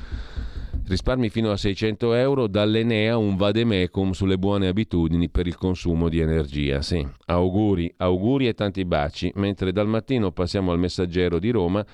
[0.85, 6.19] Risparmi fino a 600 euro dall'Enea un vademecum sulle buone abitudini per il consumo di
[6.19, 6.83] energia.
[6.83, 9.31] Sì, auguri, auguri e tanti baci.
[9.37, 11.85] Mentre dal mattino passiamo al messaggero di Roma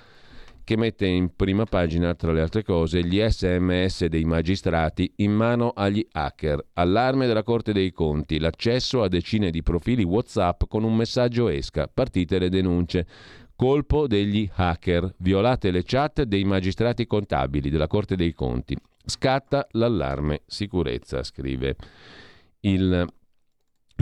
[0.69, 5.70] che mette in prima pagina, tra le altre cose, gli sms dei magistrati in mano
[5.70, 10.95] agli hacker, allarme della Corte dei Conti, l'accesso a decine di profili WhatsApp con un
[10.95, 13.07] messaggio esca, partite le denunce.
[13.57, 18.77] Colpo degli hacker, violate le chat dei magistrati contabili della Corte dei Conti.
[19.07, 20.43] Scatta l'allarme.
[20.45, 21.77] Sicurezza, scrive
[22.61, 23.07] il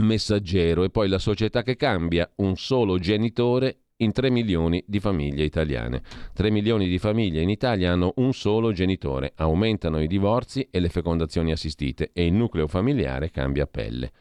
[0.01, 0.83] messaggero.
[0.83, 6.01] E poi la società che cambia, un solo genitore in 3 milioni di famiglie italiane.
[6.33, 10.89] 3 milioni di famiglie in Italia hanno un solo genitore, aumentano i divorzi e le
[10.89, 14.11] fecondazioni assistite e il nucleo familiare cambia pelle.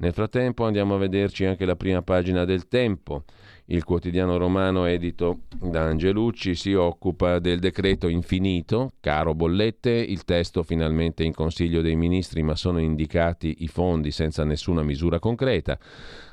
[0.00, 3.24] Nel frattempo andiamo a vederci anche la prima pagina del Tempo.
[3.66, 10.62] Il quotidiano romano edito da Angelucci si occupa del decreto infinito, caro bollette, il testo
[10.62, 15.78] finalmente in Consiglio dei Ministri ma sono indicati i fondi senza nessuna misura concreta.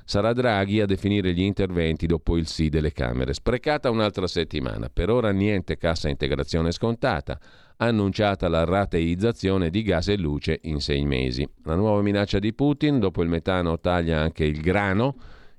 [0.10, 3.34] Sarà Draghi a definire gli interventi dopo il sì delle Camere.
[3.34, 4.88] Sprecata un'altra settimana.
[4.88, 7.38] Per ora niente cassa integrazione scontata
[7.76, 11.46] annunciata la rateizzazione di gas e luce in sei mesi.
[11.66, 15.18] La nuova minaccia di Putin, dopo il metano taglia anche il grano,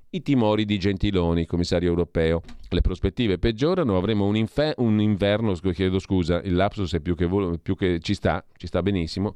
[0.09, 2.41] i timori di Gentiloni, commissario europeo.
[2.69, 7.27] Le prospettive peggiorano, avremo un, infer- un inverno, chiedo scusa, il lapsus è più che,
[7.27, 9.35] vol- più che ci sta, ci sta benissimo,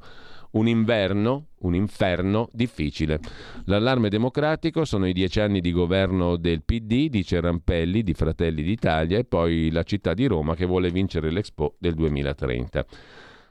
[0.54, 3.20] un inverno, un inferno difficile.
[3.66, 9.18] L'allarme democratico sono i dieci anni di governo del PD, dice Rampelli, di Fratelli d'Italia,
[9.18, 12.86] e poi la città di Roma che vuole vincere l'Expo del 2030.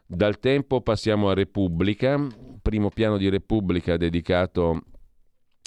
[0.06, 2.20] Dal tempo passiamo a Repubblica,
[2.62, 4.82] primo piano di Repubblica dedicato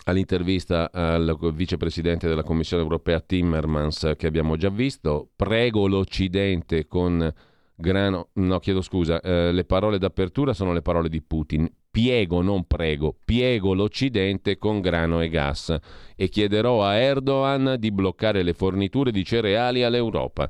[0.05, 5.31] all'intervista al vicepresidente della Commissione europea Timmermans che abbiamo già visto.
[5.35, 7.33] Prego l'Occidente con
[7.77, 11.71] grano, no chiedo scusa, eh, le parole d'apertura sono le parole di Putin.
[11.91, 15.75] Piego, non prego, piego l'Occidente con grano e gas
[16.15, 20.49] e chiederò a Erdogan di bloccare le forniture di cereali all'Europa.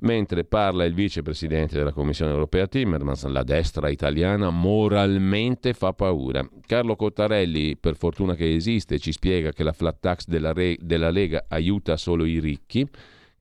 [0.00, 6.46] Mentre parla il vicepresidente della Commissione europea Timmermans, la destra italiana moralmente fa paura.
[6.66, 11.08] Carlo Cottarelli, per fortuna che esiste, ci spiega che la flat tax della, Re- della
[11.08, 12.86] Lega aiuta solo i ricchi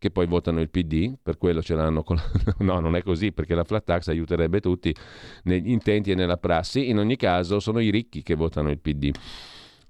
[0.03, 2.19] che poi votano il PD, per quello ce l'hanno con...
[2.59, 4.93] no, non è così, perché la flat tax aiuterebbe tutti
[5.43, 9.11] negli intenti e nella prassi, in ogni caso sono i ricchi che votano il PD.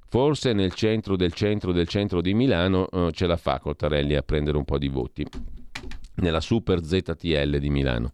[0.09, 4.21] Forse nel centro del centro del centro di Milano eh, ce la fa Cottarelli a
[4.21, 5.25] prendere un po' di voti.
[6.17, 8.11] Nella Super ZTL di Milano,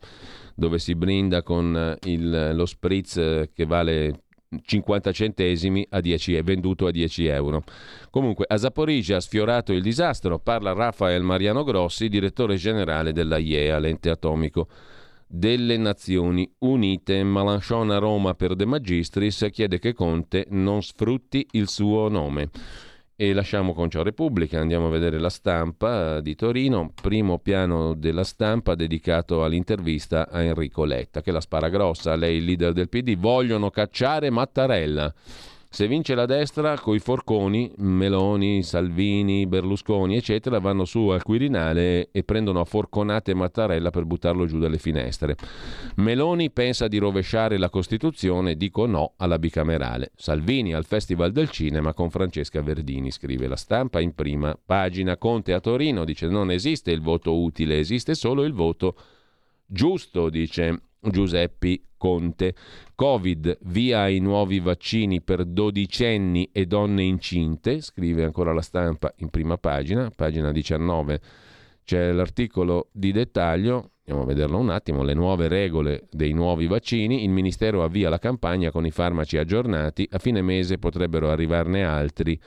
[0.56, 4.22] dove si brinda con eh, il, lo spritz eh, che vale
[4.62, 7.64] 50 centesimi a 10, è venduto a 10 euro.
[8.10, 13.78] Comunque a Zaporizia ha sfiorato il disastro, parla Rafael Mariano Grossi, direttore generale della IEA,
[13.78, 14.68] l'ente atomico
[15.28, 17.24] delle Nazioni Unite.
[17.24, 22.50] Malanchon a Roma per De Magistris chiede che Conte non sfrutti il suo nome.
[23.22, 28.24] E lasciamo con ciò Repubblica, andiamo a vedere la stampa di Torino, primo piano della
[28.24, 33.18] stampa dedicato all'intervista a Enrico Letta, che la spara grossa, lei il leader del PD,
[33.18, 35.14] vogliono cacciare Mattarella.
[35.72, 42.24] Se vince la destra, coi forconi, Meloni, Salvini, Berlusconi, eccetera, vanno su al Quirinale e
[42.24, 45.36] prendono a forconate Mattarella per buttarlo giù dalle finestre.
[45.98, 50.12] Meloni pensa di rovesciare la Costituzione, dico no alla bicamerale.
[50.16, 55.18] Salvini al Festival del Cinema con Francesca Verdini, scrive la stampa in prima pagina.
[55.18, 58.96] Conte a Torino dice non esiste il voto utile, esiste solo il voto
[59.68, 62.56] giusto, dice Giuseppi Conte.
[62.96, 69.30] Covid, via ai nuovi vaccini per dodicenni e donne incinte, scrive ancora la stampa in
[69.30, 71.22] prima pagina, pagina 19.
[71.84, 77.24] C'è l'articolo di dettaglio, andiamo a vederlo un attimo, le nuove regole dei nuovi vaccini,
[77.24, 82.40] il Ministero avvia la campagna con i farmaci aggiornati, a fine mese potrebbero arrivarne altri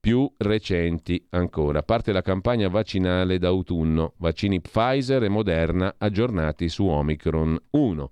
[0.00, 1.82] più recenti ancora.
[1.82, 8.10] Parte la campagna vaccinale d'autunno, vaccini Pfizer e Moderna aggiornati su Omicron 1.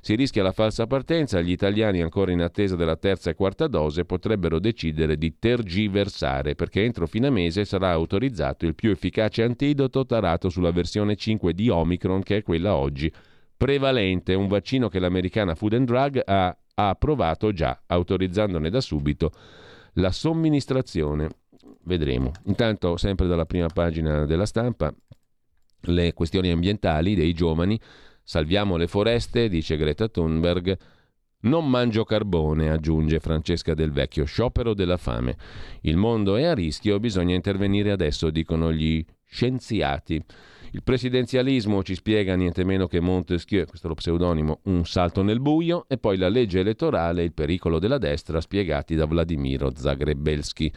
[0.00, 4.04] Si rischia la falsa partenza, gli italiani ancora in attesa della terza e quarta dose
[4.04, 10.48] potrebbero decidere di tergiversare perché entro fine mese sarà autorizzato il più efficace antidoto tarato
[10.48, 13.12] sulla versione 5 di Omicron che è quella oggi
[13.60, 19.32] prevalente, un vaccino che l'americana Food and Drug ha, ha approvato già, autorizzandone da subito
[19.94, 21.28] la somministrazione.
[21.82, 22.32] Vedremo.
[22.44, 24.90] Intanto, sempre dalla prima pagina della stampa,
[25.82, 27.78] le questioni ambientali dei giovani.
[28.30, 30.78] Salviamo le foreste, dice Greta Thunberg.
[31.40, 35.36] Non mangio carbone, aggiunge Francesca Del Vecchio, sciopero della fame.
[35.80, 40.22] Il mondo è a rischio, bisogna intervenire adesso, dicono gli scienziati.
[40.70, 45.40] Il presidenzialismo ci spiega niente meno che Montesquieu, questo è lo pseudonimo, un salto nel
[45.40, 50.72] buio, e poi la legge elettorale il pericolo della destra spiegati da Vladimiro Zagrebelski.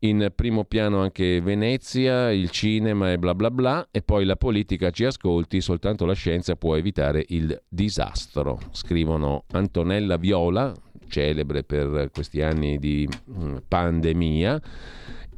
[0.00, 4.90] In primo piano anche Venezia, il cinema e bla bla bla, e poi la politica
[4.90, 8.60] ci ascolti, soltanto la scienza può evitare il disastro.
[8.72, 10.74] Scrivono Antonella Viola,
[11.08, 14.60] celebre per questi anni di mm, pandemia,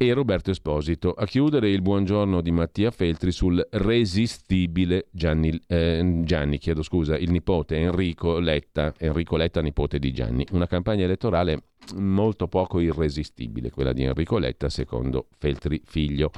[0.01, 1.11] e Roberto Esposito.
[1.11, 7.29] A chiudere il buongiorno di Mattia Feltri sul resistibile Gianni, eh, Gianni chiedo scusa, il
[7.31, 10.45] nipote Enrico Letta, Enrico Letta nipote di Gianni.
[10.51, 11.63] Una campagna elettorale
[11.95, 16.31] molto poco irresistibile, quella di Enrico Letta, secondo Feltri figlio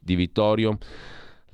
[0.00, 0.78] di Vittorio.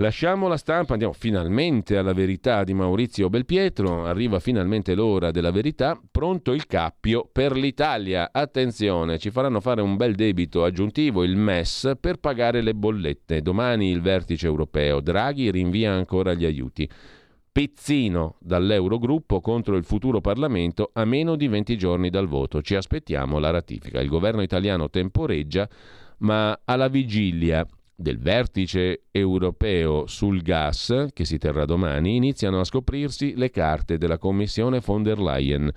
[0.00, 6.00] Lasciamo la stampa, andiamo finalmente alla verità di Maurizio Belpietro, arriva finalmente l'ora della verità,
[6.08, 8.30] pronto il cappio per l'Italia.
[8.30, 13.42] Attenzione, ci faranno fare un bel debito aggiuntivo, il MES, per pagare le bollette.
[13.42, 16.88] Domani il vertice europeo, Draghi rinvia ancora gli aiuti.
[17.50, 22.62] Pizzino dall'Eurogruppo contro il futuro Parlamento a meno di 20 giorni dal voto.
[22.62, 24.00] Ci aspettiamo la ratifica.
[24.00, 25.68] Il governo italiano temporeggia,
[26.18, 27.66] ma alla vigilia
[28.00, 34.18] del vertice europeo sul gas, che si terrà domani, iniziano a scoprirsi le carte della
[34.18, 35.68] Commissione von der Leyen.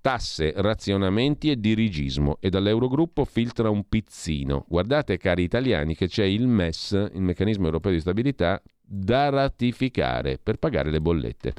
[0.00, 4.64] Tasse, razionamenti e dirigismo e dall'Eurogruppo filtra un pizzino.
[4.68, 10.56] Guardate cari italiani che c'è il MES, il meccanismo europeo di stabilità, da ratificare per
[10.58, 11.54] pagare le bollette.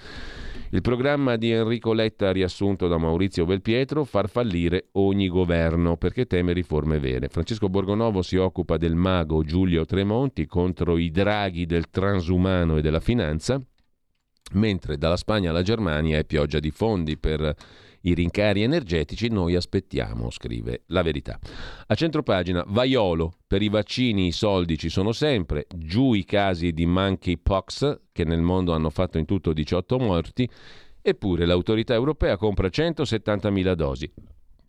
[0.72, 6.52] Il programma di Enrico Letta, riassunto da Maurizio Belpietro, far fallire ogni governo perché teme
[6.52, 7.30] riforme vere.
[7.30, 13.00] Francesco Borgonovo si occupa del mago Giulio Tremonti contro i draghi del transumano e della
[13.00, 13.62] finanza,
[14.54, 17.56] mentre dalla Spagna alla Germania è pioggia di fondi per
[18.08, 21.38] i rincari energetici noi aspettiamo, scrive la verità.
[21.88, 26.86] A centropagina, Vaiolo, per i vaccini i soldi ci sono sempre, giù i casi di
[26.86, 30.50] monkeypox che nel mondo hanno fatto in tutto 18 morti,
[31.02, 34.12] eppure l'autorità europea compra 170.000 dosi.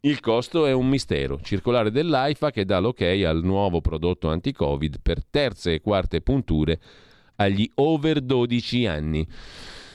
[0.00, 1.40] Il costo è un mistero.
[1.42, 6.80] Circolare dell'AIFA che dà l'ok al nuovo prodotto anti-Covid per terze e quarte punture
[7.36, 9.26] agli over 12 anni.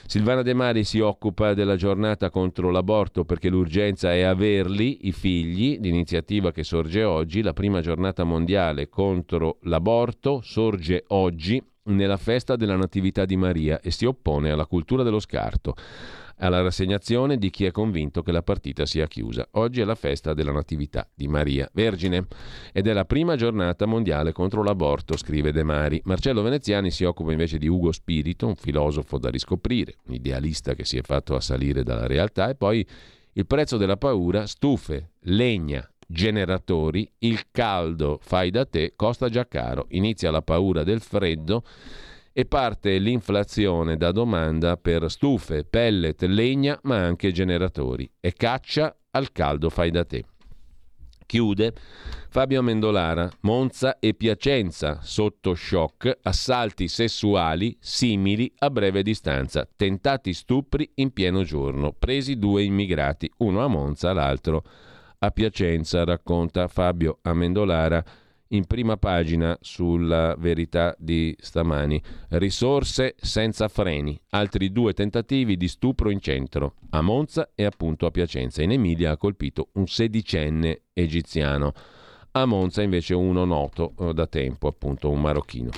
[0.06, 5.80] Silvana De Mari si occupa della giornata contro l'aborto perché l'urgenza è averli, i figli,
[5.80, 12.76] l'iniziativa che sorge oggi, la prima giornata mondiale contro l'aborto sorge oggi nella festa della
[12.76, 15.74] Natività di Maria e si oppone alla cultura dello scarto
[16.44, 19.48] alla rassegnazione di chi è convinto che la partita sia chiusa.
[19.52, 22.28] Oggi è la festa della Natività di Maria Vergine
[22.74, 26.02] ed è la prima giornata mondiale contro l'aborto, scrive De Mari.
[26.04, 30.84] Marcello Veneziani si occupa invece di Ugo Spirito, un filosofo da riscoprire, un idealista che
[30.84, 32.86] si è fatto assalire dalla realtà e poi
[33.36, 39.86] il prezzo della paura, stufe, legna, generatori, il caldo fai da te costa già caro,
[39.92, 41.64] inizia la paura del freddo
[42.34, 49.32] e parte l'inflazione da domanda per stufe, pellet, legna, ma anche generatori e caccia al
[49.32, 50.26] caldo fai da te.
[51.26, 51.74] Chiude
[52.30, 60.90] Fabio Mendolara, Monza e Piacenza sotto shock, assalti sessuali simili a breve distanza, tentati stupri
[60.96, 64.64] in pieno giorno, presi due immigrati, uno a Monza, l'altro
[65.20, 68.04] a Piacenza, racconta Fabio Amendolara
[68.54, 72.02] in prima pagina sulla verità di stamani.
[72.30, 74.20] Risorse senza freni.
[74.30, 78.62] Altri due tentativi di stupro in centro, a Monza e appunto a Piacenza.
[78.62, 81.74] In Emilia ha colpito un sedicenne egiziano.
[82.36, 85.70] A Monza invece uno noto eh, da tempo, appunto un marocchino.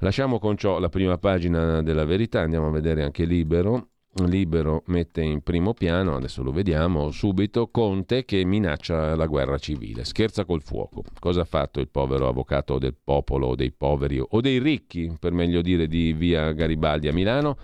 [0.00, 3.88] Lasciamo con ciò la prima pagina della verità, andiamo a vedere anche Libero.
[4.26, 10.04] Libero mette in primo piano, adesso lo vediamo subito, Conte che minaccia la guerra civile,
[10.04, 11.04] scherza col fuoco.
[11.18, 15.60] Cosa ha fatto il povero avvocato del popolo dei poveri o dei ricchi, per meglio
[15.62, 17.56] dire, di via Garibaldi a Milano?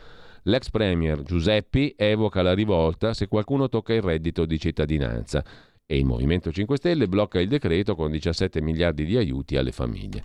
[0.44, 5.42] L'ex premier Giuseppi evoca la rivolta se qualcuno tocca il reddito di cittadinanza
[5.86, 10.22] e il Movimento 5 Stelle blocca il decreto con 17 miliardi di aiuti alle famiglie.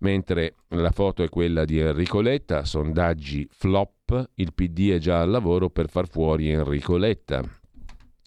[0.00, 3.99] Mentre la foto è quella di Enrico Letta, sondaggi flop,
[4.34, 7.42] il PD è già al lavoro per far fuori Enrico Letta.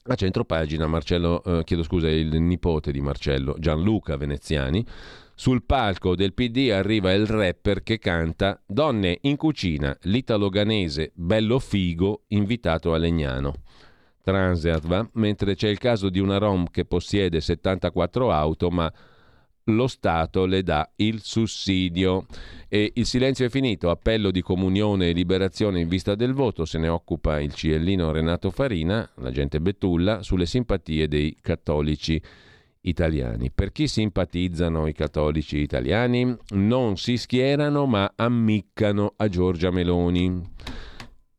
[0.06, 4.86] A centropagina Marcello, eh, chiedo scusa, il nipote di Marcello, Gianluca Veneziani,
[5.36, 12.24] sul palco del PD arriva il rapper che canta Donne in cucina, l'italo-ganese bello figo
[12.28, 13.54] invitato a Legnano.
[14.22, 18.92] Transerva, mentre c'è il caso di una Rom che possiede 74 auto ma
[19.66, 22.26] lo Stato le dà il sussidio.
[22.68, 26.80] E il silenzio è finito, appello di comunione e liberazione in vista del voto, se
[26.80, 32.22] ne occupa il ciellino Renato Farina, l'agente Betulla, sulle simpatie dei cattolici
[32.82, 33.52] italiani.
[33.52, 36.36] Per chi simpatizzano i cattolici italiani?
[36.52, 40.52] Non si schierano ma ammiccano a Giorgia Meloni.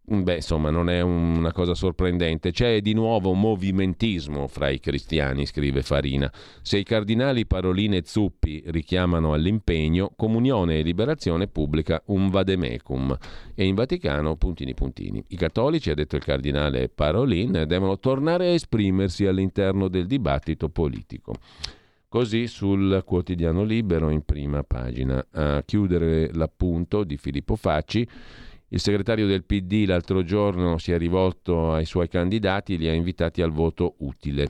[0.06, 2.50] Beh, insomma, non è una cosa sorprendente.
[2.50, 6.30] C'è di nuovo movimentismo fra i cristiani, scrive Farina.
[6.60, 13.16] Se i cardinali Parolin e Zuppi richiamano all'impegno, Comunione e Liberazione pubblica un vademecum.
[13.54, 15.24] E in Vaticano, puntini puntini.
[15.28, 21.32] I cattolici, ha detto il cardinale Parolin, devono tornare a esprimersi all'interno del dibattito politico.
[22.08, 25.26] Così sul quotidiano libero in prima pagina.
[25.32, 28.06] A chiudere l'appunto di Filippo Facci.
[28.74, 32.92] Il segretario del PD l'altro giorno si è rivolto ai suoi candidati e li ha
[32.92, 34.48] invitati al voto utile.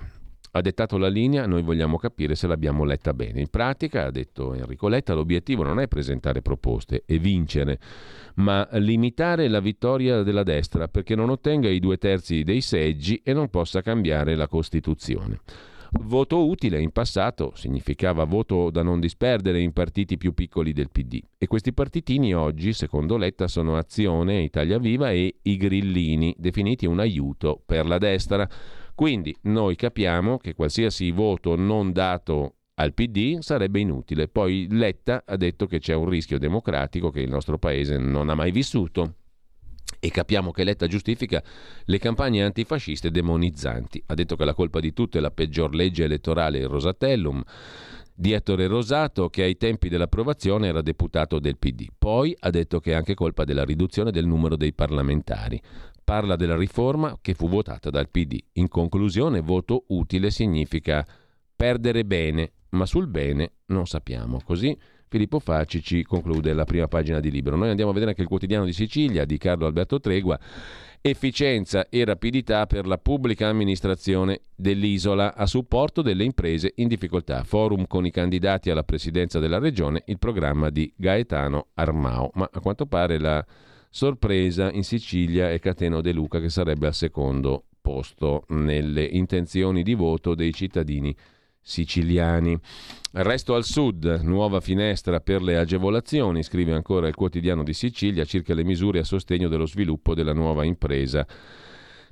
[0.52, 3.40] Ha dettato la linea, noi vogliamo capire se l'abbiamo letta bene.
[3.40, 7.78] In pratica, ha detto Enrico Letta, l'obiettivo non è presentare proposte e vincere,
[8.36, 13.34] ma limitare la vittoria della destra perché non ottenga i due terzi dei seggi e
[13.34, 15.40] non possa cambiare la Costituzione.
[16.00, 21.20] Voto utile in passato significava voto da non disperdere in partiti più piccoli del PD
[21.38, 26.98] e questi partitini oggi, secondo Letta, sono Azione, Italia Viva e i Grillini, definiti un
[26.98, 28.48] aiuto per la destra.
[28.94, 34.28] Quindi noi capiamo che qualsiasi voto non dato al PD sarebbe inutile.
[34.28, 38.34] Poi Letta ha detto che c'è un rischio democratico che il nostro paese non ha
[38.34, 39.14] mai vissuto
[40.04, 41.42] e capiamo che Letta giustifica
[41.84, 44.02] le campagne antifasciste demonizzanti.
[44.04, 47.42] Ha detto che la colpa di tutto è la peggior legge elettorale, il Rosatellum,
[48.14, 51.86] di Ettore Rosato, che ai tempi dell'approvazione era deputato del PD.
[51.96, 55.58] Poi ha detto che è anche colpa della riduzione del numero dei parlamentari.
[56.04, 58.38] Parla della riforma che fu votata dal PD.
[58.52, 61.02] In conclusione, voto utile significa
[61.56, 64.42] perdere bene, ma sul bene non sappiamo.
[64.44, 64.76] Così
[65.14, 67.54] Filippo Facci ci conclude la prima pagina di libro.
[67.54, 70.36] Noi andiamo a vedere anche il quotidiano di Sicilia di Carlo Alberto Tregua.
[71.00, 77.44] Efficienza e rapidità per la pubblica amministrazione dell'isola a supporto delle imprese in difficoltà.
[77.44, 82.32] Forum con i candidati alla presidenza della regione, il programma di Gaetano Armao.
[82.34, 83.46] Ma a quanto pare la
[83.88, 89.94] sorpresa in Sicilia è Cateno De Luca che sarebbe al secondo posto nelle intenzioni di
[89.94, 91.14] voto dei cittadini
[91.64, 92.56] siciliani.
[93.12, 98.54] Resto al sud, nuova finestra per le agevolazioni, scrive ancora il quotidiano di Sicilia, circa
[98.54, 101.26] le misure a sostegno dello sviluppo della nuova impresa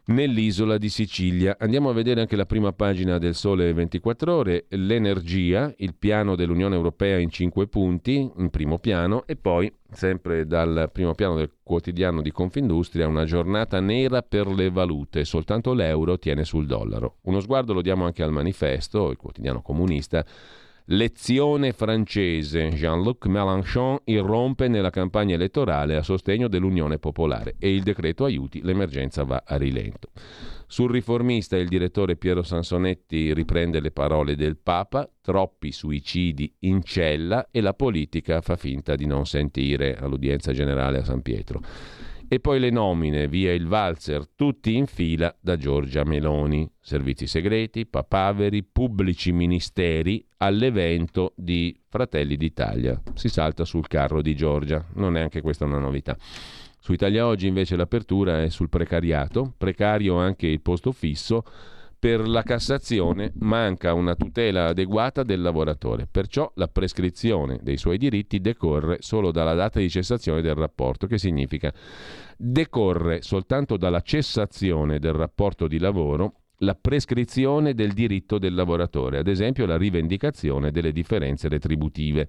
[0.06, 1.56] nell'isola di Sicilia.
[1.58, 6.74] Andiamo a vedere anche la prima pagina del Sole 24 ore, l'energia, il piano dell'Unione
[6.74, 12.22] Europea in cinque punti, in primo piano, e poi, sempre dal primo piano del quotidiano
[12.22, 17.18] di Confindustria, una giornata nera per le valute, soltanto l'euro tiene sul dollaro.
[17.22, 20.24] Uno sguardo lo diamo anche al manifesto, il quotidiano comunista,
[20.93, 22.69] Lezione francese.
[22.69, 29.24] Jean-Luc Mélenchon irrompe nella campagna elettorale a sostegno dell'Unione Popolare e il decreto aiuti, l'emergenza
[29.24, 30.10] va a rilento.
[30.66, 37.48] Sul riformista il direttore Piero Sansonetti riprende le parole del Papa, troppi suicidi in cella
[37.51, 41.62] e la politica fa finta di non sentire all'udienza generale a San Pietro.
[42.32, 46.66] E poi le nomine via il valzer, tutti in fila da Giorgia Meloni.
[46.80, 52.98] Servizi segreti, papaveri, pubblici ministeri all'evento di Fratelli d'Italia.
[53.12, 56.16] Si salta sul carro di Giorgia, non è anche questa una novità.
[56.80, 61.44] Su Italia Oggi invece l'apertura è sul precariato, precario anche il posto fisso
[62.02, 68.40] per la Cassazione manca una tutela adeguata del lavoratore, perciò la prescrizione dei suoi diritti
[68.40, 71.72] decorre solo dalla data di cessazione del rapporto, che significa
[72.36, 79.28] decorre soltanto dalla cessazione del rapporto di lavoro la prescrizione del diritto del lavoratore, ad
[79.28, 82.26] esempio la rivendicazione delle differenze retributive.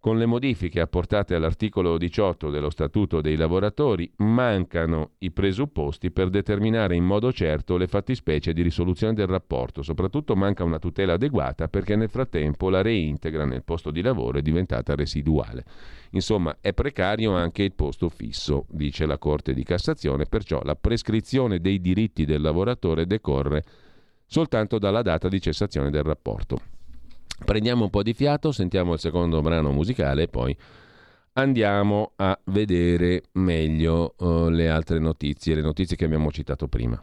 [0.00, 6.96] Con le modifiche apportate all'articolo 18 dello Statuto dei lavoratori mancano i presupposti per determinare
[6.96, 11.96] in modo certo le fattispecie di risoluzione del rapporto, soprattutto manca una tutela adeguata perché
[11.96, 15.66] nel frattempo la reintegra nel posto di lavoro è diventata residuale.
[16.12, 21.60] Insomma, è precario anche il posto fisso, dice la Corte di Cassazione, perciò la prescrizione
[21.60, 23.64] dei diritti del lavoratore decorre
[24.24, 26.79] soltanto dalla data di cessazione del rapporto.
[27.44, 30.56] Prendiamo un po' di fiato, sentiamo il secondo brano musicale e poi
[31.34, 37.02] andiamo a vedere meglio uh, le altre notizie, le notizie che abbiamo citato prima.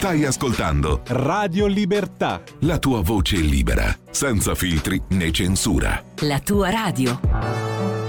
[0.00, 2.42] Stai ascoltando Radio Libertà.
[2.60, 6.02] La tua voce libera, senza filtri né censura.
[6.20, 7.99] La tua radio.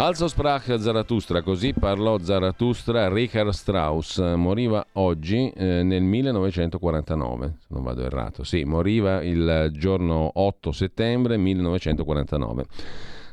[0.00, 7.82] Also sprach Zarathustra, così parlò Zarathustra, Richard Strauss moriva oggi eh, nel 1949, se non
[7.82, 12.64] vado errato, sì, moriva il giorno 8 settembre 1949.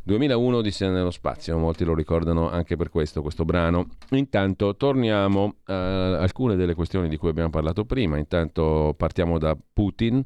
[0.05, 3.89] 2001 Odissea nello spazio, molti lo ricordano anche per questo, questo brano.
[4.09, 10.23] Intanto torniamo a alcune delle questioni di cui abbiamo parlato prima, intanto partiamo da Putin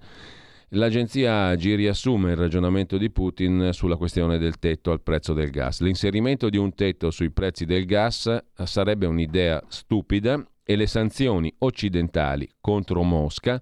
[0.74, 5.82] L'agenzia AGI riassume il ragionamento di Putin sulla questione del tetto al prezzo del gas.
[5.82, 12.48] L'inserimento di un tetto sui prezzi del gas sarebbe un'idea stupida e le sanzioni occidentali
[12.62, 13.60] contro Mosca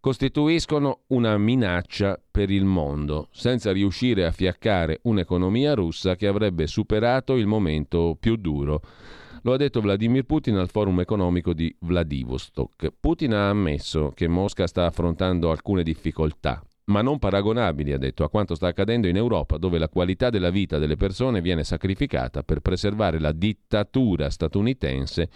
[0.00, 7.36] costituiscono una minaccia per il mondo, senza riuscire a fiaccare un'economia russa che avrebbe superato
[7.36, 8.80] il momento più duro.
[9.48, 12.92] Lo ha detto Vladimir Putin al forum economico di Vladivostok.
[13.00, 18.28] Putin ha ammesso che Mosca sta affrontando alcune difficoltà, ma non paragonabili, ha detto, a
[18.28, 22.60] quanto sta accadendo in Europa, dove la qualità della vita delle persone viene sacrificata per
[22.60, 25.30] preservare la dittatura statunitense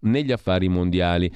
[0.00, 1.30] negli affari mondiali.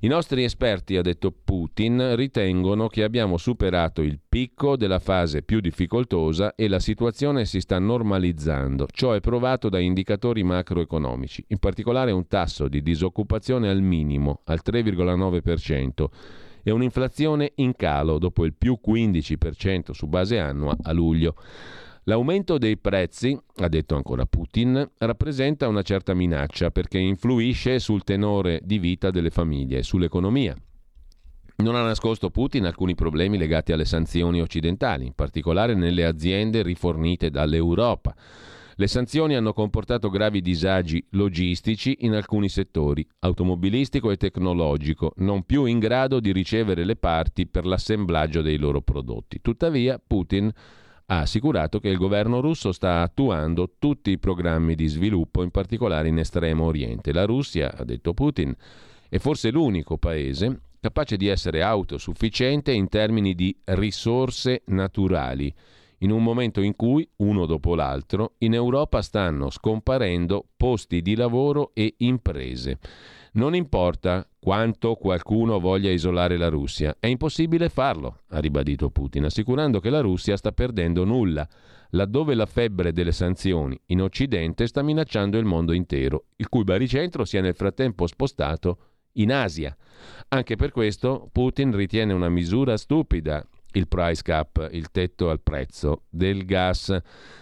[0.00, 5.58] I nostri esperti, ha detto Putin, ritengono che abbiamo superato il picco della fase più
[5.58, 8.86] difficoltosa e la situazione si sta normalizzando.
[8.92, 14.60] Ciò è provato da indicatori macroeconomici, in particolare un tasso di disoccupazione al minimo, al
[14.64, 16.06] 3,9%,
[16.62, 21.34] e un'inflazione in calo dopo il più 15% su base annua a luglio.
[22.08, 28.60] L'aumento dei prezzi, ha detto ancora Putin, rappresenta una certa minaccia perché influisce sul tenore
[28.64, 30.56] di vita delle famiglie e sull'economia.
[31.56, 37.28] Non ha nascosto Putin alcuni problemi legati alle sanzioni occidentali, in particolare nelle aziende rifornite
[37.28, 38.16] dall'Europa.
[38.76, 45.66] Le sanzioni hanno comportato gravi disagi logistici in alcuni settori, automobilistico e tecnologico, non più
[45.66, 49.42] in grado di ricevere le parti per l'assemblaggio dei loro prodotti.
[49.42, 50.50] Tuttavia, Putin
[51.10, 56.08] ha assicurato che il governo russo sta attuando tutti i programmi di sviluppo, in particolare
[56.08, 57.12] in Estremo Oriente.
[57.12, 58.54] La Russia, ha detto Putin,
[59.08, 65.52] è forse l'unico paese capace di essere autosufficiente in termini di risorse naturali,
[66.00, 71.70] in un momento in cui, uno dopo l'altro, in Europa stanno scomparendo posti di lavoro
[71.72, 72.78] e imprese.
[73.32, 79.80] Non importa quanto qualcuno voglia isolare la Russia, è impossibile farlo, ha ribadito Putin, assicurando
[79.80, 81.46] che la Russia sta perdendo nulla,
[81.90, 87.24] laddove la febbre delle sanzioni in Occidente sta minacciando il mondo intero, il cui baricentro
[87.24, 88.78] si è nel frattempo spostato
[89.12, 89.76] in Asia.
[90.28, 93.44] Anche per questo Putin ritiene una misura stupida
[93.78, 96.96] il price cap, il tetto al prezzo del gas.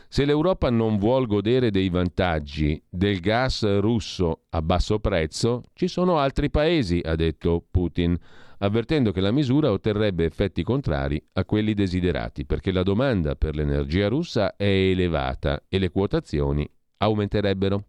[0.08, 6.18] Se l'Europa non vuol godere dei vantaggi del gas russo a basso prezzo, ci sono
[6.18, 8.16] altri paesi, ha detto Putin,
[8.58, 14.08] avvertendo che la misura otterrebbe effetti contrari a quelli desiderati, perché la domanda per l'energia
[14.08, 16.68] russa è elevata e le quotazioni
[16.98, 17.84] aumenterebbero.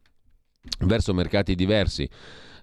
[0.79, 2.09] Verso mercati diversi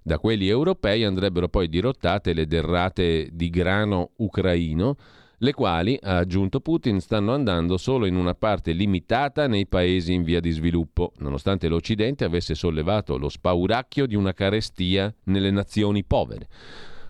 [0.06, 4.96] da quelli europei andrebbero poi dirottate le derrate di grano ucraino,
[5.44, 10.22] le quali, ha aggiunto Putin, stanno andando solo in una parte limitata nei paesi in
[10.22, 16.48] via di sviluppo, nonostante l'Occidente avesse sollevato lo spauracchio di una carestia nelle nazioni povere.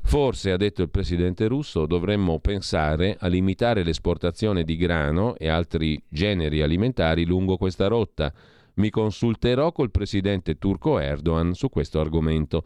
[0.03, 6.03] Forse, ha detto il presidente russo, dovremmo pensare a limitare l'esportazione di grano e altri
[6.09, 8.33] generi alimentari lungo questa rotta.
[8.75, 12.65] Mi consulterò col presidente turco Erdogan su questo argomento.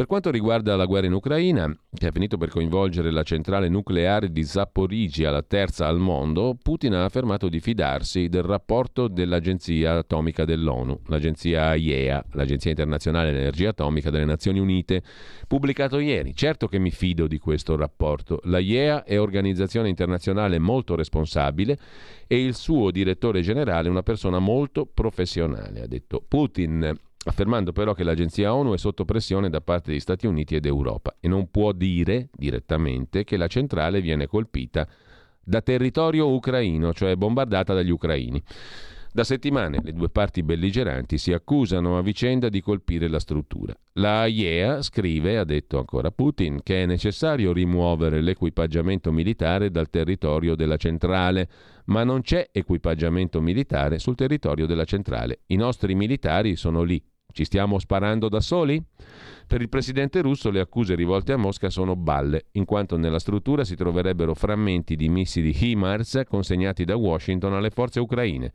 [0.00, 4.32] Per quanto riguarda la guerra in Ucraina, che ha finito per coinvolgere la centrale nucleare
[4.32, 10.46] di Zaporizhia, la terza al mondo, Putin ha affermato di fidarsi del rapporto dell'Agenzia Atomica
[10.46, 15.02] dell'ONU, l'agenzia IEA, l'Agenzia Internazionale dell'Energia Atomica delle Nazioni Unite,
[15.46, 16.34] pubblicato ieri.
[16.34, 18.40] Certo che mi fido di questo rapporto.
[18.44, 21.76] La IEA è organizzazione internazionale molto responsabile
[22.26, 27.92] e il suo direttore generale è una persona molto professionale, ha detto Putin affermando però
[27.92, 31.50] che l'agenzia ONU è sotto pressione da parte di Stati Uniti ed Europa e non
[31.50, 34.86] può dire direttamente che la centrale viene colpita
[35.42, 38.42] da territorio ucraino, cioè bombardata dagli ucraini.
[39.12, 43.74] Da settimane le due parti belligeranti si accusano a vicenda di colpire la struttura.
[43.94, 50.54] La IEA scrive, ha detto ancora Putin, che è necessario rimuovere l'equipaggiamento militare dal territorio
[50.54, 51.48] della centrale,
[51.86, 55.40] ma non c'è equipaggiamento militare sul territorio della centrale.
[55.46, 58.82] I nostri militari sono lì, ci stiamo sparando da soli?
[59.46, 63.64] Per il presidente russo le accuse rivolte a Mosca sono balle, in quanto nella struttura
[63.64, 68.52] si troverebbero frammenti di missili HIMARS consegnati da Washington alle forze ucraine.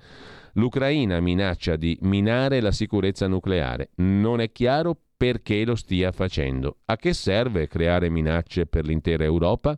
[0.54, 3.90] L'Ucraina minaccia di minare la sicurezza nucleare.
[3.96, 6.78] Non è chiaro perché lo stia facendo.
[6.86, 9.78] A che serve creare minacce per l'intera Europa?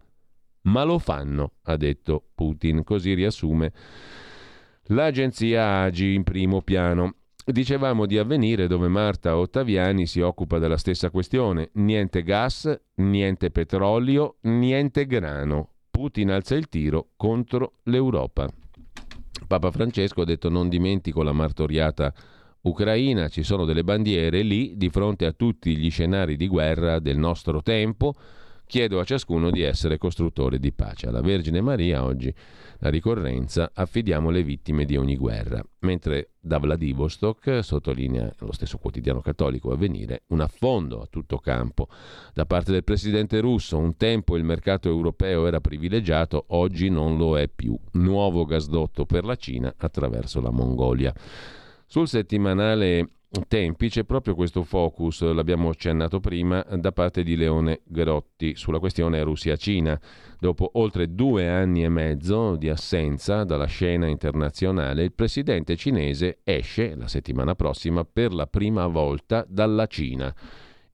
[0.61, 3.71] Ma lo fanno, ha detto Putin, così riassume
[4.89, 7.15] l'agenzia AGI in primo piano.
[7.49, 11.69] Dicevamo di avvenire dove Marta Ottaviani si occupa della stessa questione.
[11.75, 15.69] Niente gas, niente petrolio, niente grano.
[15.89, 18.49] Putin alza il tiro contro l'Europa.
[19.47, 22.13] Papa Francesco ha detto non dimentico la martoriata
[22.63, 27.17] Ucraina, ci sono delle bandiere lì di fronte a tutti gli scenari di guerra del
[27.17, 28.13] nostro tempo.
[28.68, 31.07] Chiedo a ciascuno di essere costruttore di pace.
[31.07, 32.34] Alla Vergine Maria oggi
[32.80, 39.22] la ricorrenza affidiamo le vittime di ogni guerra, mentre da Vladivostok, sottolinea lo stesso quotidiano
[39.22, 41.88] cattolico Avvenire, un affondo a tutto campo
[42.34, 43.77] da parte del presidente russo.
[43.77, 47.80] Un tempo il mercato europeo era privilegiato, oggi non lo è più.
[47.94, 51.14] Nuovo gasdotto per la Cina attraverso la Mongolia.
[51.85, 53.11] Sul settimanale
[53.47, 59.21] tempi c'è proprio questo focus, l'abbiamo accennato prima, da parte di Leone Grotti sulla questione
[59.21, 59.99] Russia-Cina.
[60.39, 66.95] Dopo oltre due anni e mezzo di assenza dalla scena internazionale, il presidente cinese esce
[66.95, 70.33] la settimana prossima per la prima volta dalla Cina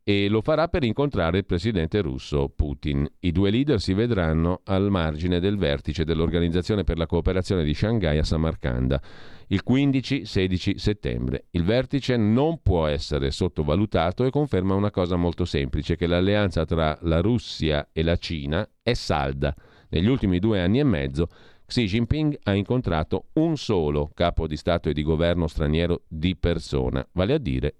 [0.04, 3.08] e lo farà per incontrare il presidente russo Putin.
[3.20, 8.18] I due leader si vedranno al margine del vertice dell'Organizzazione per la cooperazione di Shanghai
[8.18, 9.02] a Samarcanda
[9.48, 11.46] il 15-16 settembre.
[11.52, 16.98] Il vertice non può essere sottovalutato e conferma una cosa molto semplice, che l'alleanza tra
[17.02, 19.56] la Russia e la Cina è salda.
[19.90, 21.28] Negli ultimi due anni e mezzo
[21.66, 27.08] Xi Jinping ha incontrato un solo capo di Stato e di governo straniero di persona,
[27.14, 27.76] vale a dire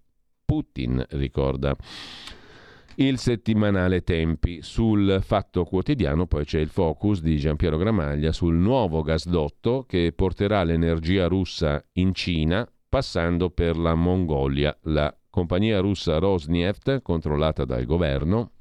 [0.46, 1.76] Putin, ricorda
[2.96, 4.62] il settimanale Tempi.
[4.62, 10.64] Sul Fatto Quotidiano poi c'è il focus di Giampiero Gramaglia sul nuovo gasdotto che porterà
[10.64, 14.78] l'energia russa in Cina passando per la Mongolia.
[14.84, 18.52] La compagnia russa Rosneft, controllata dal governo,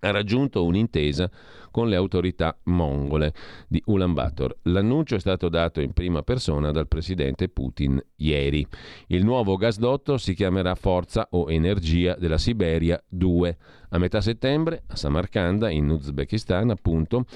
[0.00, 1.28] ha raggiunto un'intesa
[1.76, 3.34] con le autorità mongole
[3.68, 4.60] di Ulaanbaatar.
[4.62, 8.66] L'annuncio è stato dato in prima persona dal presidente Putin ieri.
[9.08, 13.58] Il nuovo gasdotto si chiamerà Forza o Energia della Siberia 2.
[13.90, 17.26] A metà settembre, a Samarkanda, in Uzbekistan, appunto,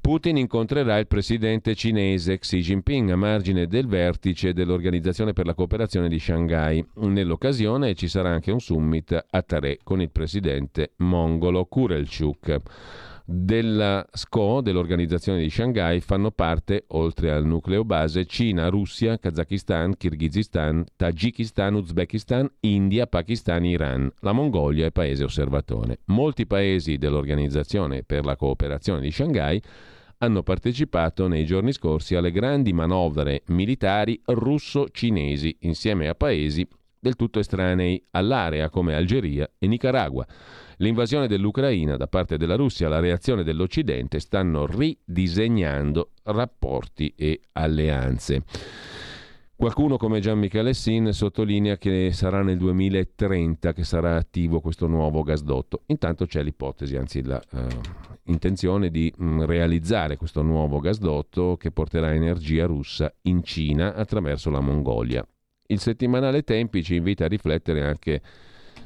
[0.00, 6.08] Putin incontrerà il presidente cinese Xi Jinping a margine del vertice dell'Organizzazione per la cooperazione
[6.08, 6.86] di Shanghai.
[6.94, 12.60] Nell'occasione ci sarà anche un summit a Tare con il presidente mongolo Kurelchuk
[13.24, 20.84] della SCO, dell'organizzazione di Shanghai, fanno parte, oltre al nucleo base, Cina, Russia, Kazakistan, Kirghizistan,
[20.94, 24.12] Tagikistan, Uzbekistan, India, Pakistan, Iran.
[24.20, 26.00] La Mongolia è paese osservatore.
[26.06, 29.60] Molti paesi dell'organizzazione per la cooperazione di Shanghai
[30.18, 36.66] hanno partecipato nei giorni scorsi alle grandi manovre militari russo-cinesi insieme a paesi
[37.04, 40.26] del tutto estranei all'area come Algeria e Nicaragua.
[40.78, 48.42] L'invasione dell'Ucraina da parte della Russia, la reazione dell'Occidente stanno ridisegnando rapporti e alleanze.
[49.54, 55.22] Qualcuno come Gian Michele Sin sottolinea che sarà nel 2030 che sarà attivo questo nuovo
[55.22, 55.82] gasdotto.
[55.86, 57.22] Intanto c'è l'ipotesi, anzi
[58.22, 63.94] l'intenzione uh, di mh, mm, realizzare questo nuovo gasdotto che porterà energia russa in Cina
[63.94, 65.24] attraverso la Mongolia.
[65.66, 68.20] Il settimanale Tempi ci invita a riflettere anche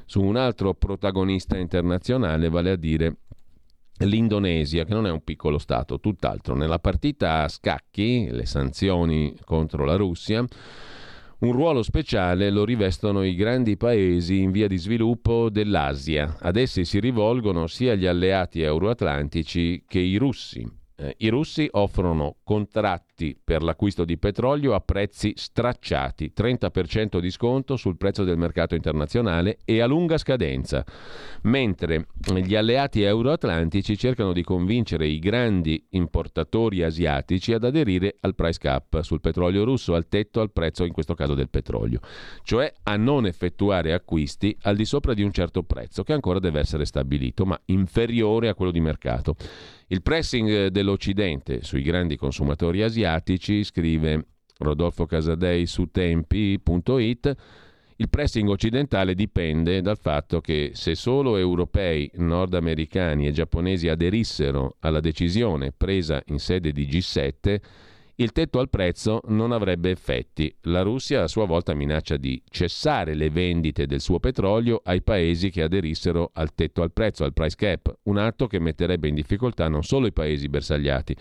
[0.05, 3.17] su un altro protagonista internazionale, vale a dire
[4.05, 6.55] l'Indonesia, che non è un piccolo Stato, tutt'altro.
[6.55, 10.45] Nella partita a scacchi, le sanzioni contro la Russia,
[11.41, 16.37] un ruolo speciale lo rivestono i grandi paesi in via di sviluppo dell'Asia.
[16.41, 20.78] Ad essi si rivolgono sia gli alleati euroatlantici che i russi.
[21.01, 27.77] Eh, I russi offrono contratti per l'acquisto di petrolio a prezzi stracciati, 30% di sconto
[27.77, 30.85] sul prezzo del mercato internazionale e a lunga scadenza,
[31.43, 32.09] mentre
[32.43, 39.01] gli alleati euroatlantici cercano di convincere i grandi importatori asiatici ad aderire al price cap
[39.03, 42.01] sul petrolio russo, al tetto al prezzo in questo caso del petrolio,
[42.43, 46.59] cioè a non effettuare acquisti al di sopra di un certo prezzo che ancora deve
[46.59, 49.37] essere stabilito, ma inferiore a quello di mercato.
[49.91, 54.27] Il pressing dell'Occidente sui grandi consumatori asiatici, scrive
[54.59, 57.35] Rodolfo Casadei su tempi.it,
[57.97, 65.01] il pressing occidentale dipende dal fatto che se solo europei, nordamericani e giapponesi aderissero alla
[65.01, 67.59] decisione presa in sede di G7,
[68.21, 70.53] il tetto al prezzo non avrebbe effetti.
[70.63, 75.51] La Russia a sua volta minaccia di cessare le vendite del suo petrolio ai paesi
[75.51, 79.69] che aderissero al tetto al prezzo, al price cap, un atto che metterebbe in difficoltà
[79.69, 81.17] non solo i paesi bersagliati.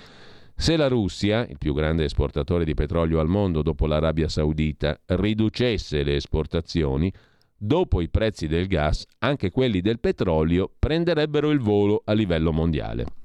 [0.56, 6.02] Se la Russia, il più grande esportatore di petrolio al mondo dopo l'Arabia Saudita, riducesse
[6.02, 7.14] le esportazioni,
[7.56, 13.17] dopo i prezzi del gas, anche quelli del petrolio prenderebbero il volo a livello mondiale.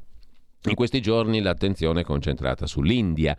[0.64, 3.36] In questi giorni l'attenzione è concentrata sull'India,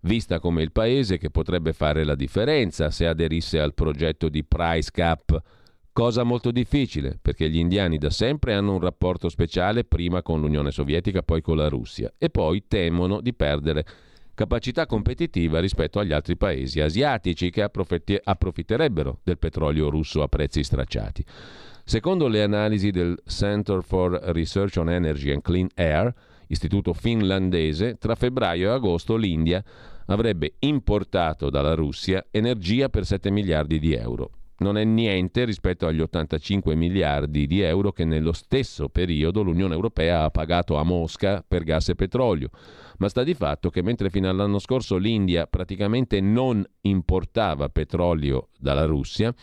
[0.00, 4.90] vista come il paese che potrebbe fare la differenza se aderisse al progetto di price
[4.92, 5.40] cap,
[5.90, 10.70] cosa molto difficile perché gli indiani da sempre hanno un rapporto speciale prima con l'Unione
[10.70, 13.86] Sovietica, poi con la Russia e poi temono di perdere
[14.34, 21.24] capacità competitiva rispetto agli altri paesi asiatici che approfitterebbero del petrolio russo a prezzi stracciati.
[21.82, 26.12] Secondo le analisi del Center for Research on Energy and Clean Air,
[26.48, 29.62] istituto finlandese, tra febbraio e agosto l'India
[30.06, 34.30] avrebbe importato dalla Russia energia per 7 miliardi di euro.
[34.58, 40.22] Non è niente rispetto agli 85 miliardi di euro che nello stesso periodo l'Unione Europea
[40.22, 42.48] ha pagato a Mosca per gas e petrolio.
[42.98, 48.86] Ma sta di fatto che mentre fino all'anno scorso l'India praticamente non importava petrolio dalla
[48.86, 49.34] Russia,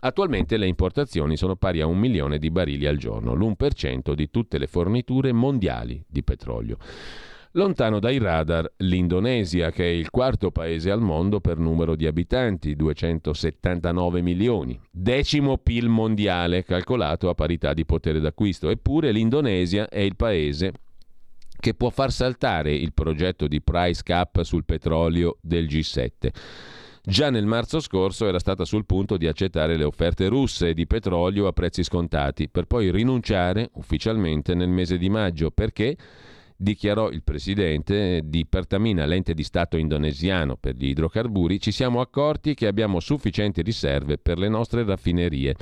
[0.00, 4.58] Attualmente le importazioni sono pari a un milione di barili al giorno, l'1% di tutte
[4.58, 6.76] le forniture mondiali di petrolio.
[7.52, 12.76] Lontano dai radar l'Indonesia, che è il quarto paese al mondo per numero di abitanti,
[12.76, 18.68] 279 milioni, decimo PIL mondiale calcolato a parità di potere d'acquisto.
[18.68, 20.72] Eppure l'Indonesia è il paese
[21.58, 26.28] che può far saltare il progetto di price cap sul petrolio del G7.
[27.08, 31.46] Già nel marzo scorso era stata sul punto di accettare le offerte russe di petrolio
[31.46, 35.96] a prezzi scontati, per poi rinunciare ufficialmente nel mese di maggio perché
[36.56, 42.54] dichiarò il presidente di Pertamina, l'ente di Stato indonesiano per gli idrocarburi, ci siamo accorti
[42.54, 45.54] che abbiamo sufficienti riserve per le nostre raffinerie.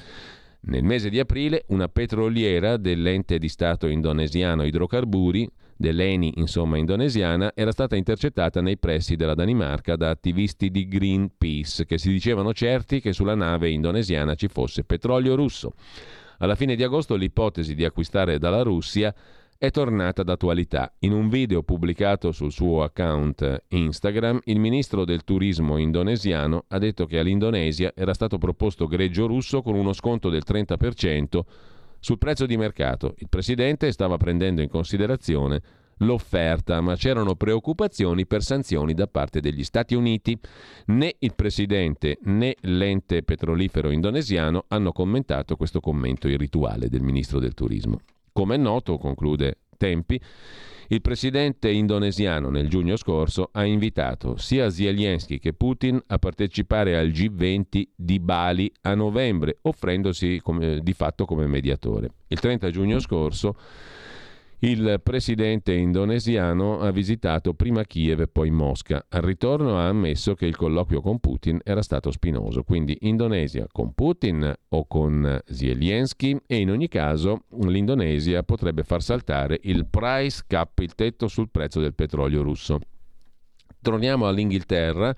[0.60, 7.72] Nel mese di aprile una petroliera dell'ente di Stato indonesiano idrocarburi dell'ENI, insomma indonesiana, era
[7.72, 13.12] stata intercettata nei pressi della Danimarca da attivisti di Greenpeace che si dicevano certi che
[13.12, 15.74] sulla nave indonesiana ci fosse petrolio russo.
[16.38, 19.14] Alla fine di agosto l'ipotesi di acquistare dalla Russia
[19.56, 20.92] è tornata d'attualità.
[21.00, 27.06] In un video pubblicato sul suo account Instagram, il ministro del turismo indonesiano ha detto
[27.06, 31.40] che all'Indonesia era stato proposto greggio russo con uno sconto del 30%
[32.04, 35.62] sul prezzo di mercato il Presidente stava prendendo in considerazione
[36.00, 40.38] l'offerta, ma c'erano preoccupazioni per sanzioni da parte degli Stati Uniti.
[40.88, 47.54] Né il Presidente né l'ente petrolifero indonesiano hanno commentato questo commento irrituale del Ministro del
[47.54, 48.00] Turismo.
[48.34, 50.20] Come è noto, conclude Tempi,
[50.88, 57.08] il presidente indonesiano nel giugno scorso ha invitato sia Zelensky che Putin a partecipare al
[57.08, 62.10] G20 di Bali a novembre, offrendosi come, di fatto come mediatore.
[62.28, 63.56] Il 30 giugno scorso
[64.60, 69.04] il presidente indonesiano ha visitato prima Kiev e poi Mosca.
[69.08, 73.92] Al ritorno ha ammesso che il colloquio con Putin era stato spinoso, quindi Indonesia con
[73.92, 80.78] Putin o con Zelensky e in ogni caso l'Indonesia potrebbe far saltare il price cap,
[80.78, 82.78] il tetto sul prezzo del petrolio russo.
[83.82, 85.14] Torniamo all'Inghilterra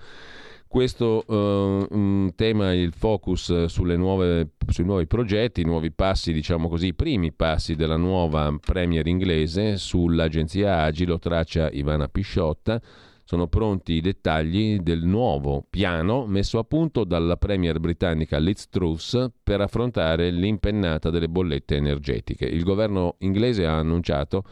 [0.67, 6.93] questo uh, tema, il focus nuove, sui nuovi progetti, i nuovi passi, diciamo così, i
[6.93, 12.81] primi passi della nuova Premier inglese sull'agenzia Agilo traccia Ivana Pisciotta.
[13.23, 19.31] Sono pronti i dettagli del nuovo piano messo a punto dalla Premier britannica Liz Truss
[19.43, 22.45] per affrontare l'impennata delle bollette energetiche.
[22.45, 24.45] Il governo inglese ha annunciato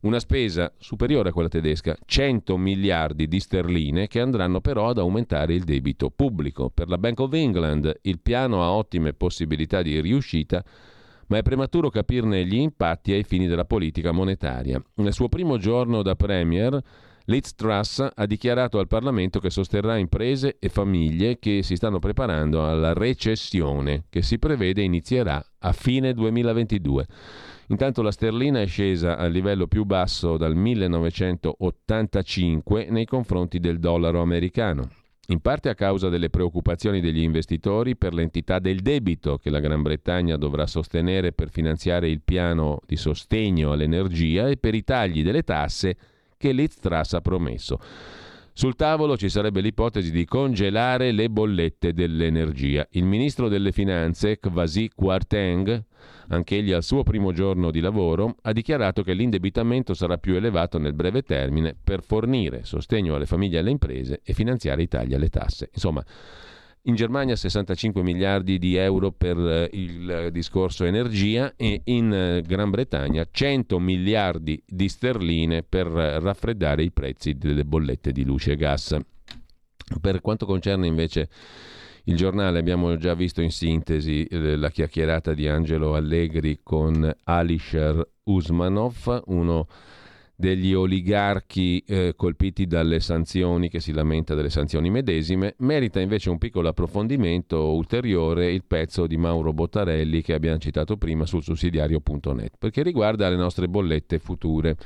[0.00, 5.54] una spesa superiore a quella tedesca, 100 miliardi di sterline che andranno però ad aumentare
[5.54, 6.70] il debito pubblico.
[6.70, 10.64] Per la Bank of England il piano ha ottime possibilità di riuscita,
[11.28, 14.82] ma è prematuro capirne gli impatti ai fini della politica monetaria.
[14.94, 16.80] Nel suo primo giorno da Premier,
[17.24, 22.66] Liz Truss ha dichiarato al Parlamento che sosterrà imprese e famiglie che si stanno preparando
[22.66, 27.06] alla recessione che si prevede inizierà a fine 2022.
[27.70, 34.22] Intanto la sterlina è scesa al livello più basso dal 1985 nei confronti del dollaro
[34.22, 34.88] americano,
[35.26, 39.82] in parte a causa delle preoccupazioni degli investitori per l'entità del debito che la Gran
[39.82, 45.42] Bretagna dovrà sostenere per finanziare il piano di sostegno all'energia e per i tagli delle
[45.42, 45.94] tasse
[46.38, 47.78] che Liz ha promesso.
[48.54, 52.88] Sul tavolo ci sarebbe l'ipotesi di congelare le bollette dell'energia.
[52.92, 55.84] Il ministro delle Finanze, Kwasi Kwarteng,
[56.28, 60.94] anch'egli al suo primo giorno di lavoro, ha dichiarato che l'indebitamento sarà più elevato nel
[60.94, 65.28] breve termine per fornire sostegno alle famiglie e alle imprese e finanziare i tagli alle
[65.28, 65.70] tasse.
[65.72, 66.04] Insomma,
[66.82, 72.70] in Germania 65 miliardi di euro per eh, il discorso energia e in eh, Gran
[72.70, 78.96] Bretagna 100 miliardi di sterline per raffreddare i prezzi delle bollette di luce e gas.
[80.00, 81.28] Per quanto concerne invece
[82.08, 88.02] il giornale abbiamo già visto in sintesi eh, la chiacchierata di Angelo Allegri con Alisher
[88.24, 89.66] Usmanov, uno
[90.34, 96.38] degli oligarchi eh, colpiti dalle sanzioni, che si lamenta delle sanzioni medesime, merita invece un
[96.38, 102.82] piccolo approfondimento ulteriore il pezzo di Mauro Bottarelli che abbiamo citato prima sul sussidiario.net, perché
[102.82, 104.76] riguarda le nostre bollette future.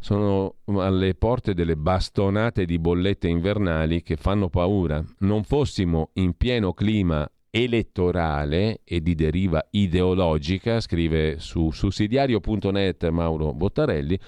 [0.00, 5.04] Sono alle porte delle bastonate di bollette invernali che fanno paura.
[5.18, 14.18] Non fossimo in pieno clima elettorale e di deriva ideologica, scrive su sussidiario.net Mauro Bottarelli,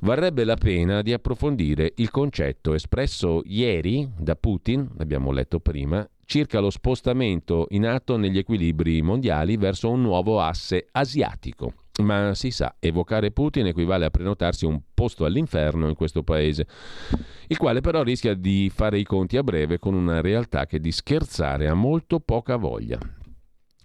[0.00, 6.60] varrebbe la pena di approfondire il concetto espresso ieri da Putin, l'abbiamo letto prima, circa
[6.60, 11.72] lo spostamento in atto negli equilibri mondiali verso un nuovo asse asiatico.
[12.02, 16.66] Ma si sa, evocare Putin equivale a prenotarsi un posto all'inferno in questo paese,
[17.46, 20.92] il quale però rischia di fare i conti a breve con una realtà che di
[20.92, 22.98] scherzare ha molto poca voglia.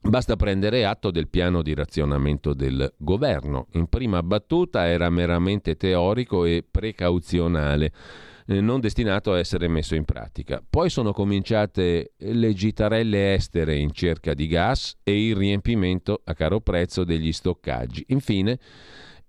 [0.03, 3.67] Basta prendere atto del piano di razionamento del governo.
[3.73, 7.93] In prima battuta era meramente teorico e precauzionale,
[8.47, 10.63] eh, non destinato a essere messo in pratica.
[10.67, 16.59] Poi sono cominciate le gitarelle estere in cerca di gas e il riempimento a caro
[16.61, 18.05] prezzo degli stoccaggi.
[18.09, 18.59] Infine,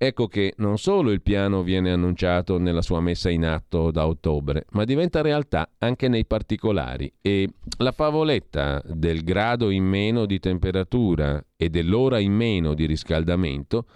[0.04, 4.64] Ecco che non solo il piano viene annunciato nella sua messa in atto da ottobre,
[4.72, 7.48] ma diventa realtà anche nei particolari e
[7.78, 13.86] la favoletta del grado in meno di temperatura e dell'ora in meno di riscaldamento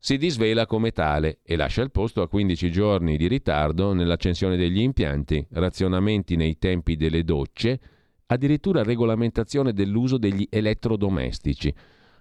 [0.00, 4.80] si disvela come tale e lascia il posto a 15 giorni di ritardo nell'accensione degli
[4.80, 7.80] impianti, razionamenti nei tempi delle docce,
[8.26, 11.74] addirittura regolamentazione dell'uso degli elettrodomestici.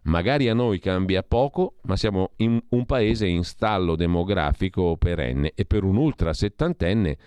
[0.04, 5.66] Magari a noi cambia poco, ma siamo in un paese in stallo demografico perenne e
[5.66, 7.18] per un ultra settantenne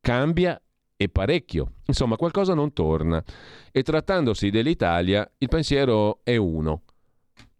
[0.00, 0.60] cambia
[0.96, 1.72] e parecchio.
[1.86, 3.22] Insomma, qualcosa non torna.
[3.70, 6.82] E trattandosi dell'Italia, il pensiero è uno.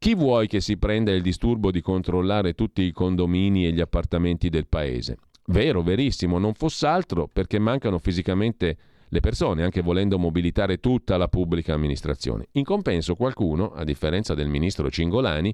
[0.00, 4.48] Chi vuoi che si prenda il disturbo di controllare tutti i condomini e gli appartamenti
[4.48, 5.18] del paese?
[5.46, 8.76] Vero, verissimo, non fosse altro perché mancano fisicamente
[9.08, 12.46] le persone, anche volendo mobilitare tutta la pubblica amministrazione.
[12.52, 15.52] In compenso qualcuno, a differenza del ministro Cingolani,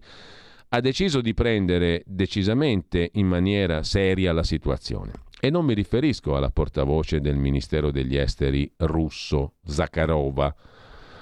[0.69, 5.13] ha deciso di prendere decisamente in maniera seria la situazione.
[5.41, 10.55] E non mi riferisco alla portavoce del Ministero degli Esteri russo, Zakharova,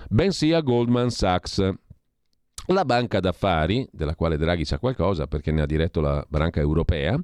[0.09, 1.73] bensì a Goldman Sachs,
[2.67, 7.19] la banca d'affari, della quale Draghi sa qualcosa perché ne ha diretto la branca europea,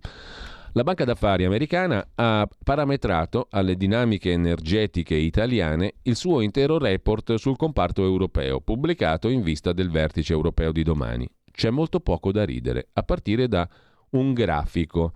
[0.73, 7.57] la banca d'affari americana ha parametrato alle dinamiche energetiche italiane il suo intero report sul
[7.57, 11.29] comparto europeo, pubblicato in vista del vertice europeo di domani.
[11.51, 13.69] C'è molto poco da ridere, a partire da
[14.11, 15.13] un grafico.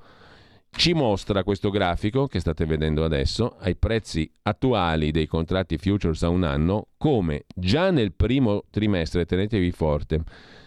[0.75, 6.29] Ci mostra questo grafico che state vedendo adesso, ai prezzi attuali dei contratti futures a
[6.29, 10.25] un anno, come già nel primo trimestre, tenetevi forte,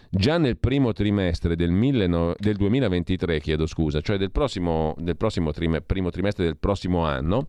[0.08, 5.50] già nel primo trimestre del, mille, del 2023, chiedo scusa, cioè del prossimo, del prossimo
[5.50, 7.48] trime, primo trimestre del prossimo anno,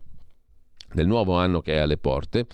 [0.92, 2.46] del nuovo anno che è alle porte,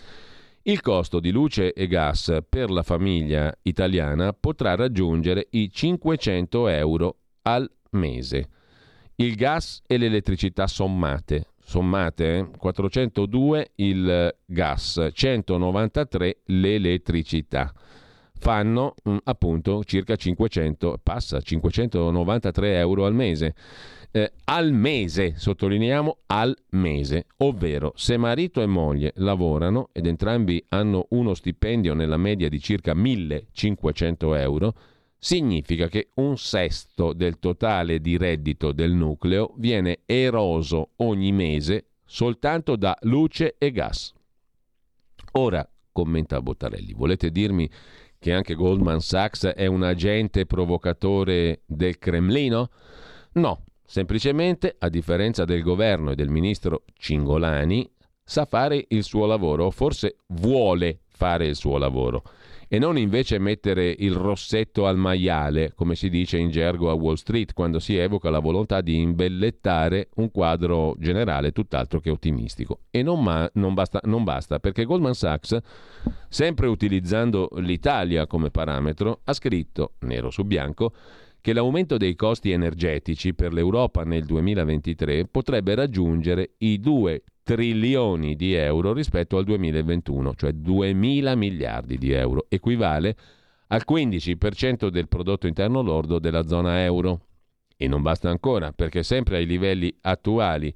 [0.64, 7.16] il costo di luce e gas per la famiglia italiana potrà raggiungere i 500 euro
[7.42, 8.48] al mese.
[9.16, 11.46] Il gas e l'elettricità sommate.
[11.62, 13.70] Sommate 402 eh?
[13.76, 17.72] il gas, 193 l'elettricità
[18.44, 23.54] fanno mm, appunto circa 500, passa 593 euro al mese.
[24.10, 31.06] Eh, al mese, sottolineiamo al mese, ovvero se marito e moglie lavorano ed entrambi hanno
[31.10, 34.74] uno stipendio nella media di circa 1500 euro,
[35.24, 42.76] significa che un sesto del totale di reddito del nucleo viene eroso ogni mese soltanto
[42.76, 44.12] da luce e gas.
[45.32, 47.66] Ora, commenta Bottarelli, volete dirmi
[48.18, 52.68] che anche Goldman Sachs è un agente provocatore del Cremlino?
[53.32, 57.90] No, semplicemente, a differenza del governo e del ministro Cingolani,
[58.22, 62.22] sa fare il suo lavoro, forse vuole fare il suo lavoro
[62.68, 67.14] e non invece mettere il rossetto al maiale, come si dice in gergo a Wall
[67.14, 72.80] Street, quando si evoca la volontà di imbellettare un quadro generale tutt'altro che ottimistico.
[72.90, 75.58] E non, ma, non, basta, non basta, perché Goldman Sachs,
[76.28, 80.92] sempre utilizzando l'Italia come parametro, ha scritto, nero su bianco,
[81.44, 88.54] che l'aumento dei costi energetici per l'Europa nel 2023 potrebbe raggiungere i 2 trilioni di
[88.54, 93.16] euro rispetto al 2021, cioè 2 mila miliardi di euro, equivale
[93.68, 97.26] al 15% del prodotto interno lordo della zona euro.
[97.76, 100.72] E non basta ancora, perché sempre ai livelli attuali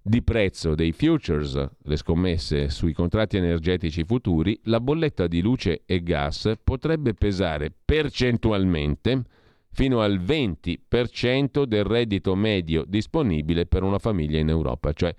[0.00, 6.02] di prezzo dei futures, le scommesse sui contratti energetici futuri, la bolletta di luce e
[6.02, 9.24] gas potrebbe pesare percentualmente
[9.72, 15.14] fino al 20% del reddito medio disponibile per una famiglia in Europa, cioè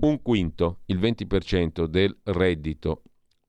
[0.00, 3.02] un quinto, il 20% del reddito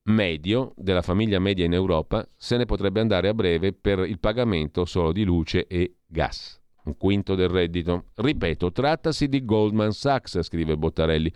[0.03, 4.85] medio della famiglia media in Europa se ne potrebbe andare a breve per il pagamento
[4.85, 6.59] solo di luce e gas.
[6.83, 8.05] Un quinto del reddito.
[8.15, 11.33] Ripeto, trattasi di Goldman Sachs, scrive Bottarelli.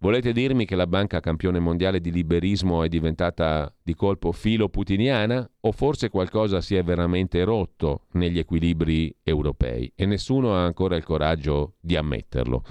[0.00, 5.48] Volete dirmi che la banca campione mondiale di liberismo è diventata di colpo filo putiniana?
[5.60, 11.04] O forse qualcosa si è veramente rotto negli equilibri europei e nessuno ha ancora il
[11.04, 12.64] coraggio di ammetterlo?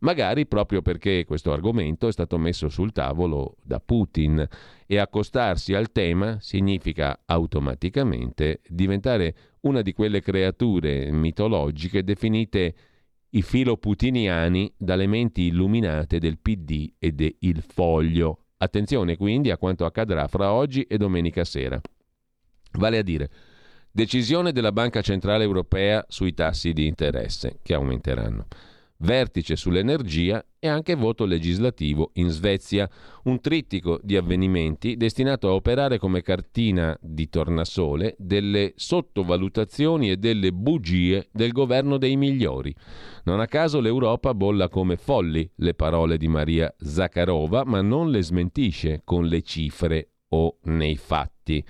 [0.00, 4.46] Magari proprio perché questo argomento è stato messo sul tavolo da Putin
[4.86, 12.74] e accostarsi al tema significa automaticamente diventare una di quelle creature mitologiche definite
[13.30, 18.46] i filoputiniani dalle menti illuminate del PD e del Foglio.
[18.56, 21.80] Attenzione quindi a quanto accadrà fra oggi e domenica sera.
[22.72, 23.30] Vale a dire,
[23.90, 28.46] decisione della Banca Centrale Europea sui tassi di interesse, che aumenteranno
[29.00, 32.88] vertice sull'energia e anche voto legislativo in Svezia,
[33.24, 40.52] un trittico di avvenimenti destinato a operare come cartina di tornasole delle sottovalutazioni e delle
[40.52, 42.74] bugie del governo dei migliori.
[43.24, 48.22] Non a caso l'Europa bolla come folli le parole di Maria Zakharova, ma non le
[48.22, 51.64] smentisce con le cifre o nei fatti.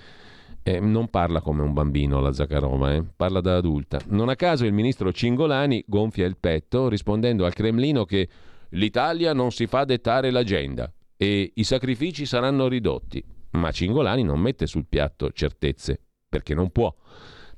[0.63, 3.03] Eh, non parla come un bambino la Zakharova, eh?
[3.17, 3.99] parla da adulta.
[4.09, 8.29] Non a caso il ministro Cingolani gonfia il petto rispondendo al Cremlino che
[8.71, 13.25] l'Italia non si fa dettare l'agenda e i sacrifici saranno ridotti.
[13.53, 16.95] Ma Cingolani non mette sul piatto certezze, perché non può.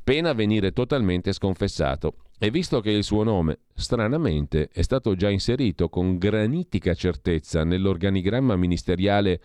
[0.03, 2.17] Pena venire totalmente sconfessato.
[2.39, 8.57] E visto che il suo nome, stranamente, è stato già inserito con granitica certezza nell'organigramma
[8.57, 9.41] ministeriale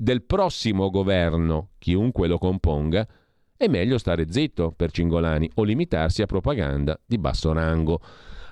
[0.00, 3.06] del prossimo governo, chiunque lo componga,
[3.54, 8.00] è meglio stare zitto per Cingolani o limitarsi a propaganda di basso rango.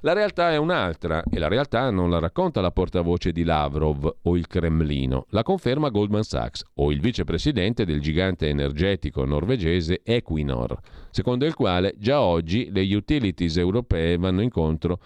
[0.03, 4.37] La realtà è un'altra e la realtà non la racconta la portavoce di Lavrov o
[4.37, 10.79] il Cremlino, la conferma Goldman Sachs o il vicepresidente del gigante energetico norvegese Equinor,
[11.11, 15.01] secondo il quale già oggi le utilities europee vanno incontro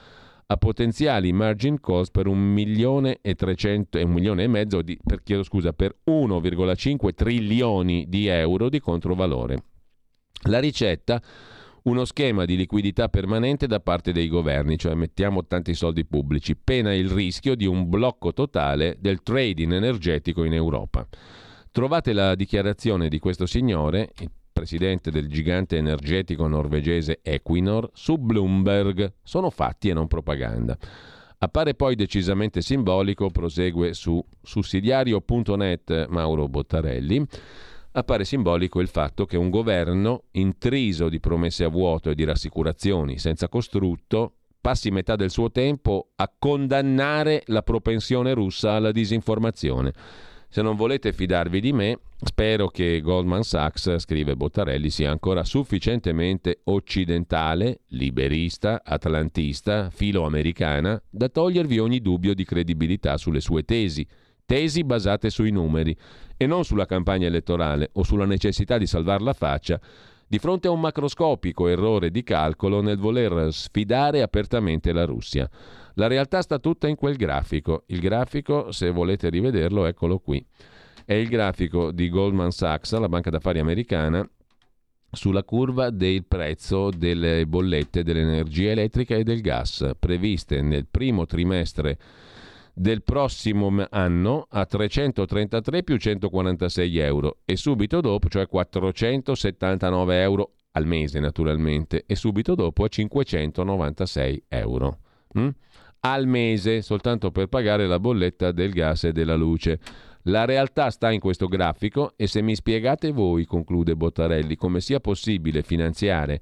[0.53, 5.23] a potenziali margin calls per un milione e 300 un milione e mezzo di, per,
[5.23, 9.65] chiedo scusa, per 1,5 trilioni di euro di controvalore.
[10.45, 11.21] La ricetta
[11.85, 16.95] uno schema di liquidità permanente da parte dei governi, cioè mettiamo tanti soldi pubblici, pena
[16.95, 21.07] il rischio di un blocco totale del trading energetico in Europa.
[21.73, 29.15] Trovate la dichiarazione di questo signore, il presidente del gigante energetico norvegese Equinor, su Bloomberg.
[29.23, 30.77] Sono fatti e non propaganda.
[31.39, 37.27] Appare poi decisamente simbolico, prosegue su sussidiario.net Mauro Bottarelli,
[37.93, 43.19] appare simbolico il fatto che un governo intriso di promesse a vuoto e di rassicurazioni
[43.19, 49.93] senza costrutto passi metà del suo tempo a condannare la propensione russa alla disinformazione
[50.53, 56.61] se non volete fidarvi di me, spero che Goldman Sachs, scrive Bottarelli, sia ancora sufficientemente
[56.65, 64.07] occidentale, liberista, atlantista, filoamericana, da togliervi ogni dubbio di credibilità sulle sue tesi,
[64.45, 65.97] tesi basate sui numeri
[66.37, 69.81] e non sulla campagna elettorale o sulla necessità di salvar la faccia
[70.33, 75.49] di fronte a un macroscopico errore di calcolo nel voler sfidare apertamente la Russia.
[75.95, 77.85] La realtà sta tutta in quel grafico.
[77.87, 80.45] Il grafico, se volete rivederlo, eccolo qui.
[81.05, 84.29] È il grafico di Goldman Sachs, la banca d'affari americana,
[85.11, 91.99] sulla curva del prezzo delle bollette dell'energia elettrica e del gas previste nel primo trimestre
[92.73, 100.87] del prossimo anno a 333 più 146 euro e subito dopo, cioè 479 euro al
[100.87, 104.99] mese naturalmente, e subito dopo a 596 euro.
[105.39, 105.49] Mm?
[106.05, 109.79] Al mese soltanto per pagare la bolletta del gas e della luce.
[110.27, 115.01] La realtà sta in questo grafico e se mi spiegate voi, conclude Bottarelli, come sia
[115.01, 116.41] possibile finanziare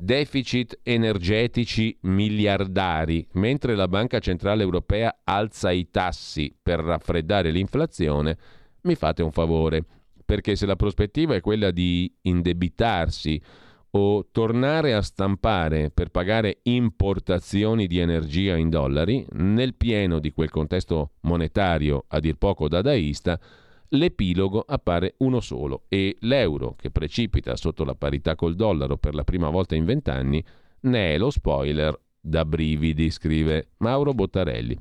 [0.00, 8.38] deficit energetici miliardari mentre la Banca Centrale Europea alza i tassi per raffreddare l'inflazione,
[8.82, 9.84] mi fate un favore,
[10.24, 13.42] perché se la prospettiva è quella di indebitarsi
[13.90, 20.50] o tornare a stampare per pagare importazioni di energia in dollari, nel pieno di quel
[20.50, 23.38] contesto monetario a dir poco dadaista,
[23.90, 29.24] l'epilogo appare uno solo e l'euro, che precipita sotto la parità col dollaro per la
[29.24, 30.44] prima volta in vent'anni,
[30.80, 34.78] ne è lo spoiler da brividi, scrive Mauro Bottarelli.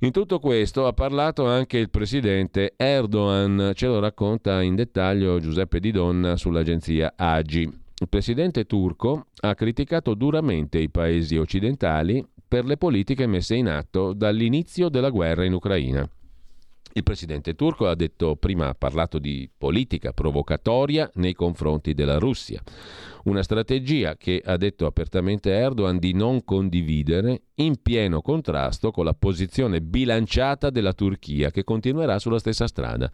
[0.00, 5.80] In tutto questo ha parlato anche il presidente Erdogan, ce lo racconta in dettaglio Giuseppe
[5.80, 7.84] Di Donna sull'agenzia AGI.
[7.98, 14.12] Il presidente turco ha criticato duramente i paesi occidentali per le politiche messe in atto
[14.12, 16.08] dall'inizio della guerra in Ucraina.
[16.92, 22.62] Il presidente turco ha detto prima ha parlato di politica provocatoria nei confronti della Russia,
[23.24, 29.12] una strategia che ha detto apertamente Erdogan di non condividere in pieno contrasto con la
[29.12, 33.10] posizione bilanciata della Turchia che continuerà sulla stessa strada.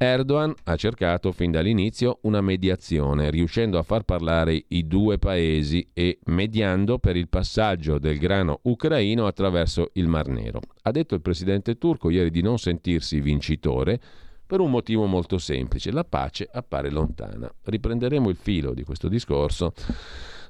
[0.00, 6.20] Erdogan ha cercato fin dall'inizio una mediazione, riuscendo a far parlare i due paesi e
[6.26, 10.60] mediando per il passaggio del grano ucraino attraverso il Mar Nero.
[10.82, 14.00] Ha detto il presidente turco ieri di non sentirsi vincitore
[14.46, 17.52] per un motivo molto semplice, la pace appare lontana.
[17.64, 19.72] Riprenderemo il filo di questo discorso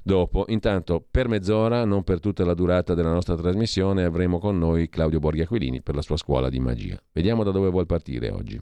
[0.03, 0.45] dopo.
[0.49, 5.17] Intanto, per mezz'ora, non per tutta la durata della nostra trasmissione, avremo con noi Claudio
[5.17, 7.01] Borghi Aquilini per la sua scuola di magia.
[7.11, 8.61] Vediamo da dove vuol partire oggi.